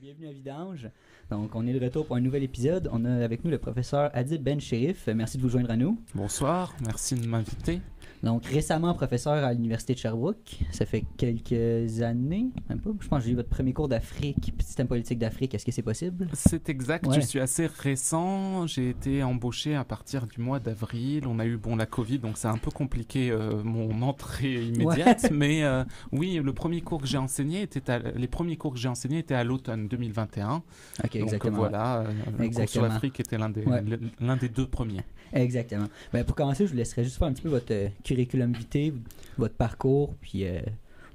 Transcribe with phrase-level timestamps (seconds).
[0.00, 0.88] bienvenue à Vidange.
[1.30, 2.88] Donc, on est de retour pour un nouvel épisode.
[2.92, 5.08] On a avec nous le professeur Adib Ben Sherif.
[5.08, 6.00] Merci de vous joindre à nous.
[6.14, 7.80] Bonsoir, merci de m'inviter.
[8.22, 10.58] Donc, récemment professeur à l'Université de Sherbrooke.
[10.72, 12.90] Ça fait quelques années, même pas.
[13.00, 15.54] Je pense que j'ai eu votre premier cours d'Afrique, système politique d'Afrique.
[15.54, 16.26] Est-ce que c'est possible?
[16.32, 17.06] C'est exact.
[17.06, 17.14] Ouais.
[17.14, 18.66] Je suis assez récent.
[18.66, 21.26] J'ai été embauché à partir du mois d'avril.
[21.28, 25.30] On a eu bon la Covid, donc c'est un peu compliqué euh, mon entrée immédiate.
[25.30, 28.78] Mais euh, oui, le premier cours que j'ai enseigné était à- les premiers cours que
[28.78, 30.56] j'ai enseignés étaient à l'automne 2021.
[30.56, 30.62] Ok,
[31.02, 31.56] donc exactement.
[31.58, 32.04] voilà,
[32.40, 33.82] euh, sur l'Afrique était l'un des Ouais.
[33.82, 35.02] le- l'un des deux premiers.
[35.32, 35.86] Exactement.
[36.12, 38.92] Ben, pour commencer, je vous laisserai juste faire un petit peu votre euh, curriculum vitae,
[39.36, 40.60] votre parcours, puis euh,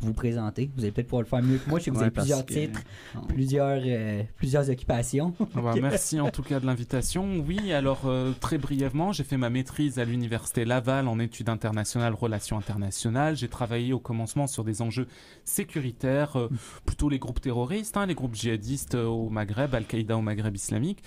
[0.06, 0.70] vous présenter.
[0.76, 1.80] Vous allez peut-être pouvoir le faire mieux que moi.
[1.80, 2.82] Je sais que vous Ouais, avez plusieurs que- titres,
[3.28, 5.34] plusieurs, euh, plusieurs occupations.
[5.56, 7.44] Ah bah, Merci en tout cas de l'invitation.
[7.48, 12.14] Oui, alors euh, très brièvement, j'ai fait ma maîtrise à l'université Laval en études internationales,
[12.14, 13.36] relations internationales.
[13.36, 15.08] J'ai travaillé au commencement sur des enjeux
[15.44, 16.50] sécuritaires, euh,
[16.86, 21.04] plutôt les groupes terroristes, hein, les groupes djihadistes euh, au Maghreb, Al-Qaïda au Maghreb islamique.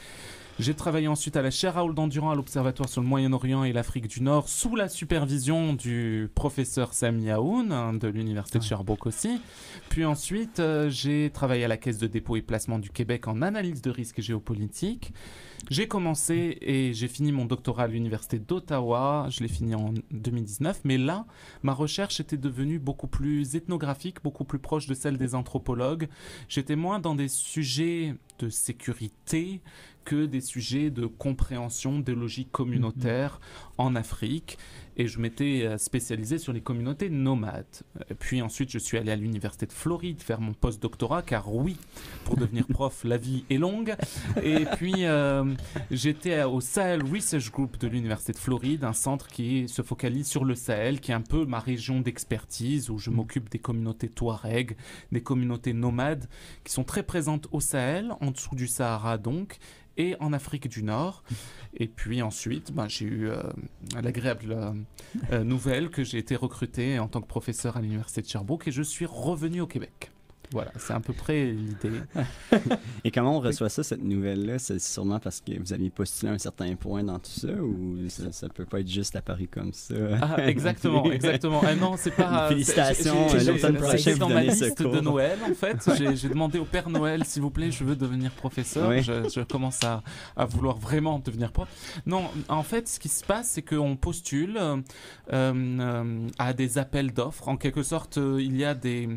[0.58, 4.08] J'ai travaillé ensuite à la chaire Raoul Dandurand à l'Observatoire sur le Moyen-Orient et l'Afrique
[4.08, 9.38] du Nord sous la supervision du professeur Sami Aoun hein, de l'Université de Sherbrooke aussi.
[9.90, 13.42] Puis ensuite, euh, j'ai travaillé à la Caisse de dépôt et placement du Québec en
[13.42, 15.12] analyse de risque géopolitique.
[15.68, 19.26] J'ai commencé et j'ai fini mon doctorat à l'Université d'Ottawa.
[19.28, 20.80] Je l'ai fini en 2019.
[20.84, 21.26] Mais là,
[21.64, 26.08] ma recherche était devenue beaucoup plus ethnographique, beaucoup plus proche de celle des anthropologues.
[26.48, 29.60] J'étais moins dans des sujets de sécurité
[30.06, 33.40] que des sujets de compréhension des logiques communautaires
[33.76, 34.56] en Afrique.
[34.98, 37.82] Et je m'étais euh, spécialisé sur les communautés nomades.
[38.08, 41.76] Et puis ensuite, je suis allé à l'Université de Floride faire mon post-doctorat, car oui,
[42.24, 43.94] pour devenir prof, la vie est longue.
[44.42, 45.44] Et puis, euh,
[45.90, 50.46] j'étais au Sahel Research Group de l'Université de Floride, un centre qui se focalise sur
[50.46, 54.76] le Sahel, qui est un peu ma région d'expertise, où je m'occupe des communautés Touareg,
[55.12, 56.26] des communautés nomades,
[56.64, 59.58] qui sont très présentes au Sahel, en dessous du Sahara donc,
[59.96, 61.22] et en Afrique du Nord.
[61.78, 63.42] Et puis ensuite, ben, j'ai eu euh,
[64.02, 64.72] l'agréable euh,
[65.32, 68.72] euh, nouvelle que j'ai été recruté en tant que professeur à l'Université de Sherbrooke et
[68.72, 70.10] je suis revenu au Québec.
[70.52, 72.00] Voilà, c'est à peu près l'idée.
[73.04, 74.58] Et comment on reçoit ça, cette nouvelle-là?
[74.58, 78.32] C'est sûrement parce que vous aviez postulé un certain point dans tout ça ou ça,
[78.32, 79.94] ça peut pas être juste apparu comme ça?
[80.20, 81.60] Ah, exactement, exactement.
[81.64, 82.48] Ah non, c'est pas.
[82.48, 85.00] Félicitations, euh, l'automne prochain, vous dans ma liste de.
[85.00, 85.76] Noël, en fait.
[85.96, 88.88] J'ai- demandé au Père Noël, s'il vous plaît, je veux devenir professeur.
[88.88, 89.02] Oui.
[89.02, 90.02] Je, je commence à,
[90.36, 91.68] à vouloir vraiment devenir prof.
[92.04, 94.76] Non, en fait, ce qui se passe, c'est qu'on postule euh,
[95.32, 97.48] euh, à des appels d'offres.
[97.48, 99.08] En quelque sorte, il y a des,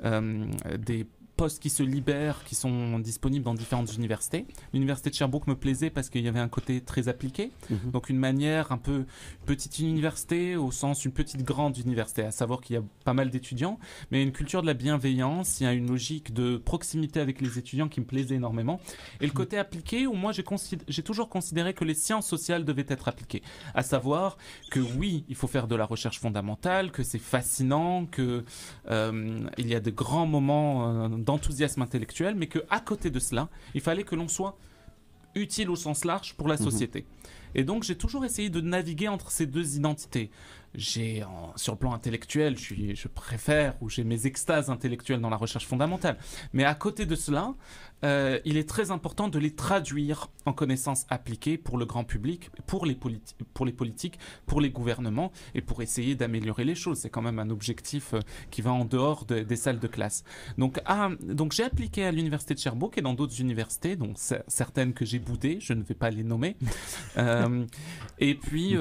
[0.00, 4.46] des postes qui se libèrent, qui sont disponibles dans différentes universités.
[4.72, 7.52] L'université de Sherbrooke me plaisait parce qu'il y avait un côté très appliqué.
[7.70, 7.90] Mhm.
[7.92, 9.04] Donc une manière un peu
[9.44, 13.30] petite université au sens une petite grande université, à savoir qu'il y a pas mal
[13.30, 13.78] d'étudiants,
[14.10, 17.58] mais une culture de la bienveillance, il y a une logique de proximité avec les
[17.58, 18.80] étudiants qui me plaisait énormément.
[19.20, 22.64] Et le côté appliqué où moi j'ai consid- j'ai toujours considéré que les sciences sociales
[22.64, 23.42] devaient être appliquées,
[23.74, 24.38] à savoir
[24.70, 28.44] que oui, il faut faire de la recherche fondamentale, que c'est fascinant, que
[28.90, 33.18] euh, il y a de grands moments euh, d'enthousiasme intellectuel, mais que à côté de
[33.18, 34.56] cela, il fallait que l'on soit
[35.34, 36.62] utile au sens large pour la Mhm.
[36.64, 37.04] société.
[37.54, 40.30] Et donc j'ai toujours essayé de naviguer entre ces deux identités.
[40.74, 41.24] J'ai
[41.56, 45.36] sur le plan intellectuel, je, suis, je préfère ou j'ai mes extases intellectuelles dans la
[45.36, 46.16] recherche fondamentale.
[46.52, 47.54] Mais à côté de cela,
[48.04, 52.50] euh, il est très important de les traduire en connaissances appliquées pour le grand public,
[52.66, 56.98] pour les, politi- pour les politiques, pour les gouvernements et pour essayer d'améliorer les choses.
[56.98, 58.20] C'est quand même un objectif euh,
[58.50, 60.24] qui va en dehors de- des salles de classe.
[60.58, 64.42] Donc, ah, donc j'ai appliqué à l'université de Sherbrooke et dans d'autres universités, donc cer-
[64.46, 66.56] certaines que j'ai boudées, je ne vais pas les nommer.
[67.18, 67.64] Euh,
[68.18, 68.76] et puis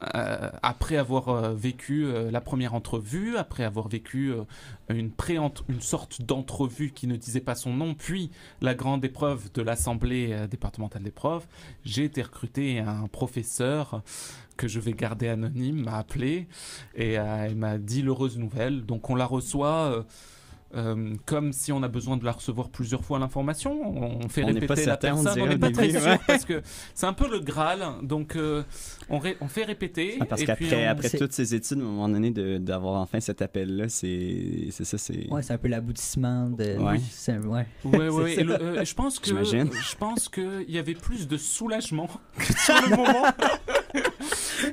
[0.00, 4.32] après avoir vécu la première entrevue, après avoir vécu
[4.88, 8.30] une pré une sorte d'entrevue qui ne disait pas son nom, puis
[8.60, 11.48] la grande épreuve de l'assemblée euh, départementale profs,
[11.84, 14.02] j'ai été recruté un professeur
[14.56, 16.46] que je vais garder anonyme m'a appelé
[16.94, 18.84] et euh, m'a dit l'heureuse nouvelle.
[18.86, 20.02] Donc on la reçoit euh,
[20.74, 23.96] euh, comme si on a besoin de la recevoir plusieurs fois l'information.
[23.96, 25.42] On fait On n'est répéter pas la certain, on personne.
[25.42, 26.18] On n'est pas très début, sûr ouais.
[26.26, 26.62] parce que
[26.94, 27.82] c'est un peu le Graal.
[28.02, 28.62] Donc euh,
[29.08, 30.16] on, ré- on fait répéter.
[30.20, 33.20] Ah, parce qu'après on- après toutes ces études, à un moment donné, de- d'avoir enfin
[33.20, 35.30] cet appel-là, c'est c'est ça, c'est...
[35.30, 36.76] Ouais, c'est un peu l'aboutissement de.
[36.78, 37.00] Ouais.
[37.10, 37.66] c'est un- ouais.
[37.84, 39.70] Ouais, ouais, C'est et le- euh, je pense que J'imagine.
[39.72, 43.24] je pense que il y avait plus de soulagement que sur le moment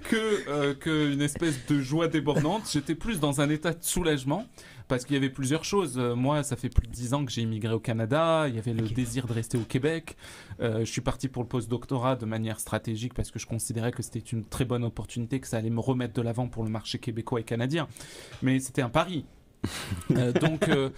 [0.10, 2.64] que euh, que une espèce de joie débordante.
[2.72, 4.46] J'étais plus dans un état de soulagement
[4.92, 5.98] parce qu'il y avait plusieurs choses.
[5.98, 8.50] Euh, moi, ça fait plus de dix ans que j'ai immigré au Canada.
[8.50, 10.18] Il y avait le désir de rester au Québec.
[10.60, 14.04] Euh, je suis parti pour le post-doctorat de manière stratégique parce que je considérais que
[14.04, 17.00] c'était une très bonne opportunité, que ça allait me remettre de l'avant pour le marché
[17.00, 17.88] québécois et canadien.
[18.42, 19.24] Mais c'était un pari.
[20.18, 20.90] Euh, donc, euh,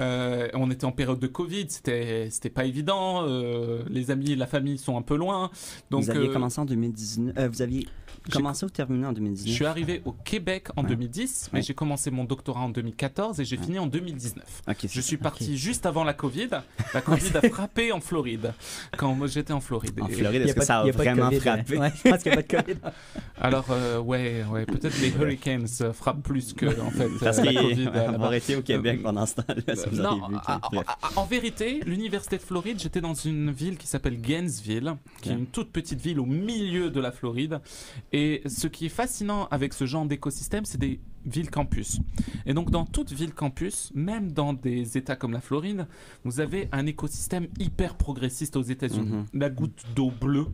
[0.00, 3.24] euh, on était en période de Covid, c'était c'était pas évident.
[3.28, 5.50] euh, les amis et la famille sont un peu loin.
[5.90, 7.34] Donc, vous aviez euh, commencé en 2019.
[7.38, 7.86] euh, vous aviez
[8.32, 10.88] commencé ou terminé en je 2019 suis arrivé au Québec en Ouais.
[10.88, 11.62] 2010, mais Ouais.
[11.62, 13.62] j'ai commencé mon doctorat en 2014 et j'ai Ouais.
[13.64, 14.62] fini en 2019.
[14.68, 16.48] Ok, Je suis parti juste avant la Covid.
[16.92, 18.52] La Covid a frappé en Floride
[18.96, 20.00] quand moi, j'étais en Floride.
[20.00, 21.40] En Floride, Il y est-ce que ça a vraiment COVID, hein.
[21.40, 21.78] frappé?
[21.78, 22.78] Ouais, je pense qu'il n'y a pas de COVID.
[23.40, 27.90] Alors euh, ouais, ouais, peut-être les hurricanes frappent plus que en fait euh, la Covid.
[28.12, 30.36] Qu'avoir été au Québec pendant ce temps-là, vous Non, vu.
[31.16, 35.38] en vérité, l'université de Floride, j'étais dans une ville qui s'appelle Gainesville, qui est Ok.
[35.38, 37.60] une toute petite ville au milieu de la Floride.
[38.12, 41.98] Et ce qui est fascinant avec ce genre d'écosystème, c'est des villes campus.
[42.46, 45.86] Et donc, dans toute ville campus, même dans des États comme la Floride,
[46.24, 49.10] vous avez un écosystème hyper progressiste aux États-Unis.
[49.10, 49.26] Mhm.
[49.34, 50.46] La goutte d'eau bleue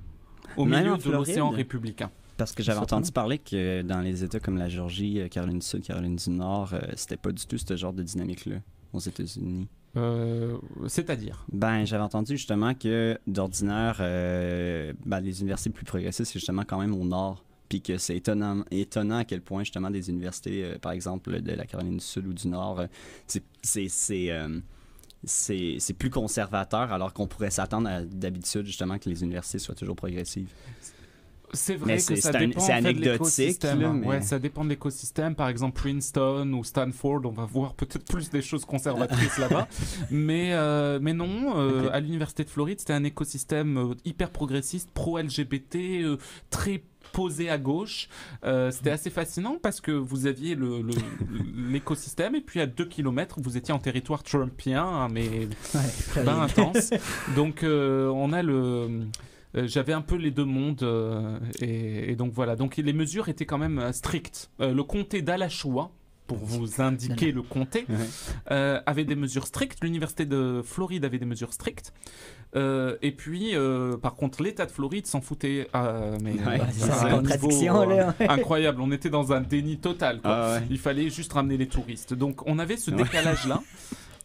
[0.56, 2.10] au Même milieu de l'océan républicain.
[2.36, 5.66] Parce que j'avais entendu parler que dans les États comme la Géorgie, euh, Caroline du
[5.66, 8.56] Sud, Caroline du Nord, euh, c'était pas du tout ce genre de dynamique-là
[8.92, 9.68] aux États-Unis.
[9.96, 10.56] Euh,
[10.88, 11.44] C'est-à-dire?
[11.52, 16.80] Ben, j'avais entendu justement que d'ordinaire, euh, ben, les universités plus progressistes, c'est justement quand
[16.80, 17.44] même au nord.
[17.68, 21.52] Puis que c'est étonnant, étonnant à quel point justement des universités, euh, par exemple de
[21.52, 22.82] la Caroline du Sud ou du Nord,
[23.26, 23.42] c'est-
[25.98, 30.50] plus conservateur alors qu'on pourrait s'attendre d'habitude justement que les universités soient toujours progressives.
[31.54, 33.80] C'est vrai Mais que ça un- dépend c'est en fait, de anecdotique, l'écosystème.
[33.82, 33.92] là, hein.
[34.00, 35.34] mais- Ouais, ça dépend de l'écosystème.
[35.34, 39.68] Par exemple, Princeton ou Stanford, on va voir peut-être plus des choses conservatrices là-bas.
[40.10, 44.90] Mais, euh, mais non, euh, à l'université de Floride, c'était un écosystème euh, hyper progressiste,
[44.92, 46.16] pro-LGBT, euh,
[46.50, 46.82] très
[47.12, 48.08] posé à gauche.
[48.44, 50.94] Euh, c'était assez fascinant parce que vous aviez le- le-
[51.70, 55.28] l'écosystème et puis à 2 km, vous étiez en territoire trumpien, hein, mais
[55.74, 56.90] Ouais, très ben intense.
[57.36, 58.88] Donc euh, on a le
[59.56, 62.56] euh, j'avais un peu les deux mondes euh, et, et donc voilà.
[62.56, 64.50] Donc les mesures étaient quand même euh, strictes.
[64.60, 65.90] Euh, le comté d'Alachua
[66.28, 67.84] pour vous indiquer le comté,
[68.50, 69.82] euh, avait des mesures strictes.
[69.82, 71.92] L'université de Floride avait des mesures strictes.
[72.54, 75.68] Euh, et puis, euh, par contre, l'État de Floride s'en foutait.
[75.74, 78.14] euh, mais Ouais, c'est ça, un contradiction, niveau, là.
[78.30, 78.80] incroyable.
[78.80, 80.20] On était dans un déni total.
[80.22, 80.30] quoi.
[80.32, 80.66] Ah ouais.
[80.70, 82.14] Il fallait juste ramener les touristes.
[82.14, 83.60] Donc on avait ce décalage-là.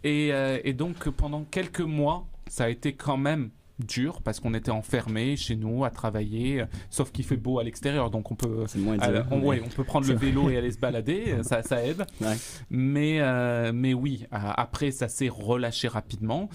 [0.05, 4.53] Et, euh, et donc pendant quelques mois, ça a été quand même dur parce qu'on
[4.53, 8.65] était enfermés chez nous à travailler, sauf qu'il fait beau à l'extérieur, donc on peut...
[8.75, 8.97] Moins
[9.31, 12.05] on, ouais, on peut prendre le vélo et aller se balader, ça, ça aide.
[12.21, 12.35] Ouais.
[12.69, 16.49] Mais, euh, mais oui, après ça s'est relâché rapidement.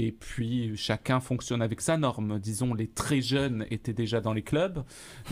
[0.00, 2.38] Et puis chacun fonctionne avec sa norme.
[2.38, 4.84] Disons, les très jeunes étaient déjà dans les clubs.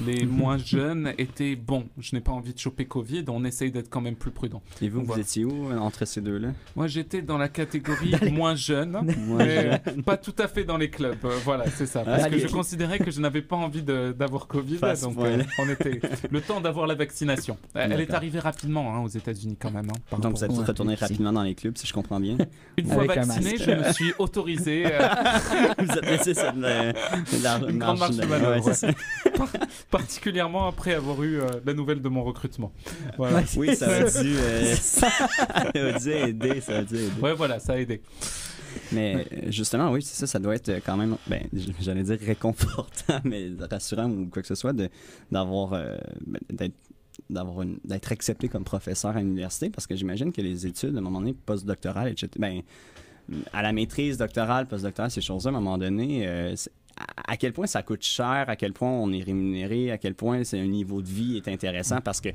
[0.04, 1.86] Les moins jeunes étaient bon.
[1.98, 3.24] Je n'ai pas envie de choper Covid.
[3.28, 4.60] On essaye d'être quand même plus prudent.
[4.82, 6.48] Et vous, vous étiez où euh, entre ces deux-là?
[6.74, 9.00] Moi, j'étais dans la catégorie Dans les- moins jeune.
[9.38, 11.16] Mais pas tout à fait dans les clubs.
[11.24, 12.02] Euh, voilà, c'est ça.
[12.02, 14.78] Parce Ah, que les- je considérais que je n'avais pas envie d'avoir Covid.
[15.00, 17.56] Donc, euh, on était le temps d'avoir la vaccination.
[17.74, 19.90] Elle est arrivée rapidement hein, aux États-Unis quand même.
[19.90, 22.36] hein, Donc, vous êtes retourné rapidement dans les clubs, si je comprends bien.
[22.76, 24.55] Une fois Avec vacciné, je me suis autorisé.
[24.86, 25.08] euh,
[25.78, 28.70] vous êtes laissé cette Une grande marche de manœuvre,
[29.90, 32.72] particulièrement après avoir eu euh, la nouvelle de mon recrutement.
[33.16, 33.42] Voilà.
[33.56, 35.08] Oui, ça a dû, euh, ça
[35.54, 37.20] a dû aider, ça a dû aider.
[37.20, 38.02] Ouais, voilà, ça a aidé.
[38.92, 41.42] Mais justement, oui, c'est ça, ça doit être quand même, ben,
[41.80, 44.74] j'allais dire réconfortant, mais rassurant ou quoi que ce soit,
[45.30, 46.74] d'avoir, euh, ben, d'être,
[47.30, 50.98] d'avoir une- d'être accepté comme professeur à l'université, parce que j'imagine que les études, à
[50.98, 52.60] un moment donné, postdoctorales, etc., ben,
[53.52, 56.54] à la maîtrise doctorale, postdoctorale, ces choses-là, à un moment donné, euh,
[57.28, 60.44] à, quel point ça coûte cher, à quel point on est rémunéré, à quel point
[60.44, 62.30] c'est un niveau de vie est intéressant, parce que,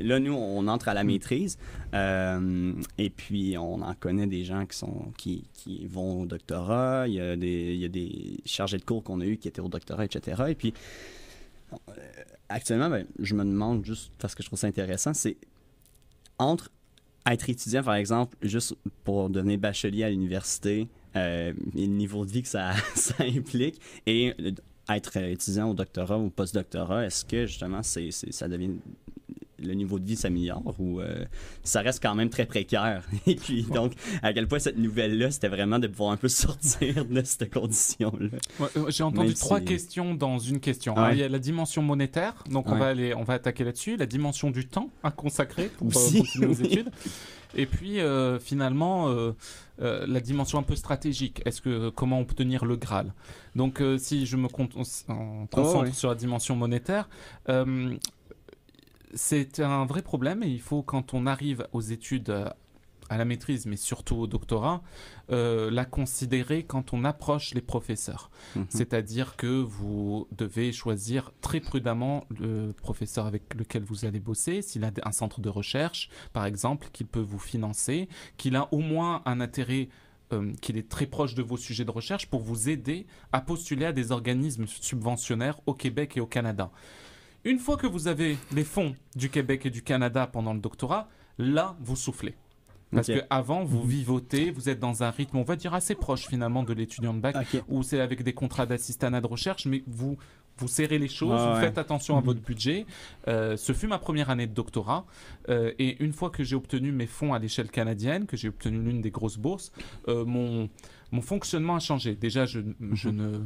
[0.00, 1.58] là, nous, on entre à la maîtrise,
[1.94, 5.44] euh, et puis on en connaît des gens qui sont qui
[5.86, 9.20] vont au doctorat, il y a des, il y a des chargés de cours qu'on
[9.20, 10.44] a eu qui étaient au doctorat, etc.
[10.48, 10.72] Et puis,
[11.72, 11.92] euh,
[12.48, 15.36] actuellement, ben, je me demande juste, parce que je trouve ça intéressant, c'est
[16.38, 16.70] entre
[17.32, 22.42] être étudiant, par exemple, juste pour devenir bachelier à l'université, euh, le niveau de vie
[22.42, 24.34] que ça, ça implique, et
[24.88, 28.70] être étudiant au doctorat ou post-doctorat, est-ce que justement c'est- ça devient
[29.62, 31.24] le niveau de vie s'améliore ou euh,
[31.62, 35.30] ça reste quand même très précaire et puis donc à quel point cette nouvelle là
[35.30, 39.28] c'était vraiment de pouvoir un peu sortir de cette condition là Ouais, euh, J'ai entendu
[39.28, 40.94] Même trois si- questions dans une question.
[40.94, 41.00] Ouais.
[41.00, 41.10] hein.
[41.12, 43.96] Il y a la dimension monétaire, donc on va aller, on va attaquer là-dessus.
[43.96, 46.90] La dimension du temps à consacrer pour euh, Aussi, continuer études.
[47.56, 49.08] Et puis euh, finalement
[49.78, 51.42] la dimension un peu stratégique.
[51.44, 53.12] Est-ce que comment obtenir le Graal?
[53.56, 54.68] Donc si je me con-
[55.08, 55.92] en concentre ouais.
[55.92, 57.08] sur la dimension monétaire.
[59.14, 62.48] C'est un vrai problème et il faut quand on arrive aux études euh,
[63.10, 64.82] à la maîtrise, mais surtout au doctorat,
[65.30, 68.30] euh, la considérer quand on approche les professeurs.
[68.54, 68.66] Mhm.
[68.68, 74.84] C'est-à-dire que vous devez choisir très prudemment le professeur avec lequel vous allez bosser, s'il
[74.84, 79.22] a un centre de recherche, par exemple, qu'il peut vous financer, qu'il a au moins
[79.26, 79.88] un intérêt
[80.32, 83.86] euh, qu'il est très proche de vos sujets de recherche pour vous aider à postuler
[83.86, 86.70] à des organismes subventionnaires au Québec et au Canada.
[87.44, 91.08] Une fois que vous avez les fonds du Québec et du Canada pendant le doctorat,
[91.38, 92.34] là, vous soufflez.
[92.92, 93.16] Parce Ok.
[93.16, 96.64] que avant, vous vivotez, vous êtes dans un rythme, on va dire, assez proche finalement
[96.64, 97.36] de l'étudiant de bac,
[97.68, 100.18] où c'est avec des contrats d'assistanat de recherche, mais vous,
[100.58, 101.60] vous serrez les choses, vous ouais.
[101.60, 102.26] faites attention à Mhm.
[102.26, 102.84] votre budget.
[103.28, 105.06] Euh, ce fut ma première année de doctorat.
[105.48, 108.82] euh, et une fois que j'ai obtenu mes fonds à l'échelle canadienne, que j'ai obtenu
[108.82, 109.70] l'une des grosses bourses,
[110.08, 110.68] euh, mon,
[111.12, 112.16] mon fonctionnement a changé.
[112.16, 112.60] Déjà, je,
[112.92, 113.38] je ne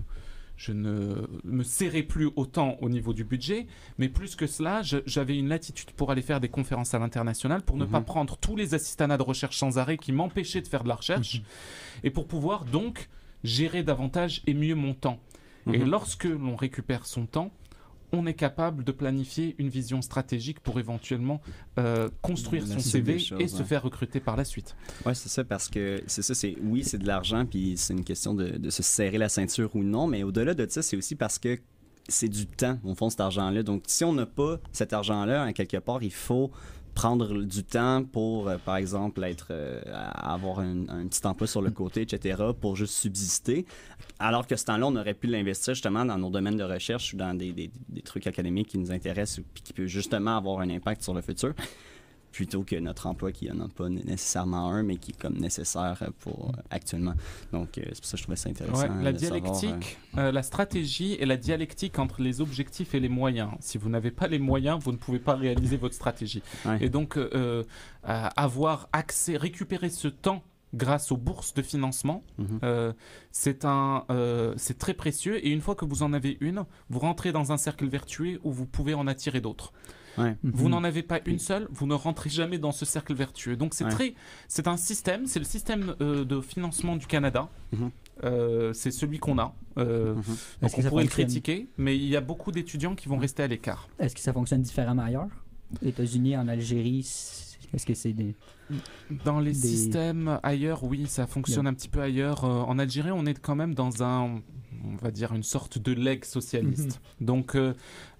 [0.56, 3.66] je ne me serrais plus autant au niveau du budget,
[3.98, 7.76] mais plus que cela, j'avais une latitude pour aller faire des conférences à l'international, pour
[7.76, 7.90] ne Mhm.
[7.90, 10.94] pas prendre tous les assistanats de recherche sans arrêt qui m'empêchaient de faire de la
[10.94, 11.42] recherche,
[12.04, 13.08] et pour pouvoir donc
[13.42, 15.18] gérer davantage et mieux mon temps.
[15.72, 15.90] Et Mhm.
[15.90, 17.50] lorsque l'on récupère son temps,
[18.14, 21.40] on est capable de planifier une vision stratégique pour éventuellement
[21.78, 24.76] euh, construire son CV choses, et se faire recruter par la suite.
[25.04, 28.04] Ouais, c'est ça, parce que c'est ça, c'est oui, c'est de l'argent, puis c'est une
[28.04, 31.14] question de, de se serrer la ceinture ou non, mais au-delà de ça, c'est aussi
[31.14, 31.58] parce que
[32.08, 33.62] c'est du temps, au fond, cet argent-là.
[33.62, 36.50] Donc, si on n'a pas cet argent-là, en quelque part, il faut
[36.94, 39.80] prendre du temps pour, euh, par exemple, être, euh,
[40.14, 43.66] avoir un, un petit emploi sur le côté, etc., pour juste subsister.
[44.18, 47.16] Alors que ce temps-là, on aurait pu l'investir justement dans nos domaines de recherche ou
[47.16, 50.70] dans des, des- des trucs académiques qui nous intéressent puis qui peut justement avoir un
[50.70, 51.52] impact sur le futur
[52.34, 56.02] plutôt que notre emploi qui n'en a pas nécessairement un, mais qui est comme nécessaire
[56.18, 57.14] pour euh, actuellement.
[57.52, 58.82] Donc, euh, c'est pour ça que je trouvais ça intéressant.
[58.82, 63.08] Ouais, la savoir, dialectique, euh, la stratégie et la dialectique entre les objectifs et les
[63.08, 63.50] moyens.
[63.60, 66.42] Si vous n'avez pas les moyens, vous ne pouvez pas réaliser votre stratégie.
[66.66, 66.78] Ouais.
[66.80, 67.16] Et donc,
[68.02, 70.42] avoir accès, récupérer ce temps
[70.74, 72.58] grâce aux bourses de financement, mhm.
[72.64, 72.92] euh,
[73.30, 75.44] c'est un, euh, c'est très précieux.
[75.46, 78.52] Et une fois que vous en avez une, vous rentrez dans un cercle vertueux où
[78.52, 79.72] vous pouvez en attirer d'autres.
[80.18, 80.36] Ouais.
[80.42, 80.70] Vous Mhm.
[80.70, 83.56] n'en avez pas une seule, vous ne rentrez jamais dans ce cercle vertueux.
[83.56, 83.90] Donc c'est Ouais.
[83.90, 84.14] très,
[84.48, 87.48] c'est un système, c'est le système euh, de financement du Canada.
[87.72, 87.90] Mhm.
[88.22, 89.54] Euh, c'est celui qu'on a.
[89.78, 90.22] Euh, Mhm.
[90.62, 93.46] donc on pourrait le critiquer, mais il y a beaucoup d'étudiants qui vont rester à
[93.48, 93.88] l'écart.
[93.98, 95.28] Est-ce que ça fonctionne différemment ailleurs?
[95.84, 97.00] États-Unis, en Algérie,
[97.72, 98.36] est-ce que c'est des.
[99.24, 102.44] Dans les Des- systèmes ailleurs, oui, ça fonctionne un petit peu ailleurs.
[102.44, 104.40] Euh, en Algérie, on est quand même dans un,
[104.84, 107.00] on va dire, une sorte de legs socialiste.
[107.20, 107.74] Donc, euh,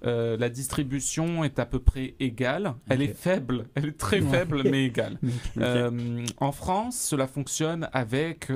[0.05, 2.75] euh, la distribution est à peu près égale.
[2.89, 5.19] Elle est faible, elle est très faible, mais égale.
[5.59, 8.51] Euh, en France, cela fonctionne avec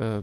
[0.00, 0.20] euh,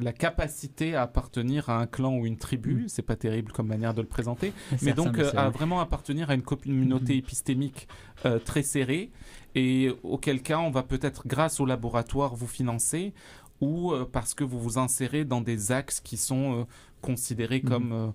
[0.00, 2.84] la capacité à appartenir à un clan ou une tribu.
[2.84, 2.88] Mm.
[2.88, 4.52] C'est pas terrible comme manière de le présenter,
[4.82, 7.18] mais donc à euh, vraiment appartenir à une communauté Mhm.
[7.18, 7.88] épistémique
[8.24, 9.10] euh, très serrée,
[9.56, 13.14] et auquel cas on va peut-être, grâce au laboratoire, vous financer,
[13.60, 16.64] ou euh, parce que vous vous insérez dans des axes qui sont euh,
[17.02, 17.68] considérés Mhm.
[17.70, 18.08] comme euh,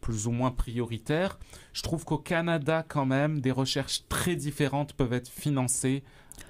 [0.00, 1.38] plus ou moins prioritaires.
[1.72, 6.02] Je trouve qu'au Canada, quand même, des recherches très différentes peuvent être financées,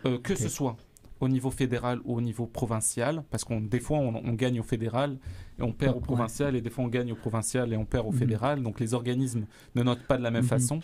[0.07, 0.77] euh, que ce soit
[1.21, 4.63] au niveau fédéral ou au niveau provincial, parce qu'on des fois on, on gagne au
[4.63, 5.19] fédéral
[5.59, 8.07] et on perd au provincial, et des fois on gagne au provincial et on perd
[8.07, 8.19] au Mhm.
[8.19, 8.63] fédéral.
[8.63, 10.49] Donc les organismes ne notent pas de la même Mhm.
[10.49, 10.81] façon.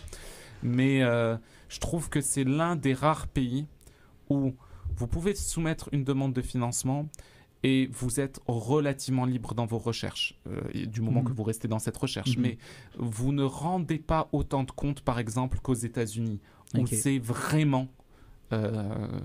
[0.61, 1.37] Mais euh,
[1.69, 3.65] je trouve que c'est l'un des rares pays
[4.29, 4.53] où
[4.95, 7.07] vous pouvez soumettre une demande de financement
[7.63, 11.27] et vous êtes relativement libre dans vos recherches, euh, du moment Mhm.
[11.27, 12.35] que vous restez dans cette recherche.
[12.37, 12.41] Mhm.
[12.43, 12.57] Mais
[12.97, 16.39] vous ne rendez pas autant de compte, par exemple, qu'aux États-Unis,
[16.75, 16.89] où Ok.
[16.89, 17.87] c'est vraiment
[18.53, 19.19] euh,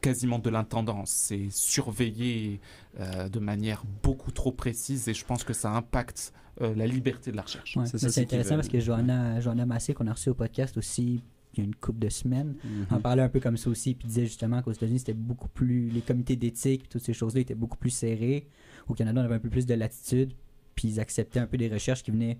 [0.00, 1.10] quasiment de l'intendance.
[1.10, 2.60] C'est surveillé
[3.00, 7.32] euh, de manière beaucoup trop précise et je pense que ça impacte euh, la liberté
[7.32, 7.76] de la recherche.
[7.76, 7.86] Ouais.
[7.86, 11.22] C'est intéressant parce que Johanna, Johanna Massé, qu'on a reçu au podcast aussi
[11.56, 12.86] il y a une couple de semaines, Mhm.
[12.90, 15.88] en parlait un peu comme ça aussi, puis disait justement qu'aux États-Unis, c'était beaucoup plus.
[15.90, 18.46] Les comités d'éthique, toutes ces choses-là étaient beaucoup plus serrés.
[18.88, 20.32] Au Canada, on avait un peu plus de latitude,
[20.74, 22.38] puis ils acceptaient un peu des recherches qui venaient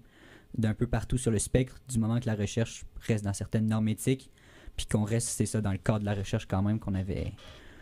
[0.57, 3.89] d'un peu partout sur le spectre, du moment que la recherche reste dans certaines normes
[3.89, 4.31] éthiques,
[4.77, 7.33] puis qu'on reste, c'est ça, dans le cadre de la recherche quand même qu'on avait,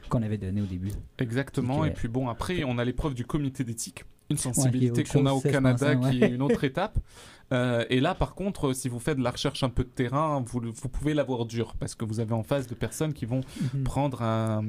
[0.09, 0.91] qu'on avait donné au début.
[1.19, 1.85] Exactement.
[1.85, 5.41] Et puis bon, après, on a l'épreuve du comité d'éthique, une sensibilité qu'on a au
[5.41, 6.99] Canada pensais, qui est une autre étape.
[7.55, 10.43] Euh, et là, par contre, si vous faites de la recherche un peu de terrain,
[10.47, 13.43] vous, pouvez l'avoir dur parce que vous avez en face de personnes qui vont
[13.85, 14.65] prendre un-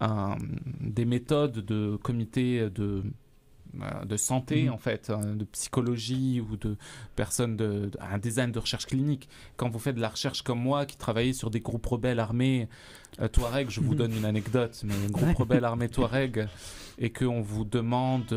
[0.00, 0.36] un-
[0.80, 3.02] des méthodes de comité de,
[3.80, 4.72] euh, de santé, Mhm.
[4.72, 6.76] en fait, hein, de psychologie ou de
[7.16, 9.28] personnes de, de- un design de recherche clinique.
[9.56, 12.68] Quand vous faites de la recherche comme moi, qui travaillait sur des groupes rebelles armés
[13.20, 13.98] euh, Touareg, je vous Mhm.
[13.98, 15.34] donne une anecdote, mais un groupe Ouais.
[15.34, 16.46] rebelle armé Touareg,
[16.98, 18.32] et qu'on vous demande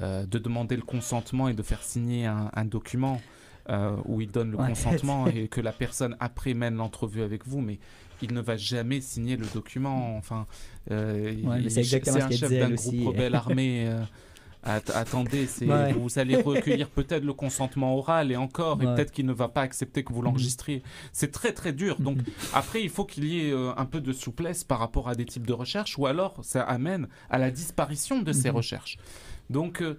[0.00, 3.20] euh, de demander le consentement et de faire signer un, un document.
[3.68, 4.68] euh, où il donne le Ouais.
[4.68, 7.80] consentement et que la personne après mène l'entrevue avec vous, mais
[8.22, 10.16] il ne va jamais signer le document.
[10.16, 10.46] Enfin,
[10.92, 13.90] euh, Ouais, c'est ce un chef d'un groupe rebelle armé.
[14.62, 15.92] att- attendez, Ouais.
[15.92, 19.62] vous allez recueillir peut-être le consentement oral et encore, et peut-être qu'il ne va pas
[19.62, 20.82] accepter que vous l'enregistriez.
[21.12, 21.98] C'est très très dur.
[22.00, 22.24] Donc Mhm.
[22.54, 25.24] après, il faut qu'il y ait euh, un peu de souplesse par rapport à des
[25.24, 28.56] types de recherches, ou alors ça amène à la disparition de ces Mhm.
[28.56, 28.98] recherches.
[29.50, 29.94] Donc euh,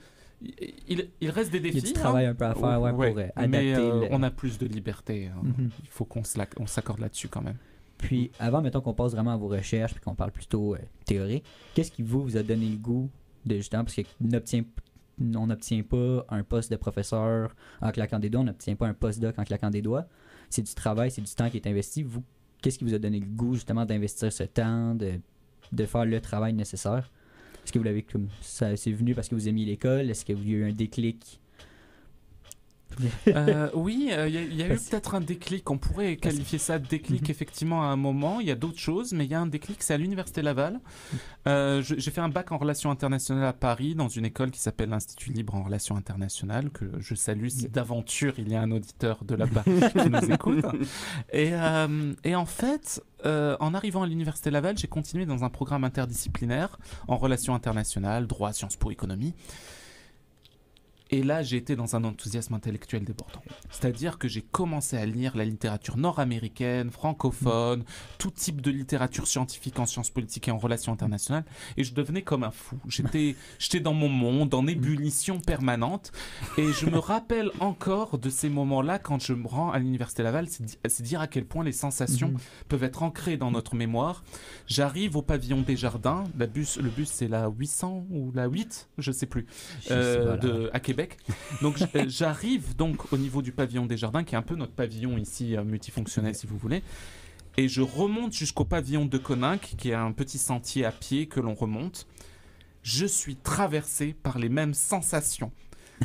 [0.88, 1.86] il, il reste des Il y défis.
[1.86, 2.32] a du travail hein.
[2.32, 5.28] un peu à faire ouais, Ouais, pour mais euh, le- on a plus de liberté.
[5.28, 5.42] hein.
[5.44, 5.70] Mhm.
[5.84, 7.58] Il faut qu'on s'accorde là-dessus quand même.
[7.98, 11.44] Puis, avant, mettons qu'on passe vraiment à vos recherches puis qu'on parle plutôt euh, théorique,
[11.74, 13.10] qu'est-ce qui vous, vous a donné le goût
[13.46, 14.64] de justement, parce qu'on n'obtient
[15.36, 18.94] on n'obtient pas un poste de professeur en claquant des doigts, on n'obtient pas un
[18.94, 20.06] postdoc en claquant des doigts.
[20.52, 22.04] C'est du travail, c'est du temps qui est investi.
[22.04, 22.24] Vous,
[22.62, 25.14] qu'est-ce qui vous a donné le goût justement d'investir ce temps, de,
[25.72, 27.10] de faire le travail nécessaire?
[27.68, 30.10] Est-ce que vous l'avez comme ça c'est venu parce que vous aimiez l'école?
[30.10, 31.42] Est-ce que vous y a eu un déclic?
[33.28, 35.70] Euh, oui, euh, il y a, il y a eu peut-être un déclic.
[35.70, 37.30] On pourrait qualifier ça de déclic Mhm.
[37.32, 38.40] effectivement à un moment.
[38.40, 39.84] Il y a d'autres choses, mais il y a un déclic.
[39.84, 40.80] C'est à l'université Laval.
[41.48, 44.60] Euh, je- J'ai fait un bac en relations internationales à Paris dans une école qui
[44.60, 48.72] s'appelle l'Institut libre en relations internationales que je salue si d'aventure il y a un
[48.72, 49.64] auditeur de là-bas
[49.94, 50.66] qui nous écoute.
[51.32, 55.50] Et, euh, et en fait, euh, en arrivant à l'université Laval, j'ai continué dans un
[55.50, 59.34] programme interdisciplinaire en relations internationales, droit, sciences po, économie.
[61.12, 63.42] Et là, été dans un enthousiasme intellectuel débordant.
[63.70, 67.84] C'est-à-dire que j'ai commencé à lire la littérature nord-américaine, francophone,
[68.18, 71.46] tout type de littérature scientifique en sciences politiques et en relations internationales,
[71.78, 72.78] et je devenais comme un fou.
[72.88, 76.12] J'étais, j'étais dans mon monde, en ébullition permanente,
[76.58, 80.48] et je me rappelle encore de ces moments-là quand je me rends à l'université Laval.
[80.50, 82.38] C'est di- c'est dire à quel point les sensations Mhm.
[82.68, 84.24] peuvent être ancrées dans notre mémoire.
[84.68, 86.24] J'arrive au pavillon des Jardins.
[86.38, 89.46] La bus, le bus, c'est la 800 ou la 8, je sais plus,
[89.92, 90.97] euh, de, à Québec.
[91.62, 94.74] Donc euh, j'arrive donc au niveau du pavillon des Jardins, qui est un peu notre
[94.74, 96.84] pavillon ici euh, multifonctionnel, si vous voulez.
[97.58, 101.40] Et je remonte jusqu'au pavillon de Coninck, qui est un petit sentier à pied que
[101.40, 102.08] l'on remonte.
[102.84, 105.52] Je suis traversé par les mêmes sensations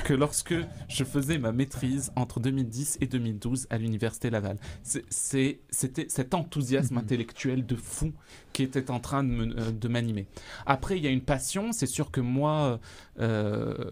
[0.04, 0.54] que lorsque
[0.88, 4.56] je faisais ma maîtrise entre 2010 et 2012 à l'université Laval.
[4.82, 5.61] C'était
[6.08, 7.00] cet enthousiasme Mhm.
[7.02, 8.12] intellectuel de fou
[8.52, 10.26] qui était en train de euh, de m'animer.
[10.66, 11.72] Après, il y a une passion.
[11.72, 12.80] C'est sûr que moi,
[13.18, 13.84] euh, euh,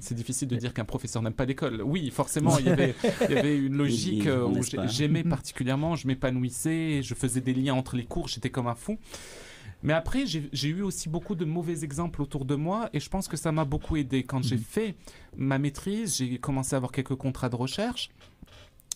[0.00, 1.82] c'est difficile de dire qu'un professeur n'aime pas l'école.
[1.82, 2.94] Oui, forcément, il y avait,
[3.28, 7.96] il y avait une logique où j'aimais particulièrement, je m'épanouissais, je faisais des liens entre
[7.96, 8.98] les cours, j'étais comme un fou.
[9.82, 13.28] Mais après, j'ai eu aussi beaucoup de mauvais exemples autour de moi et je pense
[13.28, 14.24] que ça m'a beaucoup aidé.
[14.24, 14.62] Quand j'ai Mhm.
[14.62, 14.94] fait
[15.36, 18.10] ma maîtrise, j'ai commencé à avoir quelques contrats de recherche.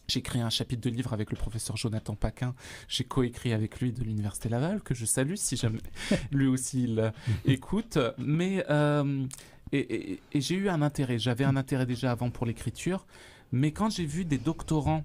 [0.09, 2.55] J'ai écrit un chapitre de livre avec le professeur Jonathan Paquin.
[2.88, 5.79] J'ai coécrit avec lui de l'Université Laval, que je salue si jamais
[6.33, 7.11] lui aussi il euh,
[7.45, 7.99] écoute.
[8.18, 9.25] Mais euh,
[9.71, 9.79] et,
[10.12, 11.18] et- et j'ai eu un intérêt.
[11.21, 13.07] J'avais un intérêt déjà avant pour l'écriture.
[13.53, 15.05] Mais quand j'ai vu des doctorants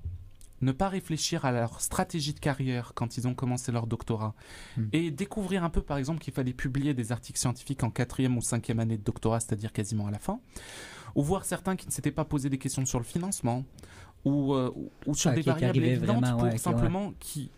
[0.61, 4.33] ne pas réfléchir à leur stratégie de carrière quand ils ont commencé leur doctorat
[4.75, 4.87] Hmm.
[4.91, 8.41] et découvrir un peu par exemple qu'il fallait publier des articles scientifiques en quatrième ou
[8.41, 10.39] cinquième année de doctorat, c'est-à-dire quasiment à la fin,
[11.15, 13.63] ou voir certains qui ne s'étaient pas posé des questions sur le financement
[14.25, 14.71] ou, euh,
[15.05, 16.57] ou- sur Ah, des variables évidentes vraiment, pour ouais, ok, ouais.
[16.57, 17.51] simplement qui,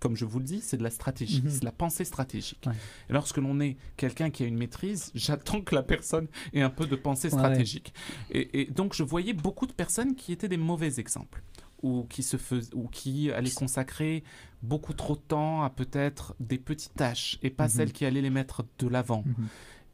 [0.00, 1.50] comme je vous le dis, c'est de la stratégie, Mhm.
[1.50, 2.64] c'est de la pensée stratégique.
[2.66, 2.72] Ouais.
[3.10, 6.70] Et lorsque l'on est quelqu'un qui a une maîtrise, j'attends que la personne ait un
[6.70, 7.38] peu de pensée Ouais, ouais.
[7.40, 7.92] stratégique.
[8.30, 11.42] Et, et donc je voyais beaucoup de personnes qui étaient des mauvais exemples
[11.82, 14.24] ou qui se fais- ou qui allaient consacrer
[14.62, 17.70] beaucoup trop de temps à peut-être des petites tâches et pas Mhm.
[17.70, 19.22] celles qui allaient les mettre de l'avant.
[19.26, 19.46] Mhm.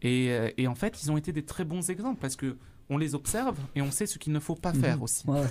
[0.03, 2.57] Et, euh, et en fait, ils ont été des très bons exemples parce que
[2.91, 5.03] on les observe et on sait ce qu'il ne faut pas faire Mhm.
[5.03, 5.27] aussi.
[5.29, 5.47] Ouais.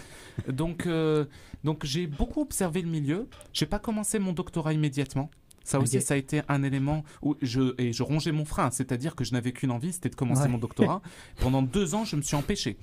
[0.51, 1.25] Donc, euh,
[1.63, 3.27] donc j'ai beaucoup observé le milieu.
[3.53, 5.29] J'ai pas commencé mon doctorat immédiatement.
[5.63, 9.15] Ça aussi, ça a été un élément où je et je rongeais mon frein, c'est-à-dire
[9.15, 10.47] que je n'avais qu'une envie, c'était de commencer Ouais.
[10.47, 11.01] mon doctorat.
[11.39, 12.77] Pendant deux ans, je me suis empêché,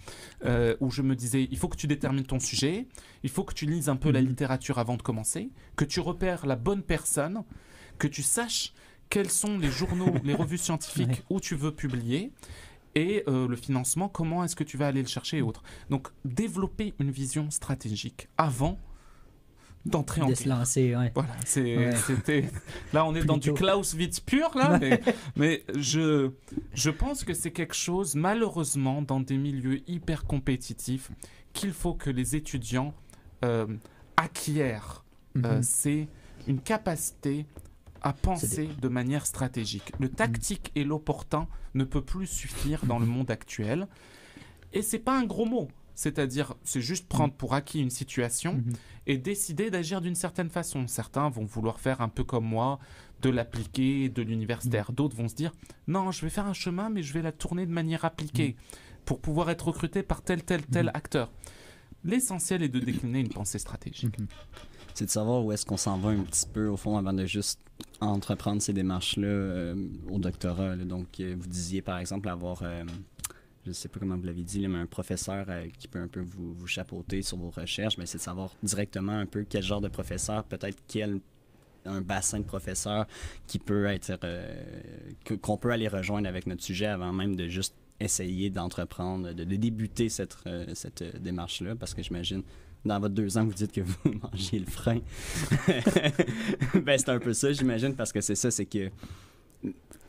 [0.44, 2.86] euh, où je me disais, il faut que tu détermines ton sujet,
[3.24, 4.28] il faut que tu lises un peu la Mhm.
[4.28, 7.42] littérature avant de commencer, que tu repères la bonne personne,
[7.98, 8.72] que tu saches
[9.10, 11.24] quels sont les journaux, les revues scientifiques Ouais.
[11.30, 12.32] où tu veux publier.
[12.94, 15.62] Et euh, le financement, comment est-ce que tu vas aller le chercher et autres.
[15.90, 18.78] Donc, développer une vision stratégique avant
[19.86, 20.58] d'entrer en de se guerre.
[20.58, 21.12] lancer, ouais.
[21.14, 21.34] Voilà,
[21.76, 21.94] Ouais.
[22.06, 22.50] c'était.
[22.92, 23.52] Là, on est dans du.
[23.52, 25.00] Clausewitz pur, là, mais,
[25.36, 26.30] mais je,
[26.74, 31.10] je pense que c'est quelque chose, malheureusement, dans des milieux hyper compétitifs,
[31.52, 32.92] qu'il faut que les étudiants
[33.44, 33.66] euh,
[34.16, 35.04] acquièrent.
[35.36, 35.62] Euh, Mhm.
[35.62, 36.08] c'est
[36.48, 37.46] une capacité
[38.02, 39.92] à penser de manière stratégique.
[40.00, 43.86] Le tactique et l'opportun ne peut plus suffire dans le monde actuel.
[44.72, 45.68] Et c'est pas un gros mot.
[46.00, 48.72] C'est-à-dire, c'est juste prendre pour acquis une situation Mhm.
[49.08, 50.86] et décider d'agir d'une certaine façon.
[50.86, 52.78] Certains vont vouloir faire un peu comme moi,
[53.20, 54.92] de l'appliqué, de l'universitaire.
[54.92, 55.50] D'autres vont se dire,
[55.88, 58.54] non, je vais faire un chemin, mais je vais la tourner de manière appliquée
[59.04, 60.92] pour pouvoir être recruté par tel, tel, tel Mhm.
[60.94, 61.32] acteur.
[62.04, 64.14] L'essentiel est de décliner une pensée stratégique.
[64.94, 67.26] C'est de savoir où est-ce qu'on s'en va un petit peu, au fond, avant de
[67.26, 67.58] juste
[68.00, 69.74] entreprendre ces démarches-là euh,
[70.08, 70.76] au doctorat.
[70.76, 70.84] là.
[70.84, 72.84] Donc, euh, vous disiez, par exemple, avoir, euh,
[73.68, 76.08] je ne sais pas comment vous l'avez dit, mais un professeur euh, qui peut un
[76.08, 79.62] peu vous, vous chapeauter sur vos recherches, mais c'est de savoir directement un peu quel
[79.62, 81.20] genre de professeur, peut-être quel
[81.84, 83.06] un bassin de professeurs
[83.46, 84.62] qui peut être euh,
[85.42, 90.08] qu'on peut aller rejoindre avec notre sujet avant même de juste essayer d'entreprendre, de, débuter
[90.08, 92.42] cette, euh, cette démarche-là, parce que j'imagine,
[92.84, 95.00] dans votre deux ans, vous dites que vous mangez le frein.
[96.74, 98.90] ben, c'est un peu ça, j'imagine, parce que c'est ça, c'est que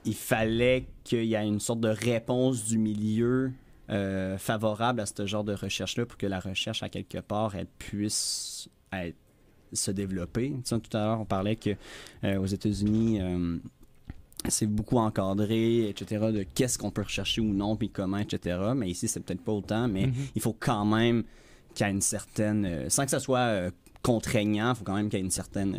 [0.06, 3.52] il fallait qu'il y ait une sorte de réponse du milieu
[3.90, 7.66] euh, favorable à ce genre de recherche-là pour que la recherche, à quelque part, elle
[7.80, 9.16] puisse être-
[9.74, 10.50] se développer.
[10.52, 11.72] Tu sais, tout à l'heure, on parlait que
[12.24, 13.58] euh, aux États-Unis, euh,
[14.48, 18.58] c'est beaucoup encadré, etc., de qu'est-ce qu'on peut rechercher ou non, puis comment, etc.
[18.76, 20.14] Mais ici, c'est peut-être pas autant, mais Mhm.
[20.36, 21.24] il faut quand même
[21.74, 22.66] qu'il y ait une certaine...
[22.66, 25.78] euh, sans que ça soit contraignant, il faut quand même qu'il y ait une certaine...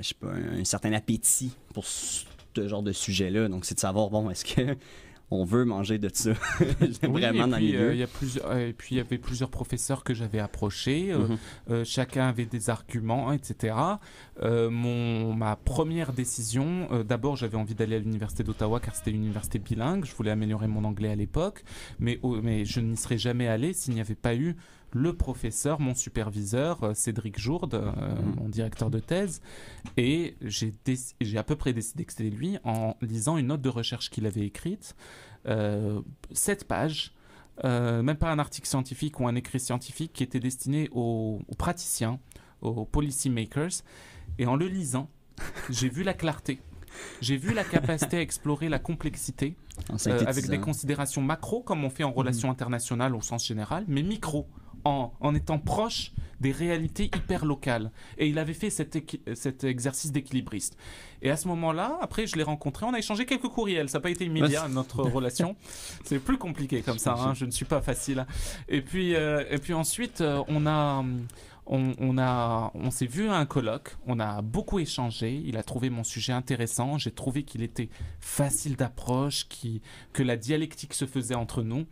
[0.00, 1.84] je sais pas, un, un certain appétit pour
[2.54, 3.48] ce genre de sujet-là.
[3.48, 4.76] Donc, c'est de savoir, bon, est-ce que
[5.30, 6.32] on veut manger de ça?
[6.80, 7.80] Oui, vraiment et dans le puis, milieu?
[7.88, 8.06] euh, il y a
[8.46, 11.10] euh, et puis il y avait plusieurs professeurs que j'avais approchés.
[11.12, 11.38] euh, Mhm.
[11.70, 13.74] euh, chacun avait des arguments, etc.
[14.42, 19.58] Mon, ma première décision, d'abord j'avais envie d'aller à l'université d'Ottawa car c'était une université
[19.58, 20.04] bilingue.
[20.04, 21.64] Je voulais améliorer mon anglais à l'époque,
[21.98, 24.56] mais, oh, mais je n'y serais jamais allé s'il n'y avait pas eu
[24.94, 28.34] le professeur, mon superviseur, euh, Cédric Jourde, euh, Mhm.
[28.40, 29.42] mon directeur de thèse,
[29.96, 34.08] et j'ai à peu près décidé que c'était lui en lisant une note de recherche
[34.08, 34.94] qu'il avait écrite,
[35.46, 36.00] euh,
[36.32, 37.12] sept pages,
[37.64, 41.54] euh, même pas un article scientifique ou un écrit scientifique qui était destiné aux, aux
[41.54, 42.18] praticiens,
[42.62, 43.82] aux policy makers,
[44.38, 45.10] et en le lisant,
[45.70, 46.60] j'ai vu la clarté.
[47.20, 49.56] J'ai vu la capacité à explorer la complexité
[49.90, 50.28] euh, synthétisant.
[50.30, 54.46] avec des considérations macro, comme on fait en relations internationales au sens général, mais micro,
[54.84, 57.90] en, en étant proche des réalités hyper locales.
[58.18, 60.76] Et il avait fait cet exercice d'équilibriste.
[61.22, 63.88] Et à ce moment-là, après, je l'ai rencontré, on a échangé quelques courriels.
[63.88, 65.56] Ça n'a pas été immédiat, notre relation.
[66.04, 68.26] C'est plus compliqué comme ça, hein, je ne suis pas facile.
[68.68, 71.04] Et puis, euh, et puis ensuite, euh, on a...
[71.66, 75.42] On, on a, on s'est vu à un colloque, on a beaucoup échangé.
[75.46, 76.98] Il a trouvé mon sujet intéressant.
[76.98, 77.88] J'ai trouvé qu'il était
[78.20, 79.80] facile d'approche, qui,
[80.12, 81.86] que la dialectique se faisait entre nous.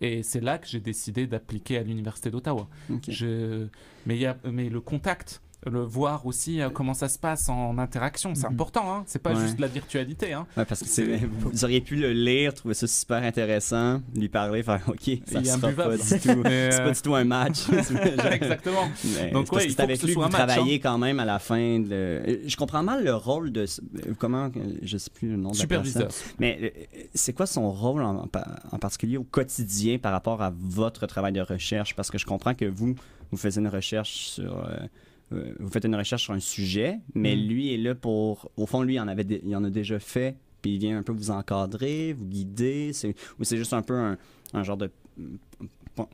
[0.00, 2.68] Et c'est là que j'ai décidé d'appliquer à l'université d'Ottawa.
[3.08, 3.66] Je...
[4.06, 4.36] Mais, il y a...
[4.44, 8.52] Mais le contact, le voir aussi euh, comment ça se passe en interaction, c'est Mhm.
[8.52, 8.92] important.
[8.94, 9.40] Hein c'est pas Ouais.
[9.40, 10.32] juste la virtualité.
[10.32, 10.46] Hein.
[10.56, 10.86] Ouais, parce que
[11.40, 15.72] vous auriez pu le lire, trouver ça super intéressant, lui parler, faire OK, ça sera
[15.72, 16.04] pas du tout.
[16.20, 17.68] C'est euh, pas du tout un match.
[18.32, 18.88] Exactement.
[19.16, 20.46] Mais Donc, ouais, c'est avec que ce lui que vous match, hein.
[20.46, 21.80] travaillez quand même à la fin.
[21.80, 21.88] De...
[21.92, 23.62] Euh, Je comprends mal le rôle de.
[23.62, 24.50] euh, Comment.
[24.82, 26.02] Je sais plus le nom de la Superviseur.
[26.04, 26.26] personne.
[26.38, 26.70] Mais euh,
[27.14, 31.06] c'est quoi son rôle en, en pa- en particulier au quotidien par rapport à votre
[31.06, 31.94] travail de recherche?
[31.96, 32.94] Parce que je comprends que vous,
[33.32, 34.56] vous faites une recherche sur.
[34.58, 34.86] euh, euh,
[35.30, 37.40] vous faites une recherche sur un sujet, mais Mm.
[37.48, 38.50] lui est là pour.
[38.56, 41.02] Au fond, lui, il en, avait il en a déjà fait, puis il vient un
[41.02, 42.92] peu vous encadrer, vous guider.
[43.38, 44.16] Ou c'est juste un peu un,
[44.54, 44.90] un genre de.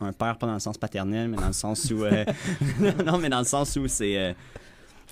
[0.00, 2.04] Un père, pas dans le sens paternel, mais dans le sens où.
[2.04, 2.24] euh,
[3.04, 4.16] non, mais dans le sens où c'est.
[4.16, 4.32] euh,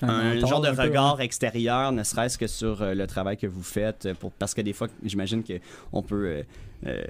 [0.03, 1.23] un, genre de un peu, regard hein.
[1.25, 4.61] extérieur, ne serait-ce que sur euh, le travail que vous faites, euh, pour, parce que
[4.63, 6.43] des fois, j'imagine qu'on peut euh,
[6.87, 7.03] euh,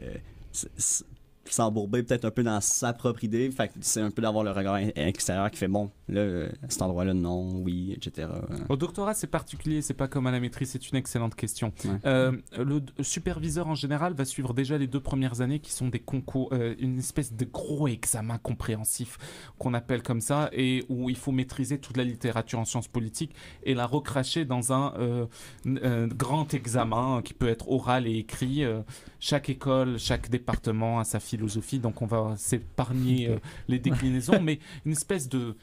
[0.53, 1.05] s- s-
[1.45, 3.51] s'embourber peut-être un peu dans sa propre idée.
[3.51, 6.83] Fait que c'est un peu d'avoir le regard extérieur qui fait bon, là, euh, cet
[6.83, 8.29] endroit-là, non, oui, etc.
[8.69, 11.73] Au doctorat, c'est particulier, c'est pas comme à la maîtrise, c'est une excellente question.
[11.85, 11.91] Ouais.
[12.05, 15.99] Euh, le superviseur en général va suivre déjà les deux premières années qui sont des
[15.99, 19.19] concours, euh, une espèce de gros examen compréhensif
[19.59, 23.35] qu'on appelle comme ça, et où il faut maîtriser toute la littérature en sciences politiques
[23.65, 28.65] et la recracher dans un euh, grand examen qui peut être oral et écrit.
[29.21, 33.37] Chaque école, chaque département a sa philosophie, donc on va s'épargner euh,
[33.69, 35.55] les déclinaisons, mais une espèce de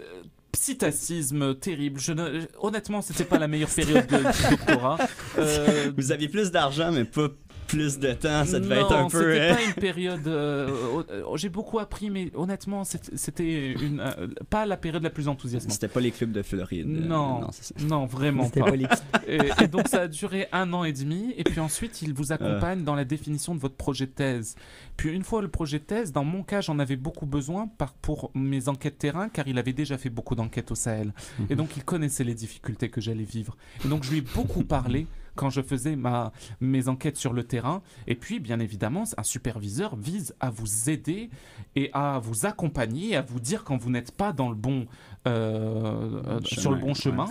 [0.00, 1.98] euh, psittacisme terrible.
[1.98, 4.98] Je ne- honnêtement, c'était pas la meilleure période de, du doctorat.
[5.38, 7.28] Euh, Vous aviez plus d'argent, mais pas
[7.72, 8.44] plus de temps.
[8.44, 9.32] Ça devait non, être un peu.
[9.32, 10.26] c'était pas une période.
[10.28, 15.72] euh, euh, J'ai beaucoup appris, mais honnêtement, c'était- euh, pas la période la plus enthousiasmante.
[15.72, 16.86] C'était pas les clubs de Floride.
[16.88, 17.50] euh, Non.
[17.50, 17.74] ça.
[17.84, 18.70] Non, vraiment C'était pas.
[18.70, 18.86] pas les
[19.26, 22.32] Et, et donc ça a duré un an et demi, et puis ensuite il vous
[22.32, 24.54] accompagne dans la définition de votre projet de thèse.
[24.96, 27.92] Puis une fois le projet de thèse, dans mon cas j'en avais beaucoup besoin par,
[27.94, 31.12] pour mes enquêtes terrain, car il avait déjà fait beaucoup d'enquêtes au Sahel.
[31.50, 33.56] Et donc il connaissait les difficultés que j'allais vivre.
[33.84, 37.44] Et donc je lui ai beaucoup parlé quand je faisais ma, mes enquêtes sur le
[37.44, 37.82] terrain.
[38.06, 41.30] Et puis, bien évidemment, un superviseur vise à vous aider
[41.76, 44.86] et à vous accompagner, à vous dire quand vous n'êtes pas dans le bon,
[45.26, 47.28] euh, euh, sur le bon chemin,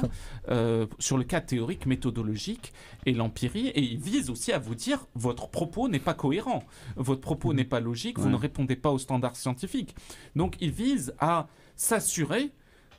[0.49, 2.73] euh, sur le cas théorique, méthodologique
[3.05, 3.67] et l'empirie.
[3.67, 6.63] Et il vise aussi à vous dire votre propos n'est pas cohérent,
[6.95, 7.57] votre propos Mhm.
[7.57, 9.95] n'est pas logique, vous ne répondez pas aux standards scientifiques.
[10.35, 12.51] Donc, il vise à s'assurer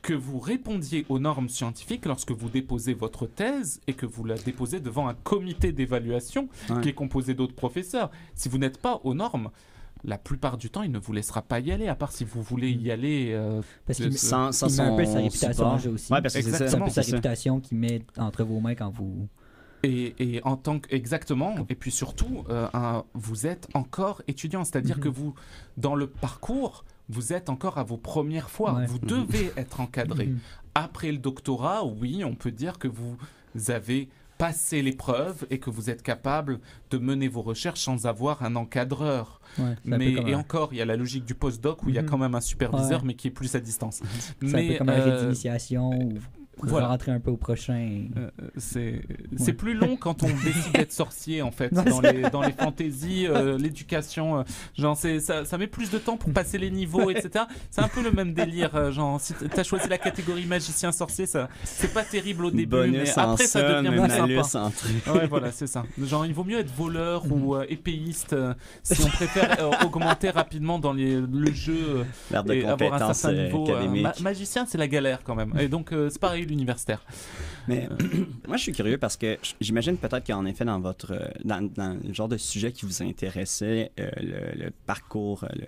[0.03, 4.35] que vous répondiez aux normes scientifiques lorsque vous déposez votre thèse et que vous la
[4.35, 6.81] déposez devant un comité d'évaluation Ouais.
[6.81, 8.11] qui est composé d'autres professeurs.
[8.35, 9.49] Si vous n'êtes pas aux normes,
[10.03, 12.41] la plupart du temps, il ne vous laissera pas y aller, à part si vous
[12.43, 13.31] voulez y aller.
[13.31, 16.11] euh, Parce qu'il met un peu sa réputation en jeu aussi.
[16.11, 16.67] Ouais, parce que c'est ça.
[16.67, 19.27] c'est un peu sa réputation qu'il met entre vos mains quand vous.
[19.85, 24.63] Et, et en tant que exactement, et puis surtout, euh, un- vous êtes encore étudiant,
[24.65, 25.03] c'est-à dire Mhm.
[25.03, 25.33] que vous,
[25.77, 28.73] dans le parcours, vous êtes encore à vos premières fois.
[28.73, 28.85] Ouais.
[28.85, 30.27] Vous devez être encadré.
[30.27, 30.39] Mhm.
[30.75, 33.15] Après le doctorat, oui, on peut dire que vous
[33.67, 38.55] avez passé l'épreuve et que vous êtes capable de mener vos recherches sans avoir un
[38.55, 39.39] encadreur.
[39.59, 42.01] Ouais, Mais et encore, il y a la logique du postdoc où il y a
[42.01, 42.09] Mhm.
[42.09, 43.07] quand même un superviseur, Ouais.
[43.07, 44.01] mais qui est plus à distance.
[44.41, 46.13] c'est un peu comme un euh, rite d'initiation ou
[46.57, 46.87] voilà.
[46.87, 48.05] rentrer un peu au prochain.
[48.17, 49.01] Euh, c'est
[49.37, 53.27] c'est plus long quand on décide d'être sorcier en fait dans les dans les fantaisies
[53.27, 54.43] euh, l'éducation euh,
[54.77, 57.87] genre c'est ça, ça met plus de temps pour passer les niveaux etc c'est un
[57.87, 61.93] peu le même délire euh, genre si t'as choisi la catégorie magicien sorcier ça c'est
[61.93, 65.11] pas terrible au début Bonus mais après ça devient plus sympa.
[65.13, 65.83] ouais voilà c'est ça.
[66.01, 70.29] Genre il vaut mieux être voleur ou euh, épéiste euh, si on préfère euh, augmenter
[70.29, 74.65] rapidement dans les, le jeu euh, et avoir un certain euh, niveau euh, ma- magicien
[74.65, 75.53] c'est la galère quand même.
[75.59, 77.03] Et donc euh, c'est pareil l'universitaire
[77.67, 77.87] Mais
[78.47, 81.97] moi, je suis curieux parce que j'imagine peut-être qu'en effet, dans votre euh, dans, dans
[82.03, 85.65] le genre de sujet qui vous intéressait, euh, le, le parcours, euh, le,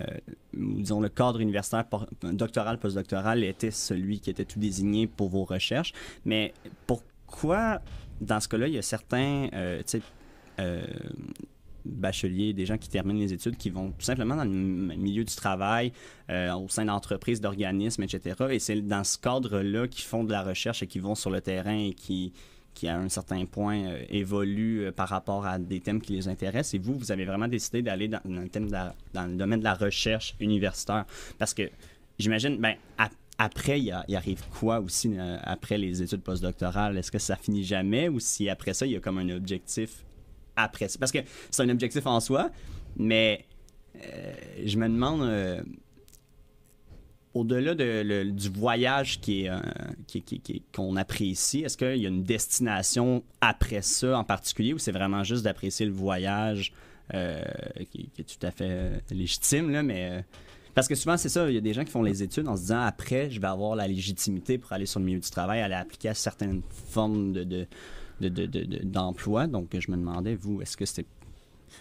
[0.00, 0.06] euh,
[0.54, 1.84] disons le cadre universitaire
[2.22, 5.92] doctoral, postdoctoral était celui qui était tout désigné pour vos recherches.
[6.24, 6.54] Mais
[6.86, 7.80] pourquoi,
[8.20, 9.82] dans ce cas-là, il y a certains, euh,
[10.60, 10.86] euh,
[11.84, 15.34] bacheliers, des gens qui terminent les études, qui vont tout simplement dans le milieu du
[15.34, 15.92] travail,
[16.30, 18.36] euh, au sein d'entreprises, d'organismes, etc.
[18.50, 21.40] Et c'est dans ce cadre-là qu'ils font de la recherche et qui vont sur le
[21.40, 22.32] terrain et qui,
[22.74, 26.28] qui à un certain point, euh, évoluent euh, par rapport à des thèmes qui les
[26.28, 26.74] intéressent.
[26.74, 29.74] Et vous, vous avez vraiment décidé d'aller dans, le thème dans le domaine de la
[29.74, 31.04] recherche universitaire.
[31.38, 31.70] Parce que
[32.18, 36.96] j'imagine, ben, ap- après, il arrive quoi aussi euh, après les études postdoctorales?
[36.96, 40.04] Est-ce que ça finit jamais ou si après ça, il y a comme un objectif
[40.56, 40.98] après ça?
[40.98, 41.18] Parce que
[41.50, 42.50] c'est un objectif en soi,
[42.96, 43.46] mais
[43.96, 44.32] euh,
[44.64, 45.62] je me demande, euh,
[47.34, 49.60] au-delà de, le- du voyage euh,
[50.06, 54.92] qui, qu'on apprécie, est-ce qu'il y a une destination après ça en particulier ou c'est
[54.92, 56.72] vraiment juste d'apprécier le voyage
[57.90, 60.24] qui, est tout à fait légitime, là, mais...
[60.74, 62.56] parce que souvent, c'est ça, il y a des gens qui font les études en
[62.56, 65.60] se disant après, je vais avoir la légitimité pour aller sur le milieu du travail,
[65.60, 67.66] aller appliquer à certaines formes de,
[68.22, 69.46] de- de- de- de- d'emploi.
[69.46, 71.06] Donc, je me demandais, vous, est-ce que c'était.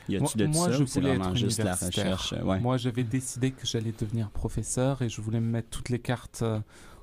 [0.07, 2.33] Y a-tu de moi, ça je ou c'est voulais vraiment être juste la recherche?
[2.43, 2.59] Ouais.
[2.59, 6.41] Moi, j'avais décidé que j'allais devenir professeur et je voulais me mettre toutes les cartes
[6.43, 6.59] euh,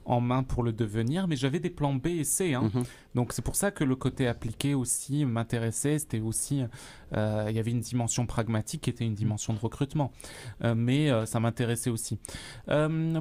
[0.08, 2.54] en main pour le devenir, mais j'avais des plans B et C.
[2.54, 2.70] hein.
[2.74, 2.82] Mhm.
[3.14, 5.98] Donc c'est pour ça que le côté appliqué aussi m'intéressait.
[5.98, 6.64] C'était aussi,
[7.16, 10.10] euh, il y avait une dimension pragmatique qui était une dimension de recrutement,
[10.64, 12.18] Euh, mais euh, ça m'intéressait aussi.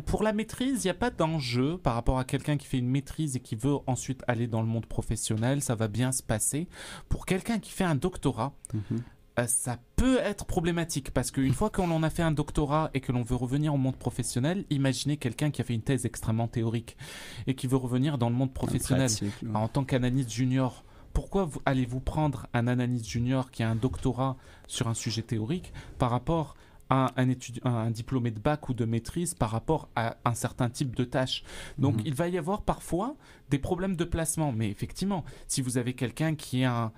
[0.06, 2.90] Pour la maîtrise, il n'y a pas d'enjeu par rapport à quelqu'un qui fait une
[2.90, 5.62] maîtrise et qui veut ensuite aller dans le monde professionnel.
[5.62, 6.68] Ça va bien se passer.
[7.10, 9.02] Pour quelqu'un qui fait un doctorat, Mhm.
[9.46, 13.12] Ça peut être problématique parce qu'une fois qu'on en a fait un doctorat et que
[13.12, 16.98] l'on veut revenir au monde professionnel, imaginez quelqu'un qui a fait une thèse extrêmement théorique
[17.46, 20.84] et qui veut revenir dans le monde professionnel Pratique, en tant qu'analyste junior.
[21.14, 25.72] Pourquoi vous- allez-vous prendre un analyste junior qui a un doctorat sur un sujet théorique
[26.00, 26.56] par rapport
[26.90, 30.34] à un, étudi- à un diplômé de bac ou de maîtrise par rapport à un
[30.36, 31.44] certain type de tâche?
[31.78, 32.02] Donc Mhm.
[32.06, 33.16] il va y avoir parfois
[33.50, 34.52] des problèmes de placement.
[34.54, 36.90] Mais effectivement, si vous avez quelqu'un qui est un, euh,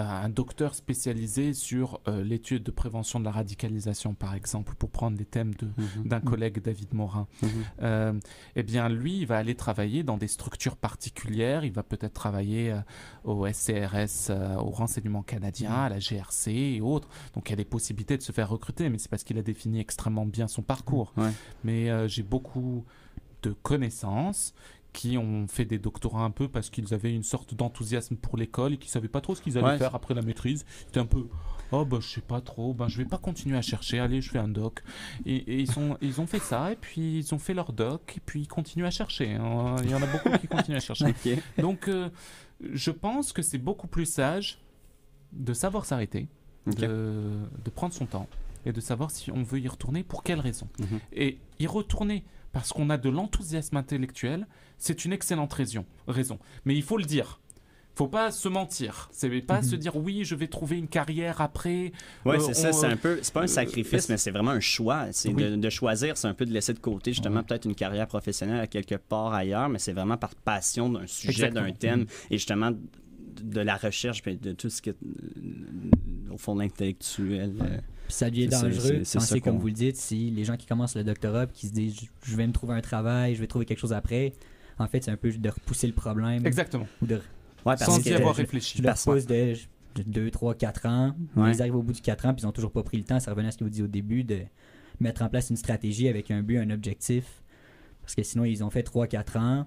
[0.00, 5.16] un docteur spécialisé sur euh, l'étude de prévention de la radicalisation, par exemple, pour prendre
[5.16, 6.08] les thèmes Mhm.
[6.08, 7.48] d'un collègue David Morin, Mhm.
[7.82, 8.12] euh,
[8.56, 11.64] eh bien lui, il va aller travailler dans des structures particulières.
[11.64, 12.80] Il va peut-être travailler euh,
[13.24, 17.08] au SCRS, euh, au renseignement canadien, à la GRC et autres.
[17.34, 19.42] Donc il y a des possibilités de se faire recruter, mais c'est parce qu'il a
[19.42, 21.12] défini extrêmement bien son parcours.
[21.16, 21.30] Ouais.
[21.62, 22.84] Mais euh, j'ai beaucoup
[23.42, 24.54] de connaissances
[24.94, 28.72] qui ont fait des doctorats un peu parce qu'ils avaient une sorte d'enthousiasme pour l'école
[28.74, 29.78] et qui savaient pas trop ce qu'ils allaient Ouais.
[29.78, 30.64] faire après la maîtrise.
[30.86, 31.26] C'était un peu
[31.72, 34.30] oh bah je sais pas trop, ben je vais pas continuer à chercher, allez je
[34.30, 34.82] fais un doc.
[35.26, 38.14] Et, et ils sont ils ont fait ça et puis ils ont fait leur doc
[38.16, 39.34] et puis ils continuent à chercher.
[39.34, 39.76] hein.
[39.82, 41.12] Il y en a beaucoup qui continuent à chercher.
[41.58, 42.08] Donc euh,
[42.72, 44.60] je pense que c'est beaucoup plus sage
[45.32, 46.28] de savoir s'arrêter,
[46.66, 47.32] de,
[47.64, 48.28] de prendre son temps
[48.64, 50.68] et de savoir si on veut y retourner, pour quelles raisons.
[50.78, 51.00] Mhm.
[51.12, 54.46] Et y retourner parce qu'on a de l'enthousiasme intellectuel,
[54.78, 55.84] c'est une excellente raison.
[56.08, 56.38] raison.
[56.64, 57.40] Mais il faut le dire.
[57.96, 59.08] faut pas se mentir.
[59.12, 59.68] C'est pas Mhm.
[59.68, 61.92] se dire oui, je vais trouver une carrière après.
[62.24, 62.72] Oui, Euh, c'est ça.
[62.72, 63.20] C'est un peu.
[63.22, 65.06] C'est pas un euh, sacrifice, euh, mais c'est vraiment un choix.
[65.12, 65.44] C'est Oui.
[65.44, 67.42] de, de choisir, c'est un peu de laisser de côté justement Ouais.
[67.44, 71.50] peut-être une carrière professionnelle à quelque part ailleurs, mais c'est vraiment par passion d'un sujet,
[71.50, 72.78] d'un thème et justement de,
[73.44, 74.96] de la recherche, de tout ce qui est
[76.32, 77.52] au fond intellectuel.
[77.62, 79.02] euh, Puis ça devient dangereux.
[79.04, 81.96] c'est- comme vous le dites, si les gens qui commencent le doctorat qui se disent
[82.22, 84.32] je- vais me trouver un travail, je vais trouver quelque chose après,
[84.78, 86.44] en fait, c'est un peu de repousser le problème.
[86.46, 86.86] Exactement.
[87.02, 87.20] Ou de, Ouais,
[87.78, 88.76] parce Sans que- y avoir je- réfléchi.
[88.82, 89.54] je repousse de
[90.06, 91.14] 2, 3, 4 ans.
[91.34, 91.52] Ouais.
[91.52, 93.18] Ils arrivent au bout du 4 ans puis ils ont toujours pas pris le temps.
[93.20, 94.40] Ça revenait à ce que vous disiez au début de
[95.00, 97.24] mettre en place une stratégie avec un but, un objectif.
[98.02, 99.66] Parce que sinon, ils ont fait 3-4 ans.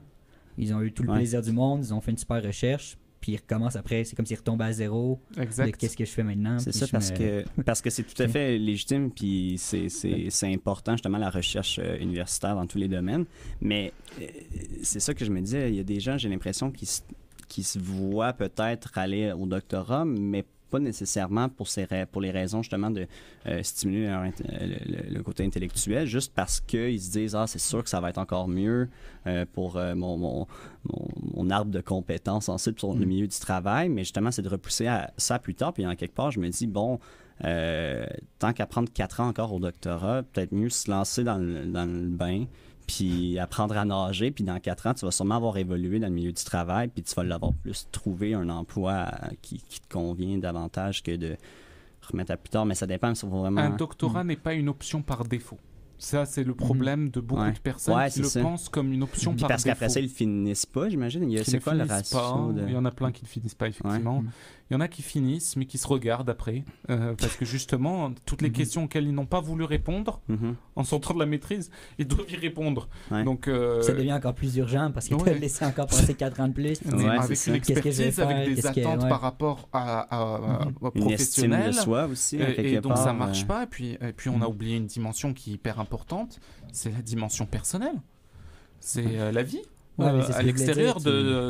[0.60, 1.18] Ils ont eu tout le Ouais.
[1.18, 1.84] plaisir du monde.
[1.84, 2.98] Ils ont fait une super recherche.
[3.20, 4.04] Puis ils recommencent après.
[4.04, 5.20] C'est comme s'ils retombaient à zéro.
[5.40, 5.76] Exact.
[5.78, 6.60] Qu'est-ce que je fais maintenant?
[6.60, 10.28] C'est ça parce me- que parce que c'est tout à fait légitime puis c'est c'est
[10.30, 13.26] c'est important justement la recherche euh, universitaire dans tous les domaines
[13.62, 14.26] mais euh,
[14.84, 17.02] c'est ça que je me disais il y a des gens j'ai l'impression qui se-
[17.48, 22.32] qui se voient peut-être aller au doctorat mais pas nécessairement pour ces ra- pour les
[22.32, 23.08] raisons justement de
[23.48, 24.30] euh, stimuler leur euh,
[24.86, 28.10] le, le- côté intellectuel juste parce qu'ils se disent ah c'est sûr que ça va
[28.10, 28.88] être encore mieux
[29.28, 30.48] euh, pour euh, mon, mon,
[30.90, 33.10] mon, mon arbre de compétences ensuite pour le Mm.
[33.10, 35.74] milieu du travail, mais justement, c'est de repousser à ça plus tard.
[35.74, 37.00] Puis en quelque part, je me dis, bon,
[38.40, 41.86] tant qu'à prendre quatre ans encore au doctorat, peut-être mieux se lancer dans le, dans
[41.86, 42.46] le bain,
[42.88, 46.14] puis apprendre à nager, puis dans quatre ans, tu vas sûrement avoir évolué dans le
[46.14, 49.94] milieu du travail, puis tu vas l'avoir plus trouvé un emploi euh, qui, qui te
[49.94, 51.36] convient davantage que de
[52.10, 52.66] remettre à plus tard.
[52.66, 53.62] Mais ça dépend vraiment...
[53.62, 55.58] Un doctorat n'est pas une option par défaut.
[56.00, 57.52] Ça, c'est le problème de beaucoup Ouais.
[57.52, 58.40] de personnes Ouais, qui le ça.
[58.42, 59.74] pensent comme une option Puis par parce défaut.
[59.74, 61.28] qu'après ça, ils finissent pas, j'imagine.
[61.44, 62.54] C'est ne quoi le ratio pas.
[62.54, 62.68] de...
[62.68, 64.22] Il y en a plein qui ne finissent pas, effectivement.
[64.22, 64.30] Mhm.
[64.70, 66.64] Il y en a qui finissent, mais qui se regardent après.
[66.90, 68.56] euh, parce que justement, toutes les Mhm.
[68.56, 70.56] questions auxquelles ils n'ont pas voulu répondre, Mhm.
[70.76, 72.88] en sortant de la maîtrise, ils doivent y répondre.
[73.12, 73.24] Ouais.
[73.24, 75.36] Donc, euh, Ça devient encore plus urgent parce qu'ils ouais.
[75.36, 76.68] te laissé encore passer 4 ans de plus.
[76.70, 79.10] Ouais, c'est avec une expertise, avec des que- attentes ouais.
[79.10, 80.74] par rapport à, à- à- Mhm.
[81.02, 81.74] professionnel.
[81.74, 83.64] soi aussi, à Et, donc part, ça marche pas.
[83.64, 86.40] Et puis, et puis on a oublié une dimension qui est hyper importante,
[86.72, 88.02] c'est la dimension personnelle.
[88.80, 89.62] C'est euh, la vie.
[89.98, 91.00] Ouais, Euh, à l'extérieur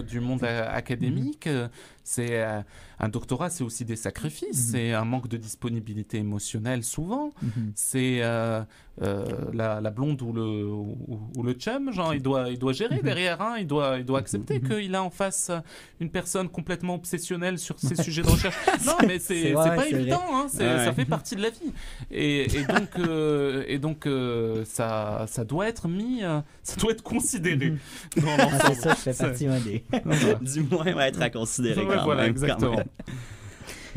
[0.03, 1.67] du monde académique, euh,
[2.09, 2.61] c'est euh,
[2.99, 4.71] un doctorat, c'est aussi des sacrifices, Mhm.
[4.71, 7.71] c'est un manque de disponibilité émotionnelle souvent, Mhm.
[7.75, 8.61] c'est euh,
[9.01, 10.97] euh, la, la blonde ou le, ou,
[11.35, 13.01] ou le chum, genre il doit, il doit gérer Mhm.
[13.03, 15.51] derrière, hein, il doit, il doit accepter qu'il a en face
[15.99, 18.55] une personne complètement obsessionnelle sur ses sujets de recherche.
[18.85, 20.85] Non, mais c'est pas évident, hein, Ouais.
[20.85, 21.73] ça fait partie de la vie.
[22.09, 26.21] Et, et donc, euh, et donc euh, ça, ça doit être mis,
[26.63, 27.73] ça doit être considéré
[28.15, 29.47] dans Ah, ça, je fais partie
[30.41, 32.31] du moins va être à considérer Ouais, quand voilà, même.
[32.31, 32.71] exactement.
[32.71, 32.87] quand même.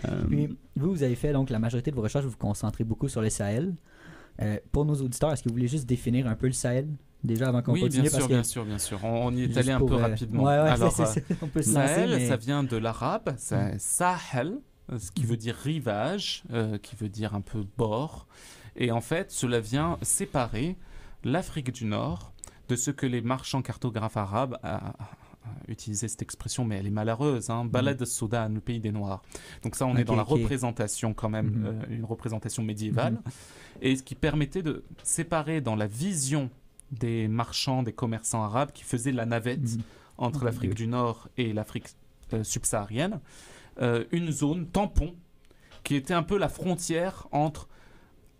[0.08, 2.84] Euh, Puis, vous, vous avez fait donc la majorité de vos recherches, vous vous concentrez
[2.84, 3.74] beaucoup sur le Sahel.
[4.40, 6.88] Euh, pour nos auditeurs, est-ce que vous voulez juste définir un peu le Sahel
[7.22, 8.02] déjà avant qu'on Oui, continue?
[8.02, 9.04] Bien sûr, parce que bien sûr, bien sûr.
[9.04, 10.44] On, on y est allé un peu euh, rapidement.
[10.44, 11.86] Ouais, ouais, Alors, c'est- c'est- on peut se lancer.
[11.94, 14.58] Sahel, mais- ça vient de l'arabe, c'est Sahel,
[14.98, 18.26] ce qui veut dire rivage, euh, qui veut dire un peu bord.
[18.76, 20.78] Et en fait, cela vient séparer
[21.24, 22.32] l'Afrique du Nord
[22.68, 24.56] de ce que les marchands cartographes arabes
[25.44, 29.22] a utilisé cette expression, mais elle est malheureuse, hein, Balad Soudan, le pays des Noirs.
[29.62, 31.66] Donc ça, on est dans la représentation quand même, Mhm.
[31.66, 33.20] euh, une représentation médiévale, Mhm.
[33.82, 36.50] et ce qui permettait de séparer dans la vision
[36.92, 39.82] des marchands, des commerçants arabes qui faisaient la navette Mhm.
[40.18, 40.44] entre Mhm.
[40.46, 41.88] l'Afrique du Nord et l'Afrique
[42.32, 43.18] euh, subsaharienne,
[43.80, 45.14] euh, une zone tampon
[45.84, 47.66] qui était un peu la frontière entre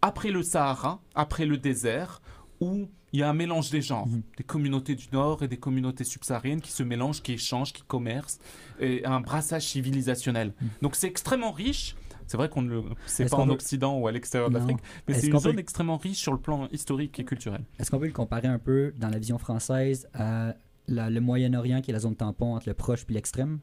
[0.03, 2.21] après le Sahara, après le désert,
[2.61, 4.23] où il y a un mélange des genres, Mhm.
[4.37, 8.39] des communautés du Nord et des communautés subsahariennes qui se mélangent, qui échangent, qui commercent,
[8.79, 10.53] et un brassage civilisationnel.
[10.61, 10.69] Mhm.
[10.83, 11.97] Donc c'est extrêmement riche.
[12.27, 14.79] C'est vrai qu'on ne le sait pas en peut- Occident ou à l'extérieur de l'Afrique,
[15.09, 17.65] mais c'est une qu'on peut- zone extrêmement riche sur le plan historique et culturel.
[17.81, 20.55] Est-ce qu'on peut le comparer un peu dans la vision française à
[20.87, 23.59] la- le Moyen-Orient qui est la zone tampon entre le proche puis l'extrême?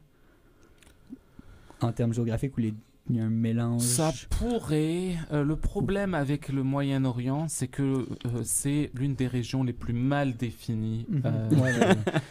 [1.80, 2.74] En termes géographiques où les-
[3.10, 3.82] il y a un mélange.
[3.82, 5.16] Ça pourrait.
[5.32, 8.06] euh, le problème avec le Moyen-Orient, c'est que euh,
[8.44, 11.06] c'est l'une des régions les plus mal définies.
[11.08, 11.22] Mhm.
[11.24, 11.96] euh, Ouais, ouais, ouais.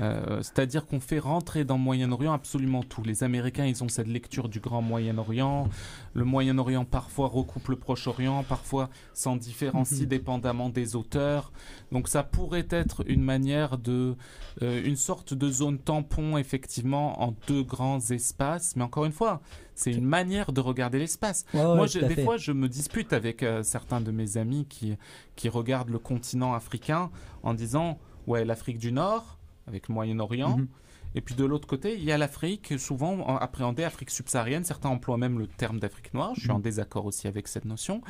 [0.00, 3.02] euh, C'est-à-dire qu'on fait rentrer dans le Moyen-Orient absolument tout.
[3.02, 5.68] Les Américains, ils ont cette lecture du Grand Moyen-Orient.
[6.14, 10.06] Le Moyen-Orient parfois recoupe le Proche-Orient, parfois s'en différencie Mhm.
[10.08, 11.52] dépendamment des auteurs.
[11.92, 14.16] Donc ça pourrait être une manière de...
[14.62, 18.74] euh, une sorte de zone tampon, effectivement, en deux grands espaces.
[18.76, 19.40] Mais encore une fois,
[19.74, 21.44] c'est une manière de regarder l'espace.
[21.52, 22.24] Ouais, ouais, Moi, je- des fait.
[22.24, 24.96] fois, je me dispute avec euh, certains de mes amis qui,
[25.36, 27.10] qui regardent le continent africain
[27.42, 30.58] en disant Ouais, l'Afrique du Nord, avec le Moyen-Orient.
[30.58, 30.68] Mhm.
[31.16, 34.64] Et puis de l'autre côté, il y a l'Afrique, souvent en- appréhendée Afrique subsaharienne.
[34.64, 36.32] Certains emploient même le terme d'Afrique noire.
[36.34, 36.62] Je suis en Mhm.
[36.62, 38.02] désaccord aussi avec cette notion,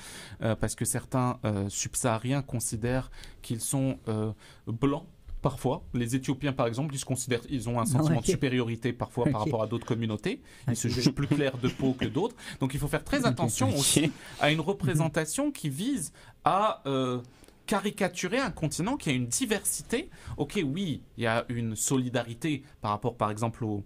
[0.43, 3.11] euh, parce que certains euh, subsahariens considèrent
[3.43, 4.33] qu'ils sont euh,
[4.67, 5.05] blancs
[5.43, 5.83] parfois.
[5.93, 7.85] Les Éthiopiens, par exemple, ils se considèrent, ils ont un
[8.15, 10.40] sentiment de supériorité parfois par rapport à d'autres communautés.
[10.69, 12.35] Ils se jugent plus clairs de peau que d'autres.
[12.61, 16.15] Donc il faut faire très attention aussi à une représentation qui vise
[16.46, 17.21] à euh,
[17.67, 20.10] caricaturer un continent qui a une diversité.
[20.37, 23.85] Ok, oui, il y a une solidarité par rapport, par exemple, au,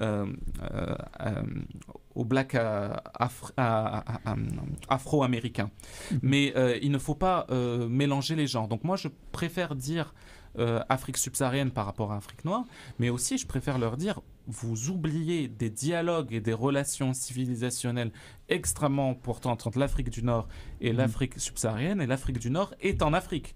[0.00, 0.26] euh,
[0.72, 1.42] euh, euh,
[2.14, 2.94] aux blacks euh,
[4.88, 5.70] afro-américains.
[6.22, 7.46] Mais euh, il ne faut pas
[7.88, 8.68] mélanger les genres.
[8.68, 10.14] Donc moi, je préfère dire
[10.58, 12.64] euh, Afrique subsaharienne par rapport à Afrique noire,
[12.98, 18.12] mais aussi je préfère leur dire vous oubliez des dialogues et des relations civilisationnelles
[18.48, 20.48] extrêmement importantes entre l'Afrique du Nord
[20.80, 20.98] et Mhm.
[20.98, 23.54] l'Afrique subsaharienne, et l'Afrique du Nord est en Afrique.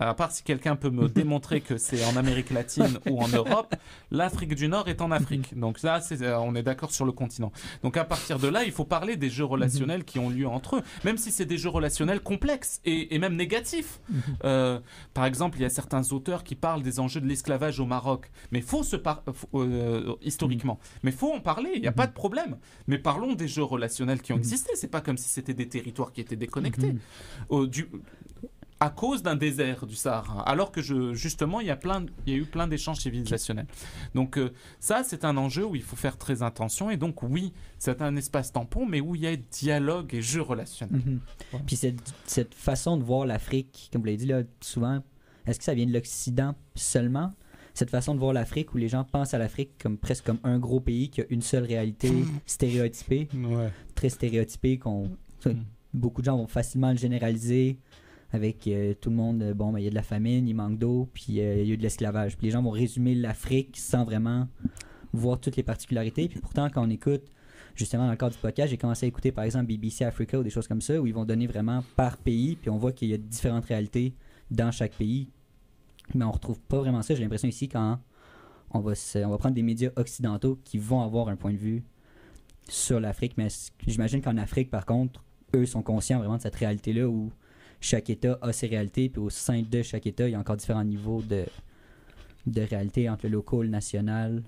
[0.00, 3.74] À part si quelqu'un peut me démontrer que c'est en Amérique latine ou en Europe,
[4.10, 5.58] l'Afrique du Nord est en Afrique.
[5.58, 7.52] Donc là, euh, on est d'accord sur le continent.
[7.82, 10.76] Donc à partir de là, il faut parler des jeux relationnels qui ont lieu entre
[10.76, 14.00] eux, même si c'est des jeux relationnels complexes et, et même négatifs.
[14.44, 14.78] Euh,
[15.14, 18.30] par exemple, il y a certains auteurs qui parlent des enjeux de l'esclavage au Maroc,
[18.52, 19.22] mais faut se par-
[19.54, 21.70] euh, historiquement, mais faut en parler.
[21.74, 22.56] Il n'y a pas de problème.
[22.86, 24.70] Mais parlons des jeux relationnels qui ont existé.
[24.74, 26.94] C'est pas comme si c'était des territoires qui étaient déconnectés.
[27.50, 27.66] Mhm.
[27.66, 27.88] Du-
[28.80, 32.12] à cause d'un désert du Sahara, alors que je, justement il y a plein, de-
[32.26, 33.66] il y a eu plein d'échanges civilisationnels.
[34.14, 37.52] Donc euh, ça c'est un enjeu où il faut faire très attention et donc oui
[37.78, 41.00] c'est un espace tampon mais où il y a dialogue et jeu relationnel.
[41.04, 41.20] Mhm.
[41.50, 41.64] Voilà.
[41.66, 45.02] Puis cette, cette façon de voir l'Afrique, comme vous l'avez dit là, souvent,
[45.46, 47.32] est-ce que ça vient de l'Occident seulement?
[47.74, 50.58] Cette façon de voir l'Afrique où les gens pensent à l'Afrique comme presque comme un
[50.58, 52.12] gros pays qui a une seule réalité
[52.46, 53.70] stéréotypée, Ouais.
[53.94, 55.10] très stéréotypée, qu'on
[55.46, 55.50] Mm.
[55.94, 57.78] beaucoup de gens vont facilement le généraliser
[58.30, 60.54] avec euh, tout le monde, euh, bon, ben, il y a de la famine, il
[60.54, 62.36] manque d'eau, puis euh, il y a eu de l'esclavage.
[62.36, 64.48] Puis les gens vont résumer l'Afrique sans vraiment
[65.12, 66.28] voir toutes les particularités.
[66.28, 67.22] Puis pourtant, quand on écoute,
[67.74, 70.42] justement, dans le cadre du podcast, j'ai commencé à écouter, par exemple, BBC Africa ou
[70.42, 73.08] des choses comme ça, où ils vont donner vraiment par pays, puis on voit qu'il
[73.08, 74.14] y a différentes réalités
[74.50, 75.28] dans chaque pays.
[76.14, 77.98] Mais on retrouve pas vraiment ça, j'ai l'impression ici, quand
[78.70, 81.58] on va, se- on va prendre des médias occidentaux qui vont avoir un point de
[81.58, 81.82] vue
[82.68, 83.34] sur l'Afrique.
[83.38, 83.48] Mais
[83.86, 85.24] j'imagine qu'en Afrique, par contre,
[85.54, 87.30] eux sont conscients vraiment de cette réalité-là où
[87.80, 90.56] chaque État a ses réalités, puis au sein de chaque État, il y a encore
[90.56, 91.44] différents niveaux de,
[92.46, 94.42] de réalité entre le local, le national,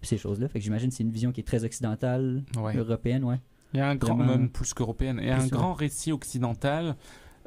[0.00, 0.48] puis ces choses-là.
[0.48, 2.76] Fait que j'imagine que c'est une vision qui est très occidentale, Ouais.
[2.76, 3.40] européenne, ouais.
[3.72, 6.12] Il y a un grand, Vraiment- même plus qu'européenne, il y a un grand récit
[6.12, 6.94] occidental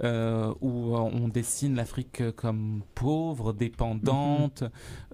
[0.04, 4.64] euh, où euh, on dessine l'Afrique comme pauvre, dépendante,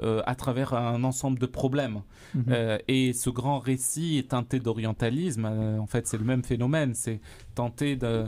[0.02, 2.02] euh, à travers un ensemble de problèmes.
[2.36, 2.44] Mhm.
[2.50, 5.46] Euh, et ce grand récit est teinté d'orientalisme.
[5.46, 6.96] Euh, en fait, c'est le même phénomène.
[6.96, 7.22] C'est
[7.56, 8.26] tenter de.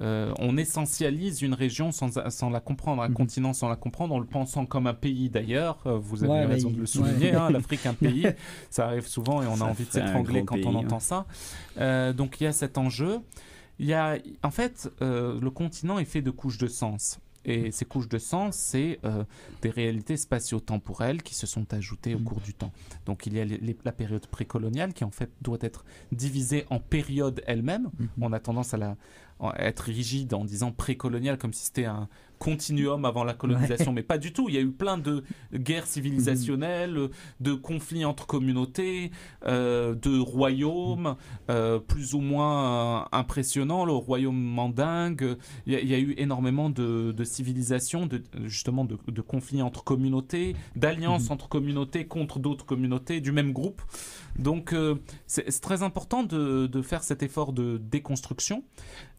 [0.00, 3.14] Euh, on essentialise une région sans, sans la comprendre, un Mhm.
[3.14, 5.78] continent sans la comprendre, en le pensant comme un pays d'ailleurs.
[5.86, 7.30] Euh, vous avez Ouais, raison de le souligner.
[7.32, 7.36] ouais.
[7.36, 8.26] hein, L'Afrique, un pays,
[8.70, 10.84] ça arrive souvent et on a envie de s'étrangler quand pays, on ouais.
[10.84, 11.26] entend ça.
[11.78, 13.18] Euh, donc il y a cet enjeu.
[13.78, 17.18] Il y a, en fait, euh, le continent est fait de couches de sens.
[17.44, 19.24] Et ces couches de sens, c'est euh,
[19.62, 22.24] des réalités spatio-temporelles qui se sont ajoutées au Mhm.
[22.24, 22.70] cours du temps.
[23.04, 26.66] Donc il y a les- les- la période précoloniale qui en fait doit être divisée
[26.70, 27.90] en périodes elle-même.
[27.98, 28.08] Mhm.
[28.20, 28.96] On a tendance à, la,
[29.56, 32.08] être rigide en disant précolonial comme si c'était un
[32.42, 34.48] continuum avant la colonisation, mais pas du tout.
[34.48, 35.22] Il y a eu plein de
[35.54, 37.08] guerres civilisationnelles,
[37.40, 39.12] de conflits entre communautés,
[39.46, 41.14] euh, de royaumes
[41.50, 43.84] euh, plus ou moins euh, impressionnants.
[43.84, 45.36] Le royaume mandingue,
[45.66, 49.20] il y, a- il y a eu énormément de, de civilisations, de, justement de, de
[49.20, 51.32] conflits entre communautés, d'alliances Mhm.
[51.32, 53.80] entre communautés contre d'autres communautés du même groupe.
[54.38, 58.64] Donc euh, c'est c'est très important de, de faire cet effort de déconstruction.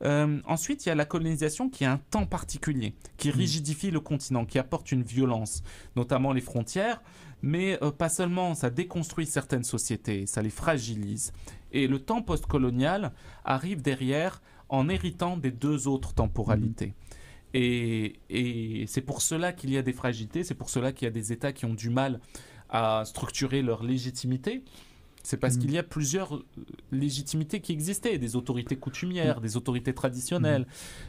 [0.04, 4.02] Euh, ensuite, il y a la colonisation qui a un temps particulier, qui rigidifie le
[4.02, 5.64] continent, qui apporte une violence,
[5.96, 7.02] notamment les frontières,
[7.42, 11.32] mais euh, pas seulement, ça déconstruit certaines sociétés, ça les fragilise.
[11.72, 13.14] Et le temps postcolonial
[13.46, 16.96] arrive derrière en héritant des deux autres temporalités.
[17.54, 21.08] Et, et c'est pour cela qu'il y a des fragilités, c'est pour cela qu'il y
[21.08, 22.20] a des États qui ont du mal
[22.70, 24.66] à structurer leur légitimité.
[25.26, 25.62] C'est parce Mhm.
[25.62, 26.46] qu'il y a plusieurs euh,
[26.92, 30.68] légitimités qui existaient, des autorités coutumières, des autorités traditionnelles,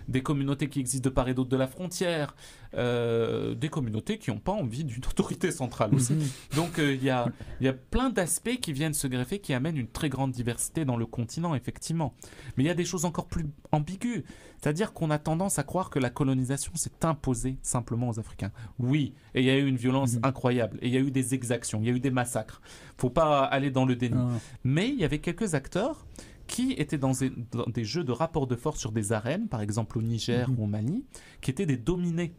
[0.09, 2.37] des communautés qui existent de part et d'autre de la frontière,
[2.77, 6.15] euh, des communautés qui n'ont pas envie d'une autorité centrale aussi.
[6.15, 6.23] Mhm.
[6.57, 7.27] Donc euh, il y, a,
[7.61, 10.85] il y a plein d'aspects qui viennent se greffer, qui amènent une très grande diversité
[10.85, 12.15] dans le continent, effectivement.
[12.57, 14.23] Mais il y a des choses encore plus ambiguës.
[14.61, 18.53] C'est-à-dire qu'on a tendance à croire que la colonisation s'est imposée simplement aux Africains.
[18.79, 20.21] Oui, et il y a eu une violence Mhm.
[20.25, 22.61] incroyable, et il y a eu des exactions, il y a eu des massacres.
[22.97, 24.17] faut pas aller dans le déni.
[24.17, 24.29] Ah,
[24.63, 26.07] Mais il y avait quelques acteurs
[26.47, 29.61] qui étaient dans des, dans des jeux de rapport de force sur des arènes, par
[29.63, 30.59] exemple au Niger Mhm.
[30.59, 31.05] ou au Mali,
[31.41, 32.35] qui étaient des dominés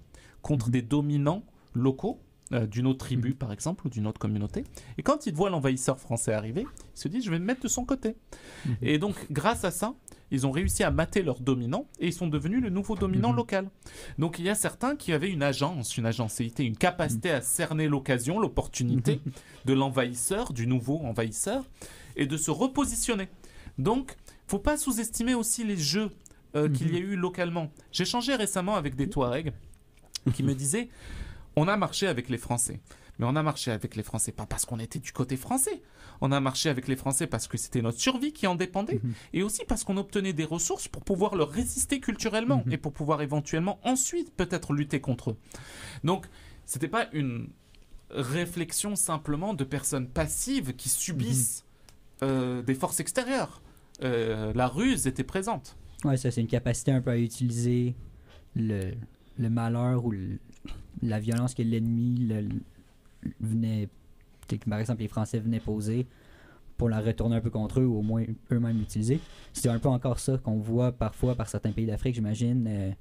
[0.46, 1.44] contre des dominants
[1.74, 2.20] locaux
[2.54, 3.36] euh, d'une autre tribu, Mhm.
[3.36, 4.64] par exemple, ou d'une autre communauté.
[5.00, 6.62] Et quand ils voient l'envahisseur français arriver,
[6.96, 8.16] ils se disent, je vais me mettre de son côté.
[8.68, 8.76] Mhm.
[8.84, 9.96] Et donc, grâce à ça,
[10.30, 13.36] ils ont réussi à mater leur dominant et ils sont devenus le nouveau dominant Mhm.
[13.36, 13.70] local.
[14.20, 17.88] Donc il y a certains qui avaient une agence, une agencéité, une capacité à cerner
[17.88, 19.22] l'occasion, l'opportunité
[19.66, 21.64] de l'envahisseur, du nouveau envahisseur,
[22.16, 23.28] et de se repositionner.
[23.80, 24.16] Donc,
[24.48, 26.12] faut pas sous-estimer aussi les jeux
[26.56, 27.72] euh, qu'il y a eu localement.
[27.92, 29.52] J'ai échangé récemment avec des Touaregs
[30.34, 30.90] qui me disaient
[31.56, 32.80] on a marché avec les Français.
[33.18, 35.82] Mais on a marché avec les Français pas parce qu'on était du côté français.
[36.20, 39.00] On a marché avec les Français parce que c'était notre survie qui en dépendait.
[39.32, 42.74] Et aussi parce qu'on obtenait des ressources pour pouvoir leur résister culturellement Mhm.
[42.74, 45.38] et pour pouvoir éventuellement ensuite peut-être lutter contre eux.
[46.04, 46.26] Donc,
[46.66, 47.48] c'était pas une
[48.10, 51.64] réflexion simplement de personnes passives qui subissent
[52.22, 53.62] euh, des forces extérieures.
[54.04, 55.78] Euh, la ruse était présente.
[56.04, 57.96] Ouais, ça, c'est une capacité un peu à utiliser
[58.56, 58.92] le,
[59.38, 60.14] le malheur ou
[61.02, 63.90] la violence que l'ennemi le- le- venait.
[64.70, 66.06] Par exemple, les Français venaient poser
[66.78, 69.20] pour la retourner un peu contre eux ou au moins eux-mêmes l'utiliser.
[69.54, 72.66] C'est un peu encore ça qu'on voit parfois par certains pays d'Afrique, j'imagine.
[72.68, 72.92] euh,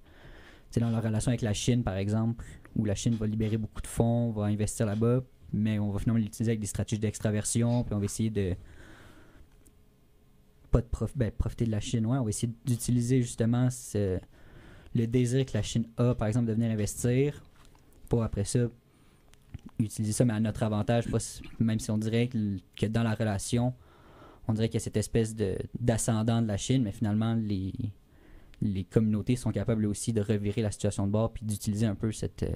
[0.81, 3.87] dans leur relation avec la Chine, par exemple, où la Chine va libérer beaucoup de
[3.87, 5.21] fonds, va investir là-bas,
[5.53, 8.57] mais on va finalement l'utiliser avec des stratégies d'extraversion, puis on va essayer de
[10.73, 14.19] pas de prof- ben, profiter de la Chine, ouais, on va essayer d'utiliser justement ce-
[14.95, 17.43] le désir que la Chine a, par exemple, de venir investir,
[18.09, 18.69] pour après ça
[19.79, 21.19] utiliser ça, mais à notre avantage, pas
[21.59, 23.75] même si on dirait que, dans la relation,
[24.47, 27.73] on dirait qu'il y a cette espèce de d'ascendant de la Chine, mais finalement, les,
[28.61, 32.13] les communautés sont capables aussi de revirer la situation de bord puis d'utiliser un peu
[32.13, 32.43] cette.
[32.45, 32.55] euh,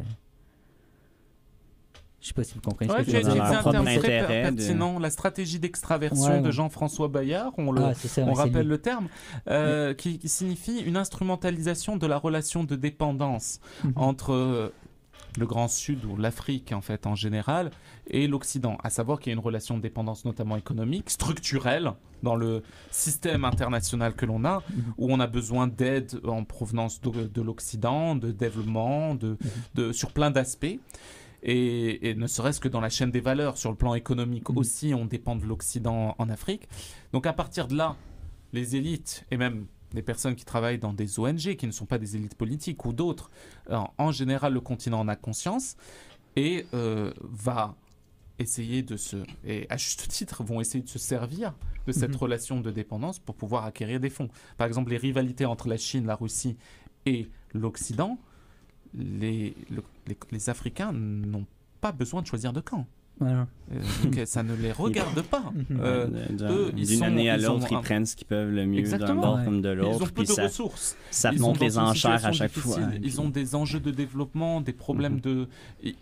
[2.21, 3.23] Je sais pas si vous comprenez Ouais, ce que dire.
[3.23, 6.51] leur dit un terme très de- pertinent, la stratégie d'extraversion Ouais, de.
[6.51, 7.53] Jean-François Bayard.
[7.59, 8.71] On le, Ah, ça, on rappelle lui.
[8.71, 9.09] le terme,
[9.49, 13.93] euh, qui, qui signifie une instrumentalisation de la relation de dépendance Mhm.
[13.95, 14.73] entre euh,
[15.39, 17.71] le Grand Sud ou l'Afrique en fait en général
[18.09, 21.93] et l'Occident, à savoir qu'il y a une relation de dépendance notamment économique, structurelle
[22.25, 24.83] dans le système international que l'on a, Mhm.
[24.99, 29.37] où on a besoin d'aide en provenance de, de l'Occident, de développement, de,
[29.77, 30.81] de- sur plein d'aspects.
[31.43, 34.59] Et, et ne serait-ce que dans la chaîne des valeurs, sur le plan économique Mhm.
[34.59, 36.69] aussi, on dépend de l'Occident en Afrique.
[37.13, 37.97] Donc à partir de là,
[38.53, 41.99] les élites et même des personnes qui travaillent dans des ONG, qui ne sont pas
[41.99, 43.31] des élites politiques ou d'autres,
[43.71, 45.77] euh, en général, le continent en a conscience
[46.37, 47.75] et euh, va
[48.39, 51.55] essayer de se, et à juste titre, vont essayer de se servir
[51.87, 52.17] de cette Mhm.
[52.17, 54.29] relation de dépendance pour pouvoir acquérir des fonds.
[54.57, 56.57] Par exemple, les rivalités entre la Chine, la Russie
[57.07, 58.19] et l'Occident,
[58.95, 61.47] les, le- les, les Africains n'ont
[61.81, 62.87] pas besoin de choisir de camp.
[63.21, 63.47] Voilà.
[63.73, 65.43] Euh, donc, ça ne les regarde pas.
[65.81, 66.07] Euh,
[66.73, 69.45] D'une année à l'autre, ils prennent ce qu'ils peuvent le mieux d'un bord Ouais.
[69.45, 70.13] comme de ils ont l'autre.
[70.13, 70.97] peu de ça, ressources.
[71.11, 72.79] ça Ils monte les enchères à chaque fois.
[72.81, 75.49] hein, Ils puis- ont des enjeux de développement, des problèmes de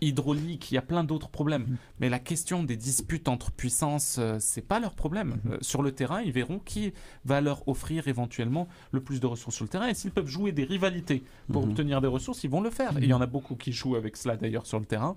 [0.01, 1.63] hydraulique, il y a plein d'autres problèmes.
[1.67, 1.77] Mhm.
[1.99, 5.37] Mais la question des disputes entre puissances, euh, c'est pas leur problème.
[5.43, 5.51] Mhm.
[5.53, 6.93] Euh, sur le terrain, ils verront qui
[7.25, 9.87] va leur offrir éventuellement le plus de ressources sur le terrain.
[9.87, 11.71] Et s'ils peuvent jouer des rivalités pour Mhm.
[11.71, 12.97] obtenir des ressources, ils vont le faire.
[12.97, 15.15] Et il y en a beaucoup qui jouent avec cela d'ailleurs sur le terrain.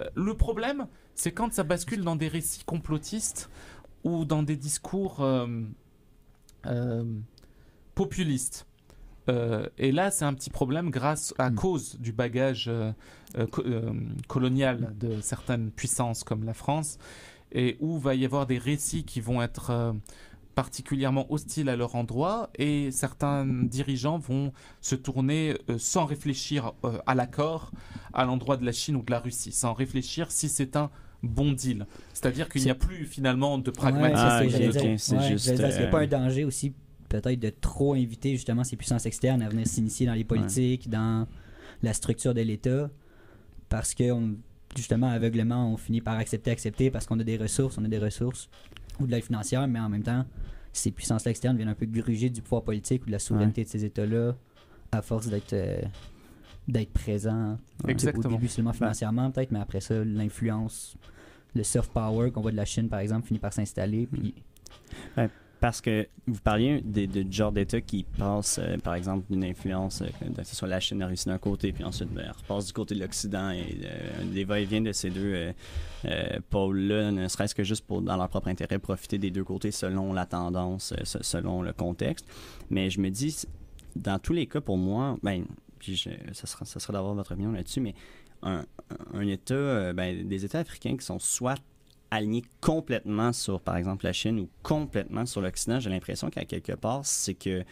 [0.00, 3.50] Euh, le problème, c'est quand ça bascule dans des récits complotistes
[4.02, 5.46] ou dans des discours euh,
[6.66, 7.04] euh,
[7.94, 8.66] populistes.
[9.28, 11.54] Euh, et là, c'est un petit problème grâce à Mm.
[11.54, 12.70] cause du bagage
[13.52, 13.64] co-
[14.28, 16.98] colonial de certaines puissances comme la France,
[17.52, 19.94] et où va y avoir des récits qui vont être
[20.54, 26.98] particulièrement hostiles à leur endroit, et certains dirigeants vont se tourner euh, sans réfléchir euh,
[27.06, 27.70] à l'accord
[28.12, 30.90] à l'endroit de la Chine ou de la Russie, sans réfléchir si c'est un
[31.22, 31.86] bon deal.
[32.12, 34.18] C'est-à-dire qu'il n'y a plus finalement de pragmatisme.
[34.26, 34.38] Ah,
[35.16, 36.72] Ouais, juste, qu'il n'y a euh, pas un danger aussi,
[37.08, 41.26] peut-être, de trop inviter justement ces puissances externes à venir s'initier dans les politiques, dans
[41.82, 42.90] la structure de l'État,
[43.68, 44.36] parce que on-
[44.76, 47.98] justement, aveuglement, on finit par accepter, accepter, parce qu'on a des ressources, on a des
[47.98, 48.48] ressources,
[49.00, 50.24] ou de l'aide financière, mais en même temps,
[50.72, 53.68] ces puissances externes viennent un peu gruger du pouvoir politique ou de la souveraineté de
[53.68, 54.34] ces États-là,
[54.92, 55.80] à force d'être euh,
[56.66, 57.56] d'être présents.
[57.56, 58.28] Tu sais, Au Exactement.
[58.30, 60.96] début, seulement financièrement, peut-être, mais après ça, l'influence,
[61.54, 64.06] le soft power qu'on voit de la Chine, par exemple, finit par s'installer.
[64.06, 64.34] Puis
[65.60, 70.02] Parce que vous parliez de, de, genre d'État qui passe, euh, par exemple, d'une influence,
[70.02, 72.72] euh, que ce soit la Chine, la Russie d'un côté, puis ensuite ben, repasse du
[72.74, 75.52] côté de l'Occident, et euh, des va-et-vient de ces deux
[76.04, 79.70] euh, pôles-là, ne serait-ce que juste pour, dans leur propre intérêt, profiter des deux côtés
[79.70, 82.26] selon la tendance, se- selon le contexte.
[82.68, 83.44] Mais je me dis,
[83.96, 85.46] dans tous les cas, pour moi, ben,
[85.78, 85.96] puis
[86.32, 87.94] ça sera, d'avoir votre opinion là-dessus, mais
[88.42, 88.66] un,
[89.14, 91.58] un État, ben, des États africains qui sont soit
[92.10, 96.72] alignés complètement sur, par exemple, la Chine ou complètement sur l'Occident, j'ai l'impression qu'à quelque
[96.72, 97.64] part, c'est que,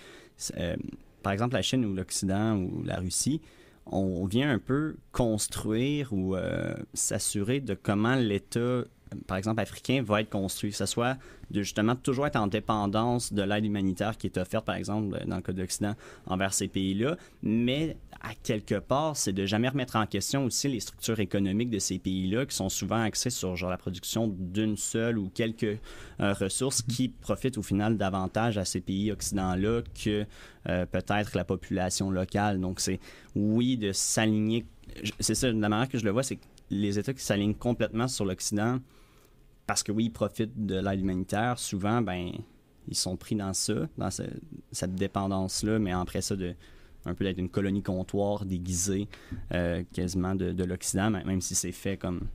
[0.56, 0.76] euh,
[1.22, 3.40] par exemple, la Chine ou l'Occident ou la Russie,
[3.86, 8.84] on vient un peu construire ou euh, s'assurer de comment l'État
[9.26, 11.16] par exemple, africain va être construit, que ce soit
[11.50, 15.36] de justement toujours être en dépendance de l'aide humanitaire qui est offerte, par exemple, dans
[15.36, 15.94] le cas de l'Occident,
[16.26, 20.80] envers ces pays-là, mais à quelque part, c'est de jamais remettre en question aussi les
[20.80, 25.18] structures économiques de ces pays-là qui sont souvent axées sur genre la production d'une seule
[25.18, 25.78] ou quelques
[26.20, 30.24] euh, ressources qui profitent au final davantage à ces pays occidentaux que
[30.68, 32.60] euh, peut-être la population locale.
[32.60, 33.00] Donc c'est
[33.34, 34.66] oui de s'aligner.
[35.18, 38.08] C'est ça, la manière que je le vois, c'est que les États qui s'alignent complètement
[38.08, 38.78] sur l'Occident
[39.72, 42.30] parce que oui, ils profitent de l'aide humanitaire, souvent, ben
[42.88, 46.54] ils sont pris dans ça, dans cette dépendance-là, mais après ça, de
[47.06, 49.08] un peu d'être une colonie comptoir déguisée
[49.54, 52.28] euh, quasiment de, l'Occident, même si c'est fait comme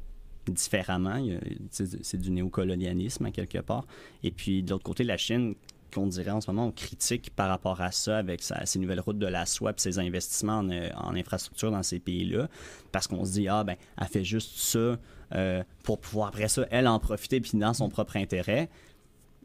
[0.47, 1.23] différemment.
[1.69, 3.85] C'est du néocolonialisme à quelque part.
[4.23, 5.53] Et puis de l'autre côté, la Chine,
[5.93, 9.19] qu'on dirait en ce moment, on critique par rapport à ça avec ses nouvelles routes
[9.19, 12.49] de la soie et ses investissements en, euh, en infrastructure dans ces pays-là,
[12.91, 14.97] parce qu'on se dit, ah ben, elle fait juste ça
[15.35, 18.69] euh, pour pouvoir après ça, elle en profiter puis dans son propre intérêt.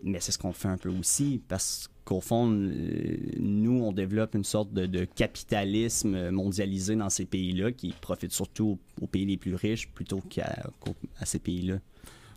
[0.05, 4.35] Mais c'est ce qu'on fait un peu aussi, parce qu'au fond, euh, nous, on développe
[4.35, 9.55] une sorte de, capitalisme mondialisé dans ces pays-là qui profite surtout aux, pays les plus
[9.55, 10.65] riches plutôt qu'à
[11.25, 11.79] ces pays-là.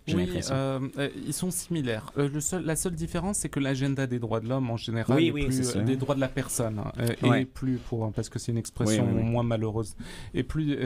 [0.08, 2.12] Oui, euh, euh, ils sont similaires.
[2.16, 5.32] le seul, la seule différence, c'est que l'agenda des droits de l'homme, en général, est
[5.32, 9.06] plus, des droits de la personne, hein, et plus pour, parce que c'est une expression
[9.06, 9.95] moins malheureuse,
[10.34, 10.78] et plus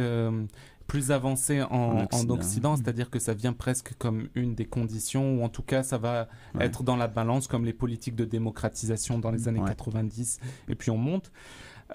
[0.88, 5.50] plus avancé en, Occident, c'est-à-dire que ça vient presque comme une des conditions, ou en
[5.50, 6.28] tout cas ça va
[6.60, 10.90] être dans la balance comme les politiques de démocratisation dans les années 90, et puis
[10.90, 11.32] on monte.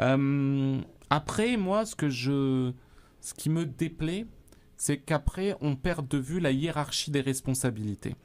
[0.01, 2.73] Euh, après, moi, ce, que je,
[3.21, 4.27] ce qui me déplaît,
[4.85, 8.17] c'est qu'après, on perd de vue la hiérarchie des responsabilités.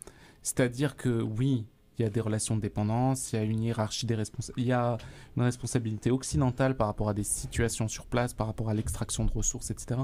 [0.44, 1.64] C'est-à-dire que oui,
[1.98, 4.68] il y a des relations de dépendance, il y a une hiérarchie des responsabilités, il
[4.68, 4.98] y a
[5.38, 9.32] une responsabilité occidentale par rapport à des situations sur place, par rapport à l'extraction de
[9.32, 10.02] ressources, etc.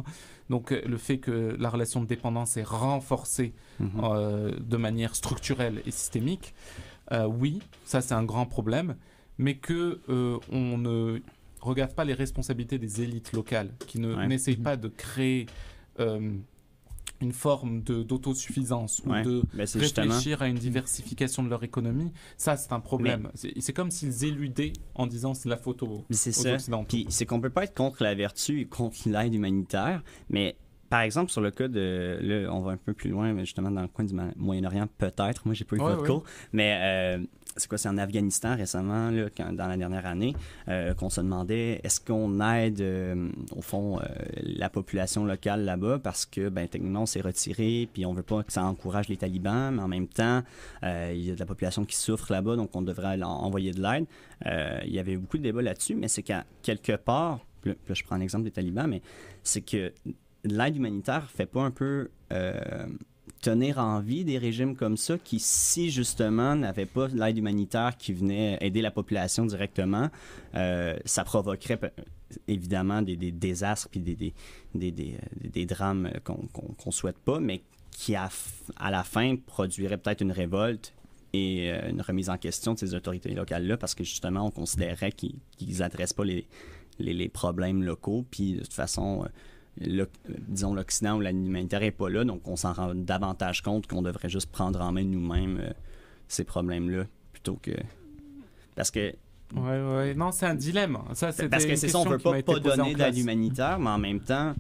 [0.50, 3.90] Donc euh, le fait que la relation de dépendance est renforcée mhm.
[4.02, 6.54] euh, de manière structurelle et systémique,
[7.12, 8.96] euh, oui, ça c'est un grand problème,
[9.38, 11.20] mais que on ne
[11.60, 15.48] regarde pas les responsabilités des élites locales, qui ne n'essayent pas de créer
[16.00, 22.74] une forme d'autosuffisance ou de ben, réfléchir à une diversification de leur économie, ça c'est
[22.74, 23.30] un problème.
[23.34, 26.06] C'est comme s'ils éludaient en disant c'est la photo.
[26.10, 26.58] C'est ça.
[26.88, 30.58] Puis c'est qu'on peut pas être contre la vertu et contre l'aide humanitaire, mais
[30.90, 32.20] par exemple, sur le cas de.
[32.22, 35.42] Là, on va un peu plus loin, mais justement dans le coin du Moyen-Orient, peut-être.
[35.46, 36.24] Moi, j'ai pas eu ouais, de cours.
[36.54, 37.26] Mais euh,
[37.56, 40.36] c'est quoi, c'est en Afghanistan récemment, dans la dernière année,
[40.68, 44.00] euh, qu'on se demandait est-ce qu'on aide, euh, au fond,
[44.42, 46.00] la population locale là-bas?
[46.00, 49.18] Parce que, ben, techniquement, on s'est retiré, puis on veut pas que ça encourage les
[49.18, 50.44] talibans, mais en même temps,
[50.84, 54.06] il y a de la population qui souffre là-bas, donc on devrait envoyer de l'aide.
[54.86, 58.18] il y avait beaucoup de débats là-dessus, mais c'est qu'à quelque part, là, je prends
[58.18, 59.02] l'exemple des talibans, mais
[59.44, 59.92] c'est que
[60.46, 62.88] l'aide humanitaire fait pas un peu euh,
[63.42, 68.14] tenir en vie des régimes comme ça qui, si justement n'avaient pas l'aide humanitaire qui
[68.14, 70.10] venait aider la population directement,
[70.56, 71.80] euh, ça provoquerait
[72.48, 76.48] évidemment des, désastres puis des, drames qu'on
[76.86, 77.62] ne souhaite pas, mais
[77.92, 78.30] qui, à,
[78.90, 80.94] la fin, produirait peut-être une révolte
[81.34, 85.12] et euh, une remise en question de ces autorités locales-là parce que justement, on considérait
[85.12, 85.40] qu'ils
[85.80, 86.48] n'adressent pas les,
[87.00, 88.26] les, les, problèmes locaux.
[88.30, 89.26] Puis de toute façon,
[89.78, 94.30] disons, l'Occident ou l'alimentaire n'est pas là, donc on s'en rend davantage compte qu'on devrait
[94.30, 95.72] juste prendre en main nous-mêmes euh,
[96.28, 97.72] ces problèmes-là plutôt que.
[98.76, 99.14] Parce que.
[99.54, 100.98] Ouais, ouais, non, c'est un dilemme.
[101.14, 104.20] Ça, Parce que c'est ça, on veut pas, pas donner d'aide humanitaire, mais en même
[104.20, 104.54] temps.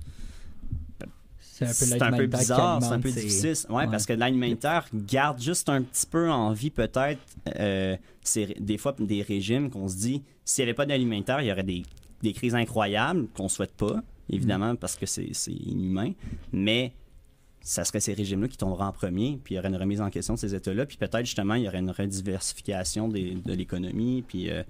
[1.39, 3.53] C'est un peu, bizarre, c'est un peu difficile.
[3.69, 7.21] Ouais, parce que l'aide humanitaire garde juste un petit peu en vie, peut-être,
[7.57, 7.95] euh,
[8.59, 11.63] des fois, des régimes qu'on se dit, s'il n'y avait pas d'alimentaire, il y aurait
[11.63, 11.83] des,
[12.21, 16.11] des crises incroyables qu'on souhaite pas évidemment, parce que c'est inhumain,
[16.51, 16.93] mais
[17.61, 20.09] ça serait ces régimes-là qui tomberaient en premier, puis il y aurait une remise en
[20.09, 24.51] question de ces États-là, puis peut-être justement il y aurait une rediversification de l'économie, puis
[24.51, 24.61] euh,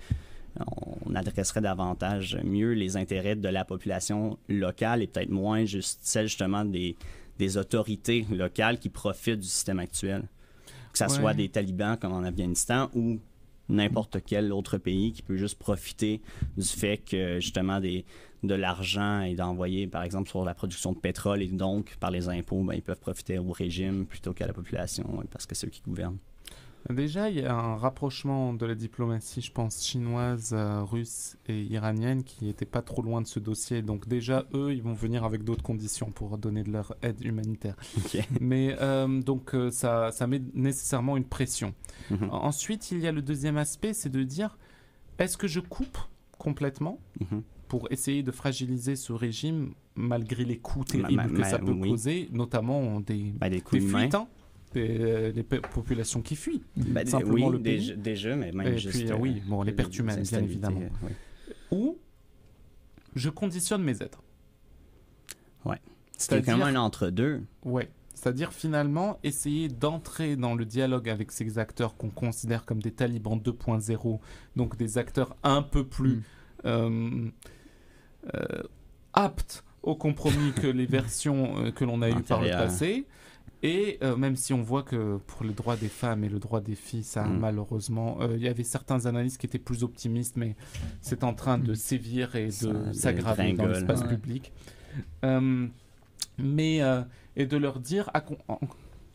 [1.06, 6.28] on adresserait davantage mieux les intérêts de la population locale et peut-être moins juste celle
[6.28, 6.96] justement des,
[7.38, 10.24] des, autorités locales qui profitent du système actuel.
[10.94, 13.20] Que ce soit des talibans comme en Afghanistan ou
[13.70, 16.22] n'importe quel autre pays qui peut juste profiter
[16.58, 18.06] du fait que justement des,
[18.44, 22.30] de l'argent est d'envoyer par exemple sur la production de pétrole et donc par les
[22.30, 25.72] impôts, ben, ils peuvent profiter au régime plutôt qu'à la population parce que c'est eux
[25.72, 26.18] qui gouvernent.
[26.90, 31.64] Déjà, il y a un rapprochement de la diplomatie, je pense, chinoise, euh, russe et
[31.64, 33.82] iranienne qui n'était pas trop loin de ce dossier.
[33.82, 37.76] Donc déjà, eux, ils vont venir avec d'autres conditions pour donner de leur aide humanitaire.
[38.40, 41.74] Mais euh, donc euh, ça, ça met nécessairement une pression.
[42.12, 42.30] Mhm.
[42.32, 44.56] Ensuite, il y a le deuxième aspect, c'est de dire,
[45.18, 45.98] est-ce que je coupe
[46.38, 47.42] complètement mhm.
[47.68, 53.00] pour essayer de fragiliser ce régime malgré les coûts terribles que ça peut causer, notamment
[53.00, 54.28] des, bah, des, fuites, hein
[54.76, 56.64] des, des populations qui fuient.
[56.76, 57.78] Des- Simplement oui, le pays.
[57.80, 59.00] déjà, déjà, mais même Et juste...
[59.00, 60.82] puis, euh, oui, bon, les pertes humaines, bien évidemment.
[60.82, 61.12] euh, oui.
[61.72, 61.98] Ou
[63.16, 64.16] je conditionne mes aides.
[66.18, 67.42] C'était quand C'est-à-dire- même un entre-deux.
[67.66, 67.90] Ouais.
[68.14, 73.38] C'est-à-dire finalement essayer d'entrer dans le dialogue avec ces acteurs qu'on considère comme des talibans
[73.38, 74.20] 2.0,
[74.56, 76.24] donc des acteurs un peu plus
[76.64, 76.68] Mm.
[76.68, 77.26] euh,
[78.34, 78.64] euh,
[79.14, 83.06] aptes au compromis que les versions que l'on a eues par le passé.
[83.68, 86.62] Et euh, même si on voit que pour les droits des femmes et le droit
[86.62, 87.40] des filles, ça Mm.
[87.40, 90.56] malheureusement, euh, il y avait certains analystes qui étaient plus optimistes, mais
[91.02, 91.76] c'est en train de Mm.
[91.76, 94.10] sévir et de s'aggraver dans l'espace Ouais.
[94.10, 94.52] public.
[95.24, 95.68] Euh,
[96.38, 96.82] mais
[97.36, 98.60] et de leur dire à en,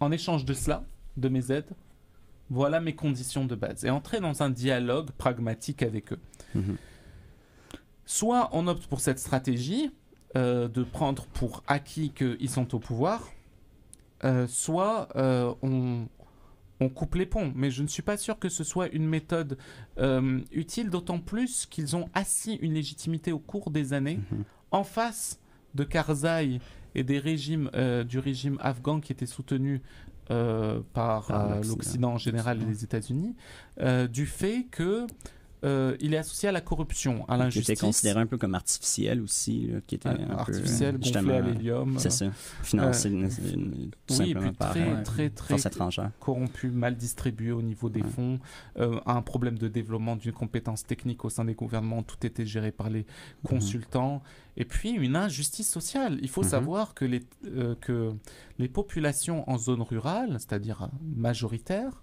[0.01, 0.83] en échange de cela,
[1.17, 1.71] de mes aides,
[2.51, 6.19] voilà mes conditions de base et entrer dans un dialogue pragmatique avec eux.
[6.57, 6.77] Mhm.
[8.05, 9.91] Soit on opte pour cette stratégie
[10.35, 13.29] de prendre pour acquis qu'ils sont au pouvoir,
[14.25, 16.07] euh, soit euh, on,
[16.81, 17.53] on coupe les ponts.
[17.55, 19.59] Mais je ne suis pas sûr que ce soit une méthode
[19.99, 24.45] euh, utile, d'autant plus qu'ils ont assis une légitimité au cours des années Mhm.
[24.73, 25.39] en face
[25.75, 26.61] de Karzai
[26.95, 27.71] et des régimes
[28.09, 29.81] du régime afghan qui était soutenu
[30.27, 32.13] par, Par l'Occident.
[32.15, 33.35] en général et les États-Unis,
[34.11, 35.07] du fait que
[35.65, 38.55] euh, il est associé à la corruption, à Qui était l'injustice, considéré un peu comme
[38.55, 42.27] artificiel aussi, là, qui était un peu, artificiel, gonflé justement, à l'hélium, C'est ça.
[42.63, 43.29] Financé Euh,
[44.07, 46.11] tout oui, et puis par très, euh, très, très étrangère.
[46.21, 48.09] corrompu, mal distribué au niveau des Ouais.
[48.09, 48.41] fonds,
[48.79, 52.73] euh, un problème de développement d'une compétence technique au sein des gouvernements, tout était géré
[52.73, 53.05] par les
[53.45, 54.23] consultants,
[54.57, 56.19] et puis une injustice sociale.
[56.23, 56.49] Il faut Mhm.
[56.49, 58.13] savoir que les, euh, que
[58.59, 62.03] les populations en zone rurale, c'est-à-dire majoritaires,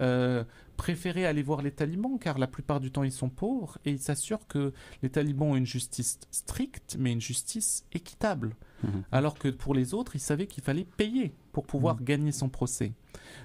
[0.00, 0.44] euh,
[0.76, 3.98] préféraient aller voir les talibans car la plupart du temps ils sont pauvres et ils
[4.00, 4.72] s'assurent que
[5.02, 8.56] les talibans ont une justice stricte mais une justice équitable.
[8.82, 9.02] Mhm.
[9.12, 12.92] Alors que pour les autres, ils savaient qu'il fallait payer pour pouvoir gagner son procès.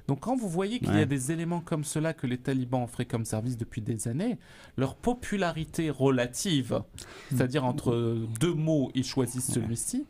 [0.07, 3.05] Donc quand vous voyez qu'il y a des éléments comme cela que les talibans offraient
[3.05, 4.39] comme service depuis des années,
[4.77, 6.81] leur popularité relative,
[7.29, 9.55] c'est-à-dire entre deux mots, ils choisissent Ouais.
[9.55, 10.05] celui-ci,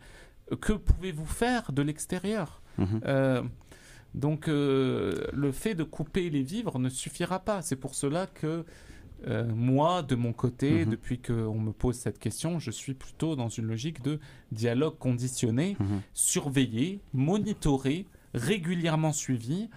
[0.61, 2.61] que pouvez-vous faire de l'extérieur?
[2.77, 3.01] Mhm.
[3.05, 3.43] Euh,
[4.13, 7.61] donc euh, le fait de couper les vivres ne suffira pas.
[7.61, 8.65] C'est pour cela que
[9.27, 10.91] euh, moi, de mon côté, Mhm.
[10.91, 14.19] depuis qu'on me pose cette question, je suis plutôt dans une logique de
[14.51, 16.01] dialogue conditionné, Mhm.
[16.13, 19.69] surveillé, monitoré, régulièrement suivi.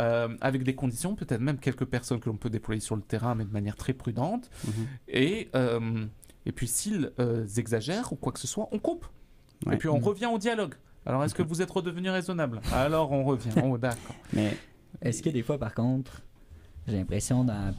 [0.00, 3.34] euh, avec des conditions, peut-être même quelques personnes que l'on peut déployer sur le terrain,
[3.34, 4.48] mais de manière très prudente.
[4.64, 4.72] Mhm.
[5.08, 6.04] Et, euh,
[6.46, 9.06] et puis s'ils euh, exagèrent ou quoi que ce soit, on coupe.
[9.66, 9.74] Ouais.
[9.74, 10.74] Et puis on revient au dialogue.
[11.06, 12.60] Alors est-ce que vous êtes redevenu raisonnable?
[12.72, 13.50] Alors on revient.
[13.64, 14.14] Oh, d'accord.
[14.32, 14.56] Mais
[15.00, 16.22] Est-ce que des fois, par contre,
[16.86, 17.74] j'ai l'impression dans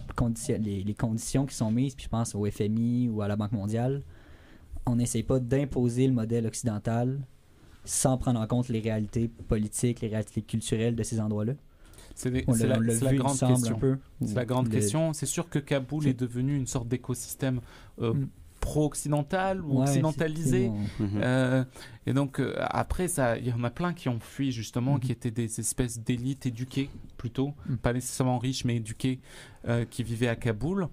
[0.60, 3.52] les, les conditions qui sont mises, puis je pense au FMI ou à la Banque
[3.52, 4.04] mondiale,
[4.86, 7.20] on n'essaie pas d'imposer le modèle occidental
[7.86, 11.54] sans prendre en compte les réalités politiques, les réalités culturelles de ces endroits-là?
[12.16, 13.80] C'est l'a la, grande question.
[14.22, 15.14] C'est la grande Le- question.
[15.14, 17.62] C'est sûr que Kaboul est devenu une sorte d'écosystème
[18.02, 18.28] euh, Mm.
[18.60, 20.72] Pro-occidental ou Ouais, occidentalisé.
[21.16, 21.64] Euh,
[22.06, 23.06] et donc euh, après,
[23.40, 25.00] il y en a plein qui ont fui justement, Mhm.
[25.00, 27.78] qui étaient des espèces d'élites éduquées plutôt, Mhm.
[27.78, 29.20] pas nécessairement riches mais éduquées,
[29.68, 30.88] euh, qui vivaient à Kaboul.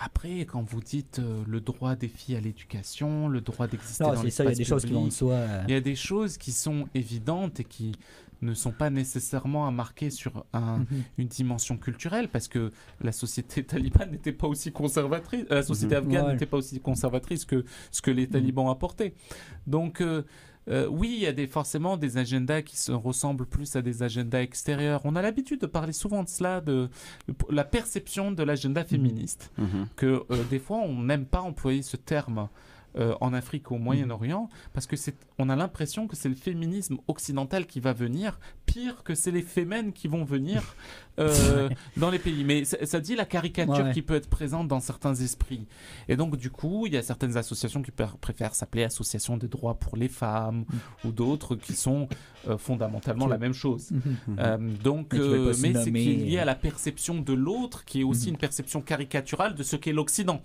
[0.00, 4.30] Après, quand vous dites le droit des filles à l'éducation, le droit d'exister dans c'est
[4.30, 5.96] ça, il y a l'espace des choses qui vont de public, il y a des
[5.96, 7.92] choses qui sont évidentes et qui
[8.42, 10.86] ne sont pas nécessairement à marquer sur un, mhm.
[11.18, 12.70] une dimension culturelle parce que
[13.00, 16.06] la société talibane n'était pas aussi conservatrice, euh, la société Mhm.
[16.06, 16.32] afghane Ouais.
[16.34, 19.14] n'était pas aussi conservatrice que ce que les talibans apportaient.
[19.66, 20.22] Donc euh,
[20.68, 24.02] euh, oui, il y a des, forcément des agendas qui se ressemblent plus à des
[24.02, 25.00] agendas extérieurs.
[25.04, 26.90] On a l'habitude de parler souvent de cela, de,
[27.26, 29.88] de la perception de l'agenda féministe Mhm.
[29.96, 32.48] que euh, des fois on n'aime pas employer ce terme
[32.98, 36.34] euh, en Afrique ou au Moyen-Orient parce que c'est on a l'impression que c'est le
[36.34, 40.74] féminisme occidental qui va venir pire que c'est les fémènes qui vont venir
[41.18, 43.92] euh, dans les pays mais ça, ça dit la caricature Ouais.
[43.92, 45.66] qui peut être présente dans certains esprits
[46.08, 49.48] et donc du coup il y a certaines associations qui pr- préfèrent s'appeler association des
[49.48, 50.64] droits pour les femmes
[51.04, 52.08] ou d'autres qui sont
[52.48, 54.00] euh, fondamentalement la même chose Mhm.
[54.28, 54.36] Mhm.
[54.38, 58.34] euh, donc, Mais c'est nommer, lié à la perception de l'autre, qui est aussi Mhm.
[58.34, 60.42] une perception caricaturale de ce qu'est l'Occident.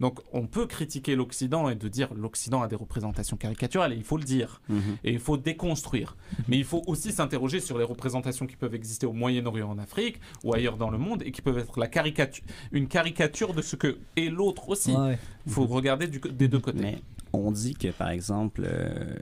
[0.00, 4.04] Donc, on peut critiquer l'Occident et de dire l'Occident a des représentations caricaturales, et il
[4.04, 4.80] faut le dire, Mhm.
[5.04, 6.16] et il faut déconstruire.
[6.48, 10.20] Mais il faut aussi s'interroger sur les représentations qui peuvent exister au Moyen-Orient, en Afrique
[10.44, 13.76] ou ailleurs dans le monde, et qui peuvent être la caricature, une caricature de ce
[13.76, 14.92] que est l'autre aussi.
[14.92, 15.18] Il Ouais.
[15.46, 16.80] faut regarder du des deux côtés.
[16.80, 16.98] Mais
[17.32, 19.16] on dit que, par exemple, euh,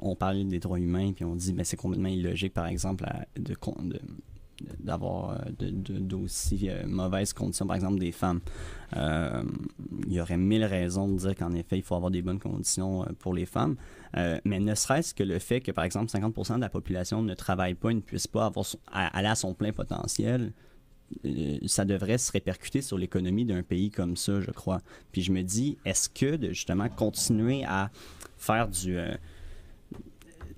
[0.00, 3.26] on parle des droits humains, puis on dit mais c'est complètement illogique, par exemple, à-
[3.38, 3.98] de, con- de,
[4.80, 8.40] d'avoir euh, d'aussi euh, mauvaises conditions, par exemple des femmes.
[8.96, 9.42] Euh,
[10.06, 13.04] il y aurait mille raisons de dire qu'en effet, il faut avoir des bonnes conditions
[13.18, 13.76] pour les femmes,
[14.44, 17.74] mais ne serait-ce que le fait que, par exemple, 50% de la population ne travaille
[17.74, 20.52] pas et ne puisse pas avoir aller à son plein potentiel,
[21.66, 24.80] ça devrait se répercuter sur l'économie d'un pays comme ça, je crois.
[25.10, 27.90] Puis je me dis, est-ce que de justement continuer à
[28.38, 28.96] faire du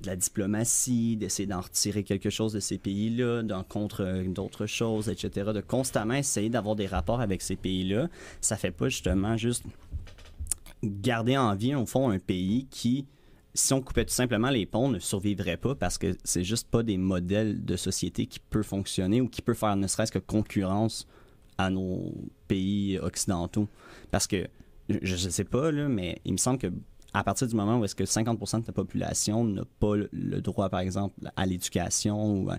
[0.00, 4.66] de la diplomatie, d'essayer d'en retirer quelque chose de ces pays-là, d'en contre euh, d'autres
[4.66, 8.08] choses, etc., de constamment essayer d'avoir des rapports avec ces pays-là,
[8.40, 9.64] ça fait pas justement juste
[10.82, 13.06] garder en vie, au fond, un pays qui,
[13.54, 16.82] si on coupait tout simplement les ponts, ne survivrait pas parce que c'est juste pas
[16.82, 21.06] des modèles de société qui peuvent fonctionner ou qui peuvent faire ne serait-ce que concurrence
[21.58, 22.12] à nos
[22.48, 23.68] pays occidentaux.
[24.10, 24.46] Parce que,
[24.88, 26.70] je ne sais pas, là, mais il me semble que
[27.14, 30.68] à partir du moment où est-ce que 50% de la population n'a pas le droit,
[30.68, 32.50] par exemple, à l'éducation ou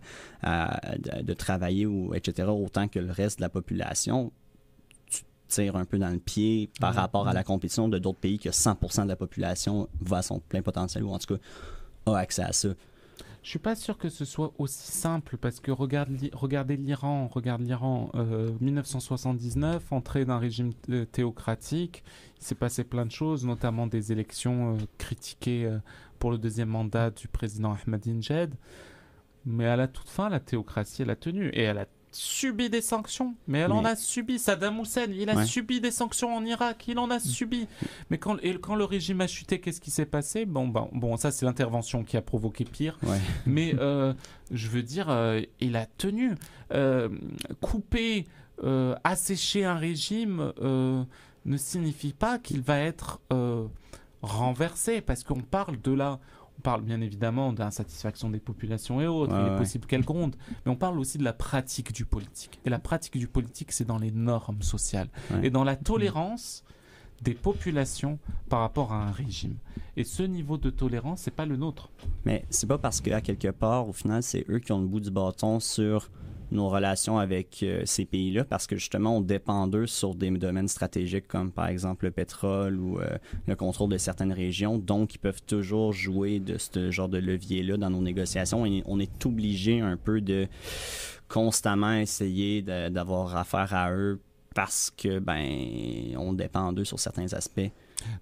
[0.44, 4.32] de, travailler, ou etc., autant que le reste de la population,
[5.10, 8.40] tu tires un peu dans le pied par rapport à la compétition de d'autres pays
[8.40, 11.42] que 100% de la population va à son plein potentiel ou en tout cas
[12.12, 12.70] a accès à ça.
[13.48, 17.62] Je suis pas sûr que ce soit aussi simple parce que regarde, regardez l'Iran, regarde
[17.62, 18.12] l'Iran,
[18.60, 22.04] 1979, euh, entrée d'un régime euh, théocratique,
[22.42, 25.78] il s'est passé plein de choses, notamment des élections euh, critiquées
[26.20, 28.54] pour le deuxième mandat du président Ahmadinejad.
[29.46, 32.82] Mais à la toute fin, la théocratie, elle a tenu et elle a subi des
[32.82, 34.40] sanctions, mais elle en a subi.
[34.40, 37.68] Saddam Hussein, il a subi des sanctions en Irak, il en a subi.
[38.10, 40.46] Mais quand, et quand le régime a chuté, qu'est-ce qui s'est passé?
[40.46, 42.98] Bon, bon, bon, ça c'est l'intervention qui a provoqué pire.
[43.46, 44.14] Mais euh,
[44.52, 46.36] je veux dire, euh, il a tenu.
[46.74, 47.10] Euh,
[47.62, 48.26] couper,
[49.04, 53.22] assécher un régime ne signifie pas qu'il va être
[54.22, 56.20] renversé, parce qu'on parle de la
[56.58, 60.36] on parle bien évidemment d'insatisfaction des populations et autres, il est possible qu'elles grondent,
[60.66, 62.60] mais on parle aussi de la pratique du politique.
[62.66, 65.10] Et la pratique du politique, c'est dans les normes sociales
[65.44, 66.64] et dans la tolérance
[67.22, 69.58] des populations par rapport à un régime.
[69.96, 71.90] Et ce niveau de tolérance, c'est pas le nôtre.
[72.26, 75.00] Mais c'est pas parce qu'à quelque part, au final, c'est eux qui ont le bout
[75.00, 76.12] du bâton sur
[76.52, 80.68] nos relations avec euh, ces pays-là parce que justement, on dépend d'eux sur des domaines
[80.68, 83.18] stratégiques comme par exemple le pétrole ou euh,
[83.48, 84.78] le contrôle de certaines régions.
[84.78, 89.00] Donc, ils peuvent toujours jouer de ce genre de levier-là dans nos négociations et on
[89.00, 90.48] est obligé un peu de
[91.28, 94.22] constamment essayer d'avoir affaire à eux
[94.56, 97.70] parce que ben on dépend d'eux sur certains aspects.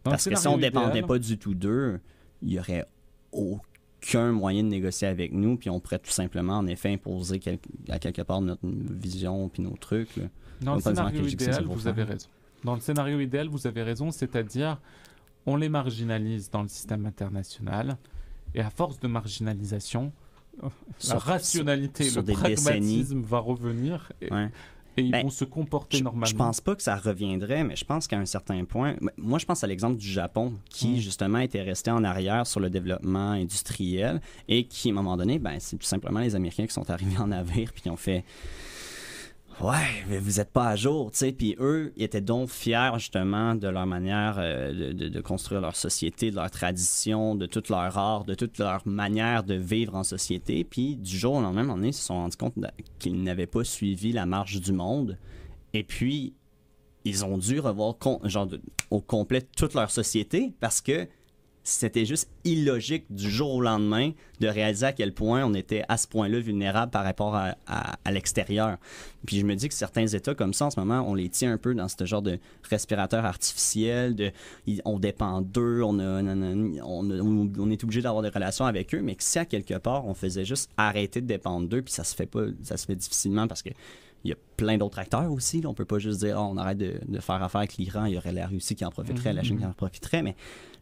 [0.03, 1.99] parce que si on ne dépendait pas du tout d'eux,
[2.41, 2.85] il y aurait
[3.31, 3.74] aucun
[4.05, 7.39] qu'un moyen de négocier avec nous, puis on pourrait tout simplement, en effet, imposer
[7.89, 10.19] à quelque part notre vision puis nos trucs.
[10.61, 12.27] Dans le scénario idéal, vous avez raison.
[12.63, 14.79] Dans le scénario idéal, vous avez raison, c'est-à-dire
[15.45, 17.97] on les marginalise dans le système international,
[18.53, 20.11] et à force de marginalisation,
[21.07, 24.11] la rationalité, le pragmatisme va revenir.
[24.21, 24.29] Et,
[24.97, 26.25] et ils ben, vont se comporter normalement.
[26.25, 29.45] Je pense pas que ça reviendrait, mais je pense qu'à un certain point, moi je
[29.45, 30.97] pense à l'exemple du Japon qui mm.
[30.97, 35.39] justement était resté en arrière sur le développement industriel et qui à un moment donné,
[35.39, 38.23] ben c'est tout simplement les Américains qui sont arrivés en navire puis qui ont fait
[39.61, 41.31] Ouais, mais vous n'êtes pas à jour, tu sais.
[41.31, 46.29] Puis eux, ils étaient donc fiers justement de leur manière euh, de, construire leur société,
[46.29, 50.65] de leur tradition, de toute leur art, de toute leur manière de vivre en société.
[50.65, 52.55] Puis du jour au lendemain, ils se sont rendus compte
[52.99, 55.17] qu'ils n'avaient pas suivi la marche du monde.
[55.73, 56.33] Et puis,
[57.05, 57.95] ils ont dû revoir
[58.25, 58.49] genre,
[58.91, 61.07] au complet toute leur société parce que
[61.65, 65.97] c'était juste illogique du jour au lendemain de réaliser à quel point on était à
[65.97, 67.55] ce point-là vulnérable par rapport à,
[68.11, 68.77] l'extérieur.
[69.25, 71.51] Puis je me dis que certains États comme ça, en ce moment, on les tient
[71.51, 72.37] un peu dans ce genre de
[72.69, 74.31] respirateur artificiel, de,
[74.85, 79.39] on dépend d'eux, on, on, est obligé d'avoir des relations avec eux, mais que si
[79.39, 82.45] à quelque part, on faisait juste arrêter de dépendre d'eux, puis ça se fait pas,
[82.61, 83.71] ça se fait difficilement parce que
[84.25, 85.61] il y a plein d'autres acteurs aussi.
[85.65, 88.17] On peut pas juste dire oh, on arrête de, faire affaire avec l'Iran, il y
[88.17, 90.23] aurait la Russie qui en profiterait, la Chine qui en profiterait.
[90.23, 90.35] Mais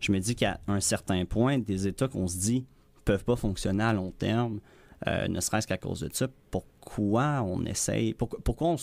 [0.03, 2.65] je me dis qu'à un certain point, des États qu'on se dit
[3.05, 4.59] peuvent pas fonctionner à long terme,
[5.07, 6.27] euh, ne serait-ce qu'à cause de ça.
[6.51, 8.77] Pourquoi on essaye Pourquoi, on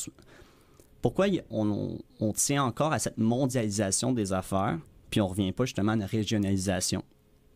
[1.01, 5.93] pourquoi on, on, tient encore à cette mondialisation des affaires, puis on revient pas justement
[5.93, 7.03] à une régionalisation?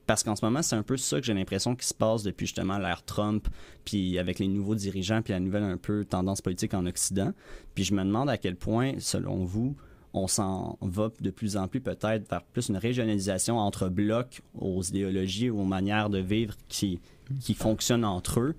[0.07, 2.47] Parce qu'en ce moment, c'est un peu ça que j'ai l'impression qui se passe depuis
[2.47, 3.49] justement l'ère Trump,
[3.85, 7.33] puis avec les nouveaux dirigeants, puis la nouvelle un peu tendance politique en Occident.
[7.75, 9.77] Puis je me demande à quel point, selon vous,
[10.15, 14.83] on s'en va de plus en plus peut-être vers plus une régionalisation entre blocs aux
[14.83, 17.01] idéologies ou aux manières de vivre qui,
[17.41, 18.55] qui fonctionnent entre eux,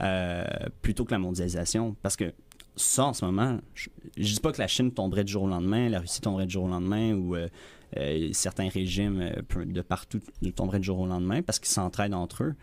[0.00, 0.44] euh,
[0.82, 1.96] plutôt que la mondialisation.
[2.02, 2.34] Parce que
[2.74, 3.88] ça, en ce moment, je,
[4.18, 6.52] ne dis pas que la Chine tomberait du jour au lendemain, la Russie tomberait du
[6.52, 7.48] jour au lendemain, ou euh,
[7.96, 10.20] euh, certains régimes de partout
[10.56, 12.54] tomberaient du jour au lendemain parce qu'ils s'entraident entre eux.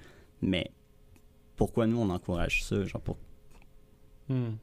[0.41, 0.69] Mais
[1.55, 2.83] pourquoi nous, on encourage ça?
[2.83, 3.01] Genre.
[4.27, 4.55] Hmm.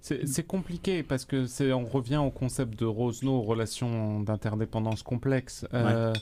[0.00, 5.66] C'est compliqué parce que c'est on revient au concept de Rosno, relations d'interdépendance complexes.
[5.74, 6.14] Euh,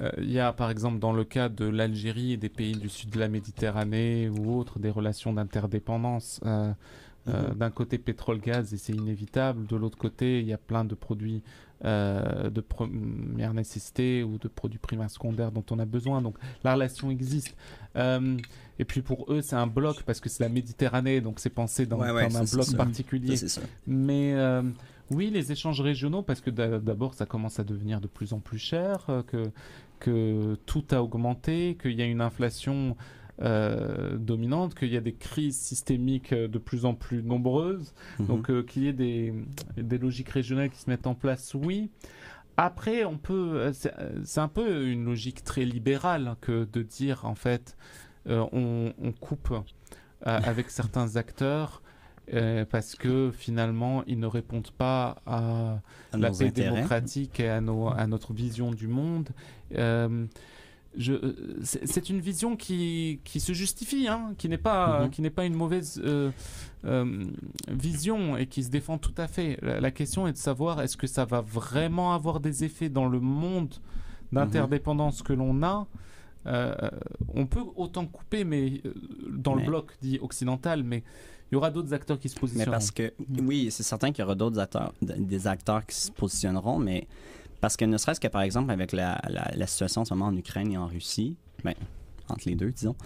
[0.00, 2.88] euh, il y a par exemple dans le cas de l'Algérie et des pays du
[2.88, 6.40] sud de la Méditerranée ou autres des relations d'interdépendance.
[6.46, 6.72] Euh,
[7.26, 7.54] mhm.
[7.56, 11.42] D'un côté pétrole-gaz et c'est inévitable, de l'autre côté il y a plein de produits
[11.84, 16.22] de première nécessité ou de produits primaires secondaires dont on a besoin.
[16.22, 17.56] Donc la relation existe.
[18.80, 21.84] Et puis pour eux, c'est un bloc parce que c'est la Méditerranée, donc c'est pensé
[21.84, 23.36] dans, comme un bloc particulier.
[23.86, 24.62] Mais euh,
[25.10, 28.58] oui, les échanges régionaux, parce que d'abord, ça commence à devenir de plus en plus
[28.58, 29.50] cher, euh, que,
[29.98, 32.96] que tout a augmenté, qu'il y a une inflation
[33.42, 38.26] euh, dominante, qu'il y a des crises systémiques de plus en plus nombreuses, mhm.
[38.26, 39.34] donc qu'il y ait des,
[39.76, 41.90] des, logiques régionales qui se mettent en place, oui.
[42.56, 47.76] Après, on peut, c'est un peu une logique très libérale que de dire en fait,
[48.28, 49.60] euh, on, coupe euh,
[50.22, 51.82] avec certains acteurs
[52.34, 55.80] euh, parce que finalement ils ne répondent pas à,
[56.12, 59.30] la paix démocratique et à, notre vision du monde.
[61.62, 65.30] C'est une vision qui, se justifie, hein, qui n'est pas, mm-hmm.
[65.30, 66.02] pas une mauvaise
[67.68, 69.58] vision et qui se défend tout à fait.
[69.62, 73.20] La, question est de savoir est-ce que ça va vraiment avoir des effets dans le
[73.20, 73.74] monde
[74.32, 75.86] d'interdépendance que l'on a?
[76.46, 76.74] Euh,
[77.34, 78.94] on peut autant couper, mais euh,
[79.28, 81.02] dans le bloc dit occidental, mais
[81.50, 82.70] il y aura d'autres acteurs qui se positionneront.
[82.70, 83.12] Mais parce que,
[83.42, 87.08] oui, c'est certain qu'il y aura d'autres acteurs, des acteurs qui se positionneront, mais
[87.60, 90.36] parce que ne serait-ce que, par exemple, avec la, la, situation en ce moment en
[90.36, 91.74] Ukraine et en Russie, ben,
[92.30, 92.96] entre les deux, disons.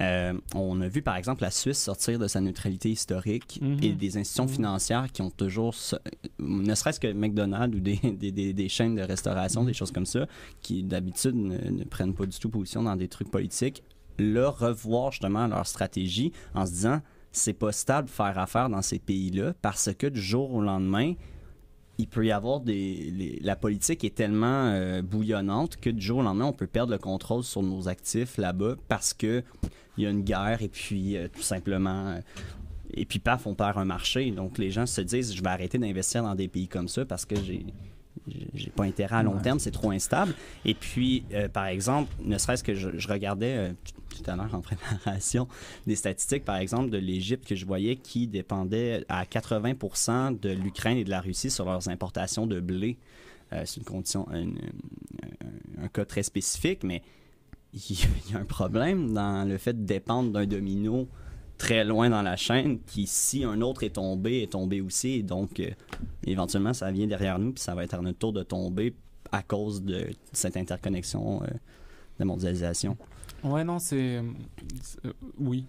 [0.00, 3.96] Euh, on a vu, par exemple, la Suisse sortir de sa neutralité historique et mhm.
[3.96, 4.50] des institutions mhm.
[4.50, 5.74] financières qui ont toujours,
[6.38, 9.68] ne serait-ce que McDonald's ou des, des, des, chaînes de restauration, mhm.
[9.68, 10.26] des choses comme ça,
[10.60, 13.82] qui d'habitude ne, prennent pas du tout position dans des trucs politiques,
[14.18, 17.00] leur revoir justement leur stratégie en se disant
[17.32, 21.14] c'est pas stable faire affaire dans ces pays-là parce que du jour au lendemain,
[21.98, 23.38] il peut y avoir des.
[23.42, 26.98] la politique est tellement euh, bouillonnante que du jour au lendemain, on peut perdre le
[26.98, 29.42] contrôle sur nos actifs là-bas parce que
[29.96, 32.08] il y a une guerre et puis euh, tout simplement.
[32.08, 32.20] Euh,
[32.96, 34.30] et puis paf, on perd un marché.
[34.30, 37.24] Donc les gens se disent je vais arrêter d'investir dans des pays comme ça parce
[37.24, 37.64] que j'ai
[38.54, 40.34] j'ai pas intérêt à long terme, c'est trop instable.
[40.64, 43.74] Et puis, par exemple, ne serait-ce que je, regardais
[44.14, 45.48] tout à l'heure en préparation
[45.86, 50.98] des statistiques, par exemple, de l'Égypte que je voyais qui dépendait à 80 de l'Ukraine
[50.98, 52.98] et de la Russie sur leurs importations de blé.
[53.52, 57.02] Euh, c'est une condition, un, cas très spécifique, mais
[57.74, 57.96] il
[58.30, 61.08] y a un problème dans le fait de dépendre d'un domino
[61.58, 65.22] très loin dans la chaîne qui, si un autre est tombé, est tombé aussi.
[65.22, 65.70] Donc, euh,
[66.26, 68.94] éventuellement, ça vient derrière nous, puis ça va être à notre tour de tomber
[69.32, 71.46] à cause de cette interconnexion euh,
[72.18, 72.96] de mondialisation.
[73.44, 74.16] Ouais, non, c'est.
[75.04, 75.66] Euh, oui,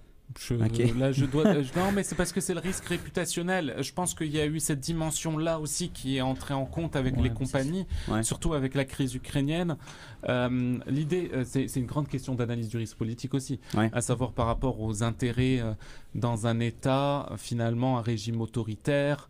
[0.97, 1.53] Là, je dois.
[1.75, 3.75] non, mais c'est parce que c'est le risque réputationnel.
[3.79, 7.15] Je pense qu'il y a eu cette dimension-là aussi qui est entrée en compte avec
[7.21, 7.85] les compagnies,
[8.21, 9.77] surtout avec la crise ukrainienne.
[10.27, 14.47] Euh, l'idée, euh, c'est une grande question d'analyse du risque politique aussi, à savoir par
[14.47, 15.73] rapport aux intérêts euh,
[16.15, 19.29] dans un État, finalement, un régime autoritaire.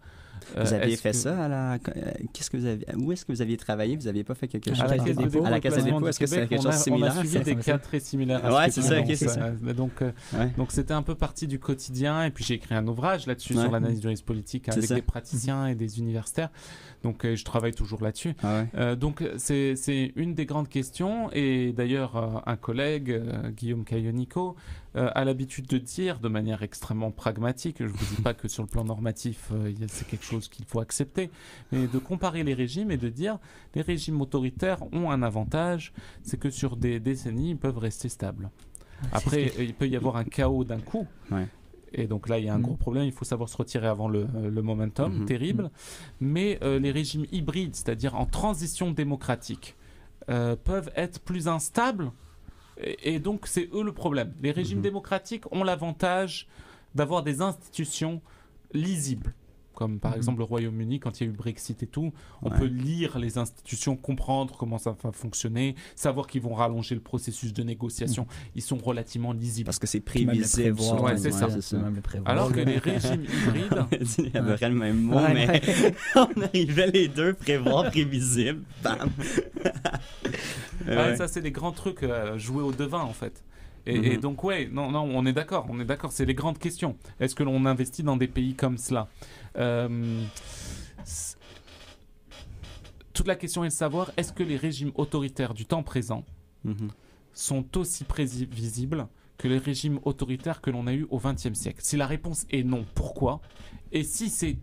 [0.56, 1.74] Vous euh, aviez fait ça à la.
[1.74, 1.78] Euh,
[2.34, 2.86] qu'est-ce que vous avez...
[2.98, 3.96] Où est-ce que vous aviez travaillé?
[3.96, 5.84] Vous n'aviez pas fait quelque chose à la Caisse des dépôts À la Caisse des
[5.84, 7.14] dépôts, est-ce que c'est quelque chose de similaire?
[7.16, 8.44] On a suivi des cas très similaires.
[8.54, 9.52] Ouais, c'est ça, c'est ça.
[9.52, 10.12] Donc, euh,
[10.58, 12.24] donc c'était un peu partie du quotidien.
[12.24, 15.68] Et puis j'ai écrit un ouvrage là-dessus sur l'analyse du risque politique avec des praticiens
[15.68, 16.50] et des universitaires.
[17.06, 18.34] Donc je travaille toujours là-dessus.
[18.44, 21.30] Ah donc c'est une des grandes questions.
[21.32, 23.22] Et d'ailleurs, un collègue,
[23.56, 24.56] Guillaume Cayonico,
[24.96, 28.48] euh, a l'habitude de dire de manière extrêmement pragmatique, je ne vous dis pas que
[28.48, 31.32] sur le plan normatif euh, c'est quelque chose qu'il faut accepter,
[31.74, 33.40] mais de comparer les régimes et de dire
[33.74, 35.92] les régimes autoritaires ont un avantage,
[36.24, 38.50] c'est que sur des décennies ils peuvent rester stables.
[39.12, 41.06] Après, il peut y avoir un chaos d'un coup.
[41.96, 42.64] Et donc là, il y a un mm.
[42.64, 43.06] gros problème.
[43.06, 44.28] Il faut savoir se retirer avant le,
[44.62, 45.26] momentum, mm-hmm.
[45.26, 45.64] terrible.
[45.64, 45.70] Mm.
[46.20, 49.76] Mais euh, les régimes hybrides, c'est-à-dire en transition démocratique,
[50.28, 52.12] peuvent être plus instables
[52.78, 54.34] et, donc, c'est eux le problème.
[54.42, 54.84] Les régimes mhm.
[54.84, 56.48] démocratiques ont l'avantage
[56.94, 58.22] d'avoir des institutions
[58.74, 59.34] lisibles
[59.76, 60.18] comme par mhm.
[60.18, 63.38] exemple le Royaume-Uni quand il y a eu Brexit et tout, on peut lire les
[63.38, 68.24] institutions, comprendre comment ça va fonctionner, savoir qu'ils vont rallonger le processus de négociation.
[68.24, 68.52] Mhm.
[68.56, 69.66] Ils sont relativement lisibles.
[69.66, 70.80] Parce que c'est prévisible.
[71.00, 71.48] Ouais, c'est ça.
[72.26, 73.86] Alors que les régimes hybrides...
[74.18, 75.62] il y avait le même mot, mais
[76.16, 79.10] on arrivait les deux, prévoir, prévisible, bam
[80.88, 83.44] ah, ça, c'est des grands trucs euh, jouer au devin, en fait.
[83.88, 84.22] Et, mhm.
[84.22, 86.96] donc, ouais, non, non, on est d'accord, on est d'accord, c'est les grandes questions.
[87.20, 89.08] Est-ce que l'on investit dans des pays comme cela?
[93.14, 96.26] Toute la question est de savoir, est-ce que les régimes autoritaires du temps présent
[96.64, 96.90] mhm.
[97.34, 101.80] sont aussi prévisibles que les régimes autoritaires que l'on a eus au XXe siècle?
[101.82, 103.42] Si la réponse est non, pourquoi?
[103.92, 104.58] Et si c'est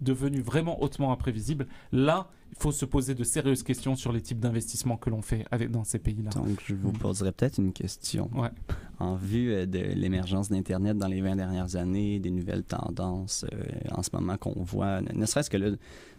[0.00, 4.40] devenu vraiment hautement imprévisible, là, il faut se poser de sérieuses questions sur les types
[4.40, 6.30] d'investissements que l'on fait avec, dans ces pays-là.
[6.30, 8.30] Donc, je vous poserai peut-être une question.
[8.34, 8.48] Ouais.
[9.02, 13.62] En vue euh, de l'émergence d'Internet dans les 20 dernières années, des nouvelles tendances euh,
[13.92, 15.70] en ce moment qu'on voit, ne, serait-ce que là,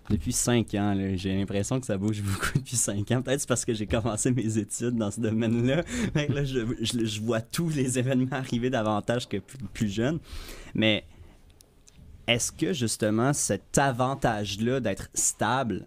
[0.09, 3.21] depuis 5 ans, j'ai l'impression que ça bouge beaucoup depuis 5 ans.
[3.21, 5.83] Peut-être c'est parce que j'ai commencé mes études dans ce domaine-là.
[6.15, 10.17] Là, je, je- je vois tous les événements arriver davantage que plus, plus jeune.
[10.73, 11.03] Mais
[12.27, 15.85] est-ce que justement cet avantage-là d'être stable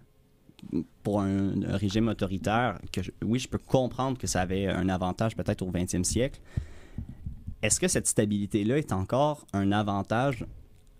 [1.02, 5.62] pour un, régime autoritaire, que oui, je peux comprendre que ça avait un avantage peut-être
[5.62, 6.40] au 20e siècle,
[7.62, 10.44] est-ce que cette stabilité-là est encore un avantage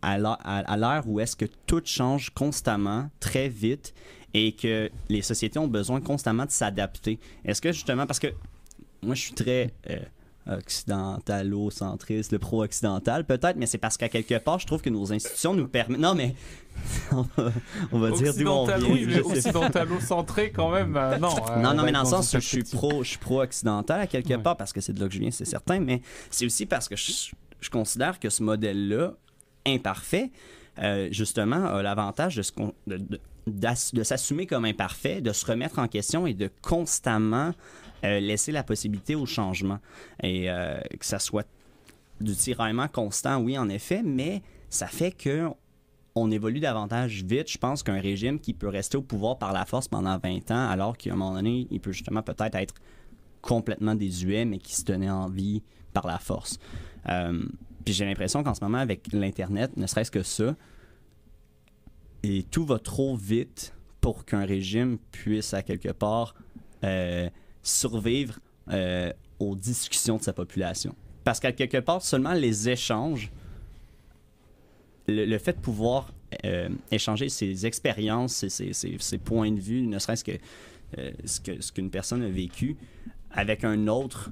[0.03, 3.95] à l'heure- où est-ce que tout change constamment, très vite,
[4.35, 7.19] et que les sociétés ont besoin constamment de s'adapter?
[7.45, 8.29] Est-ce que justement, parce que
[9.03, 9.99] moi je suis très euh,
[10.47, 15.55] occidentalo-centriste, le pro-occidental peut-être, mais c'est parce qu'à quelque part, je trouve que nos institutions
[15.55, 16.01] nous permettent...
[16.01, 16.35] Non, mais
[17.13, 17.53] on va,
[17.93, 18.79] on va dire d'où on vient.
[18.81, 20.97] Oui, mais occidentalo-centré quand même.
[20.97, 23.11] euh, non, euh, Non, on non, mais dans le sens où je suis pro, je
[23.11, 24.39] suis pro-occidental à quelque Ouais.
[24.39, 26.89] part parce que c'est de là que je viens, c'est certain, mais c'est aussi parce
[26.89, 27.31] que je,
[27.61, 29.13] je considère que ce modèle-là,
[29.67, 30.31] imparfait,
[30.79, 32.41] euh, justement, a l'avantage
[32.87, 37.53] de, s'assumer comme imparfait, de se remettre en question et de constamment euh,
[38.05, 39.79] laisser la possibilité au changement.
[40.23, 41.47] Et euh, que ça soit
[42.21, 45.49] du tiraillement constant, oui, en effet, mais ça fait que
[46.17, 49.65] on évolue davantage vite, je pense, qu'un régime qui peut rester au pouvoir par la
[49.65, 52.75] force pendant 20 ans, alors qu'à un moment donné, il peut justement peut-être être
[53.43, 56.59] complètement désuet, mais qui se tenait en vie par la force.
[57.09, 57.45] Euh,
[57.85, 60.55] puis j'ai l'impression qu'en ce moment, avec l'Internet, ne serait-ce que ça,
[62.23, 66.35] et tout va trop vite pour qu'un régime puisse, à quelque part,
[66.85, 67.29] euh,
[67.65, 68.39] survivre
[68.71, 70.95] euh, aux discussions de sa population.
[71.25, 73.33] Parce qu'à quelque part, seulement les échanges,
[75.09, 76.13] le, fait de pouvoir
[76.45, 80.33] euh, échanger ses expériences, ses, points de vue, ne serait-ce que
[80.99, 82.77] euh, ce que- ce qu'une personne a vécu
[83.33, 84.31] avec un autre,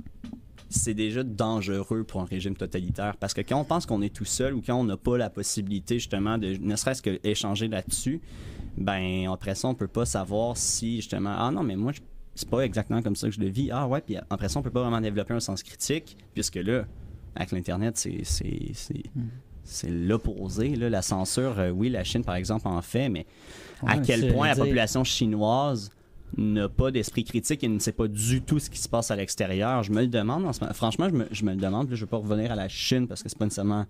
[0.68, 3.16] c'est déjà dangereux pour un régime totalitaire.
[3.16, 5.28] Parce que quand on pense qu'on est tout seul ou quand on n'a pas la
[5.28, 8.20] possibilité justement de ne serait-ce que échanger là-dessus,
[8.78, 12.00] ben après ça, on peut pas savoir si justement, ah non, mais moi, je-
[12.34, 13.70] c'est pas exactement comme ça que je le vis.
[13.70, 16.84] Ah ouais, puis après ça, on peut pas vraiment développer un sens critique, puisque là,
[17.34, 18.70] avec l'Internet, c'est, c'est,
[19.14, 19.22] Mm.
[19.64, 20.74] c'est l'opposé.
[20.76, 23.26] La censure, euh, oui, la Chine, par exemple, en fait, mais
[23.86, 25.90] à quel point la dire- population chinoise
[26.38, 29.16] n'a pas d'esprit critique et ne sait pas du tout ce qui se passe à
[29.16, 29.82] l'extérieur.
[29.82, 30.46] Je me le demande.
[30.46, 30.72] en ce moment.
[30.72, 31.88] Franchement, je me, je me le demande.
[31.90, 33.84] Je ne veux pas revenir à la Chine parce que c'est pas nécessairement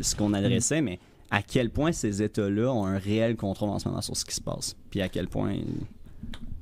[0.00, 0.98] ce qu'on adressait, mais
[1.30, 4.34] à quel point ces États-là ont un réel contrôle en ce moment sur ce qui
[4.34, 4.76] se passe.
[4.90, 5.56] Puis à quel point...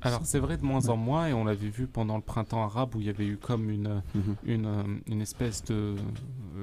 [0.03, 2.95] Alors c'est vrai de moins en moins, et on l'avait vu pendant le printemps arabe
[2.95, 4.35] où il y avait eu comme une, Mhm.
[4.45, 5.73] une, euh, une espèce de...
[5.73, 5.95] euh,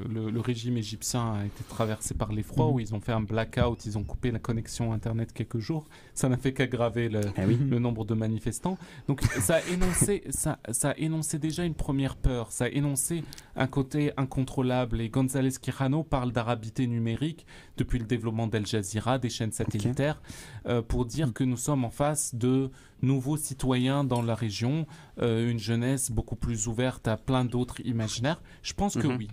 [0.09, 2.73] Le, le régime égyptien a été traversé par l'effroi, Mhm.
[2.75, 5.85] où ils ont fait un blackout, ils ont coupé la connexion Internet quelques jours.
[6.15, 7.57] Ça n'a fait qu'aggraver le, Ah oui.
[7.57, 8.79] le nombre de manifestants.
[9.09, 13.25] Donc ça a, énoncé, ça, ça a énoncé déjà une première peur, ça a énoncé
[13.57, 15.01] un côté incontrôlable.
[15.01, 17.45] Et González Quijano parle d'arabité numérique
[17.81, 20.21] depuis le développement d'Al Jazeera, des chaînes satellitaires,
[20.67, 22.71] euh, pour dire que nous sommes en face de
[23.01, 24.87] nouveaux citoyens dans la région,
[25.23, 28.43] euh, une jeunesse beaucoup plus ouverte à plein d'autres imaginaires.
[28.63, 29.17] Je pense que Mhm.
[29.17, 29.29] oui.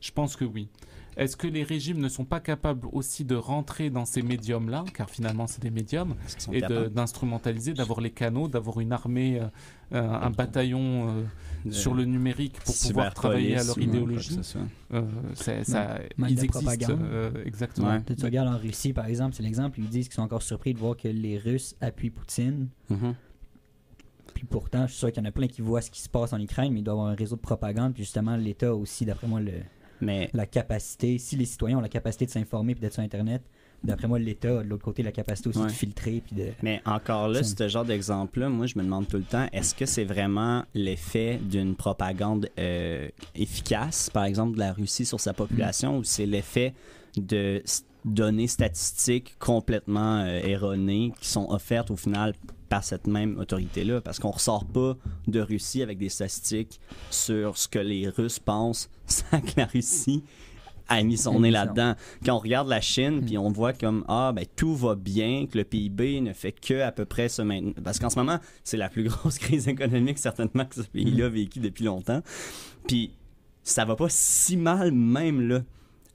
[0.00, 0.68] Je pense que oui.
[1.16, 5.10] Est-ce que les régimes ne sont pas capables aussi de rentrer dans ces médiums-là, car
[5.10, 6.14] finalement c'est des médiums,
[6.52, 9.46] et d'instrumentaliser, d'avoir les canaux, d'avoir une armée, euh,
[9.92, 11.22] euh, un bataillon euh,
[11.64, 14.38] de- sur le numérique pour pouvoir travailler à leur idéologie?
[14.94, 15.02] Euh,
[15.34, 17.00] c'est- ça, ils de existent propagande.
[17.02, 17.88] euh, exactement.
[17.88, 18.02] Ouais.
[18.16, 20.78] Tu regardes en Russie, par exemple, c'est l'exemple, ils disent qu'ils sont encore surpris de
[20.78, 22.68] voir que les Russes appuient Poutine.
[22.88, 23.14] Mhm.
[24.32, 26.08] Puis pourtant, je suis sûr qu'il y en a plein qui voient ce qui se
[26.08, 27.94] passe en Ukraine, mais il doit y avoir un réseau de propagande.
[27.94, 29.52] Puis justement, l'État aussi, d'après moi, le,
[30.00, 33.42] Mais la capacité, si les citoyens ont la capacité de s'informer puis d'être sur Internet,
[33.84, 35.66] d'après moi, l'État a de l'autre côté la capacité aussi Ouais.
[35.66, 36.22] de filtrer.
[36.26, 36.48] Puis de...
[36.62, 39.86] Mais encore là, ce genre d'exemple-là, moi, je me demande tout le temps, est-ce que
[39.86, 45.98] c'est vraiment l'effet d'une propagande euh, efficace, par exemple, de la Russie sur sa population,
[45.98, 46.74] ou c'est l'effet
[47.16, 47.62] de
[48.04, 52.34] données statistiques complètement euh, erronées qui sont offertes au final
[52.70, 54.00] par cette même autorité-là?
[54.00, 54.96] Parce qu'on ressort pas
[55.26, 60.24] de Russie avec des statistiques sur ce que les Russes pensent sans que la Russie
[60.88, 61.94] a mis son nez là-dedans.
[62.24, 65.56] Quand on regarde la Chine, puis on voit comme ah ben tout va bien, que
[65.56, 67.74] le PIB ne fait que à peu près se maintenir.
[67.84, 71.28] Parce qu'en ce moment, c'est la plus grosse crise économique certainement que ce pays-là a
[71.28, 72.22] vécu depuis longtemps.
[72.88, 73.12] Puis
[73.62, 75.60] ça va pas si mal même là.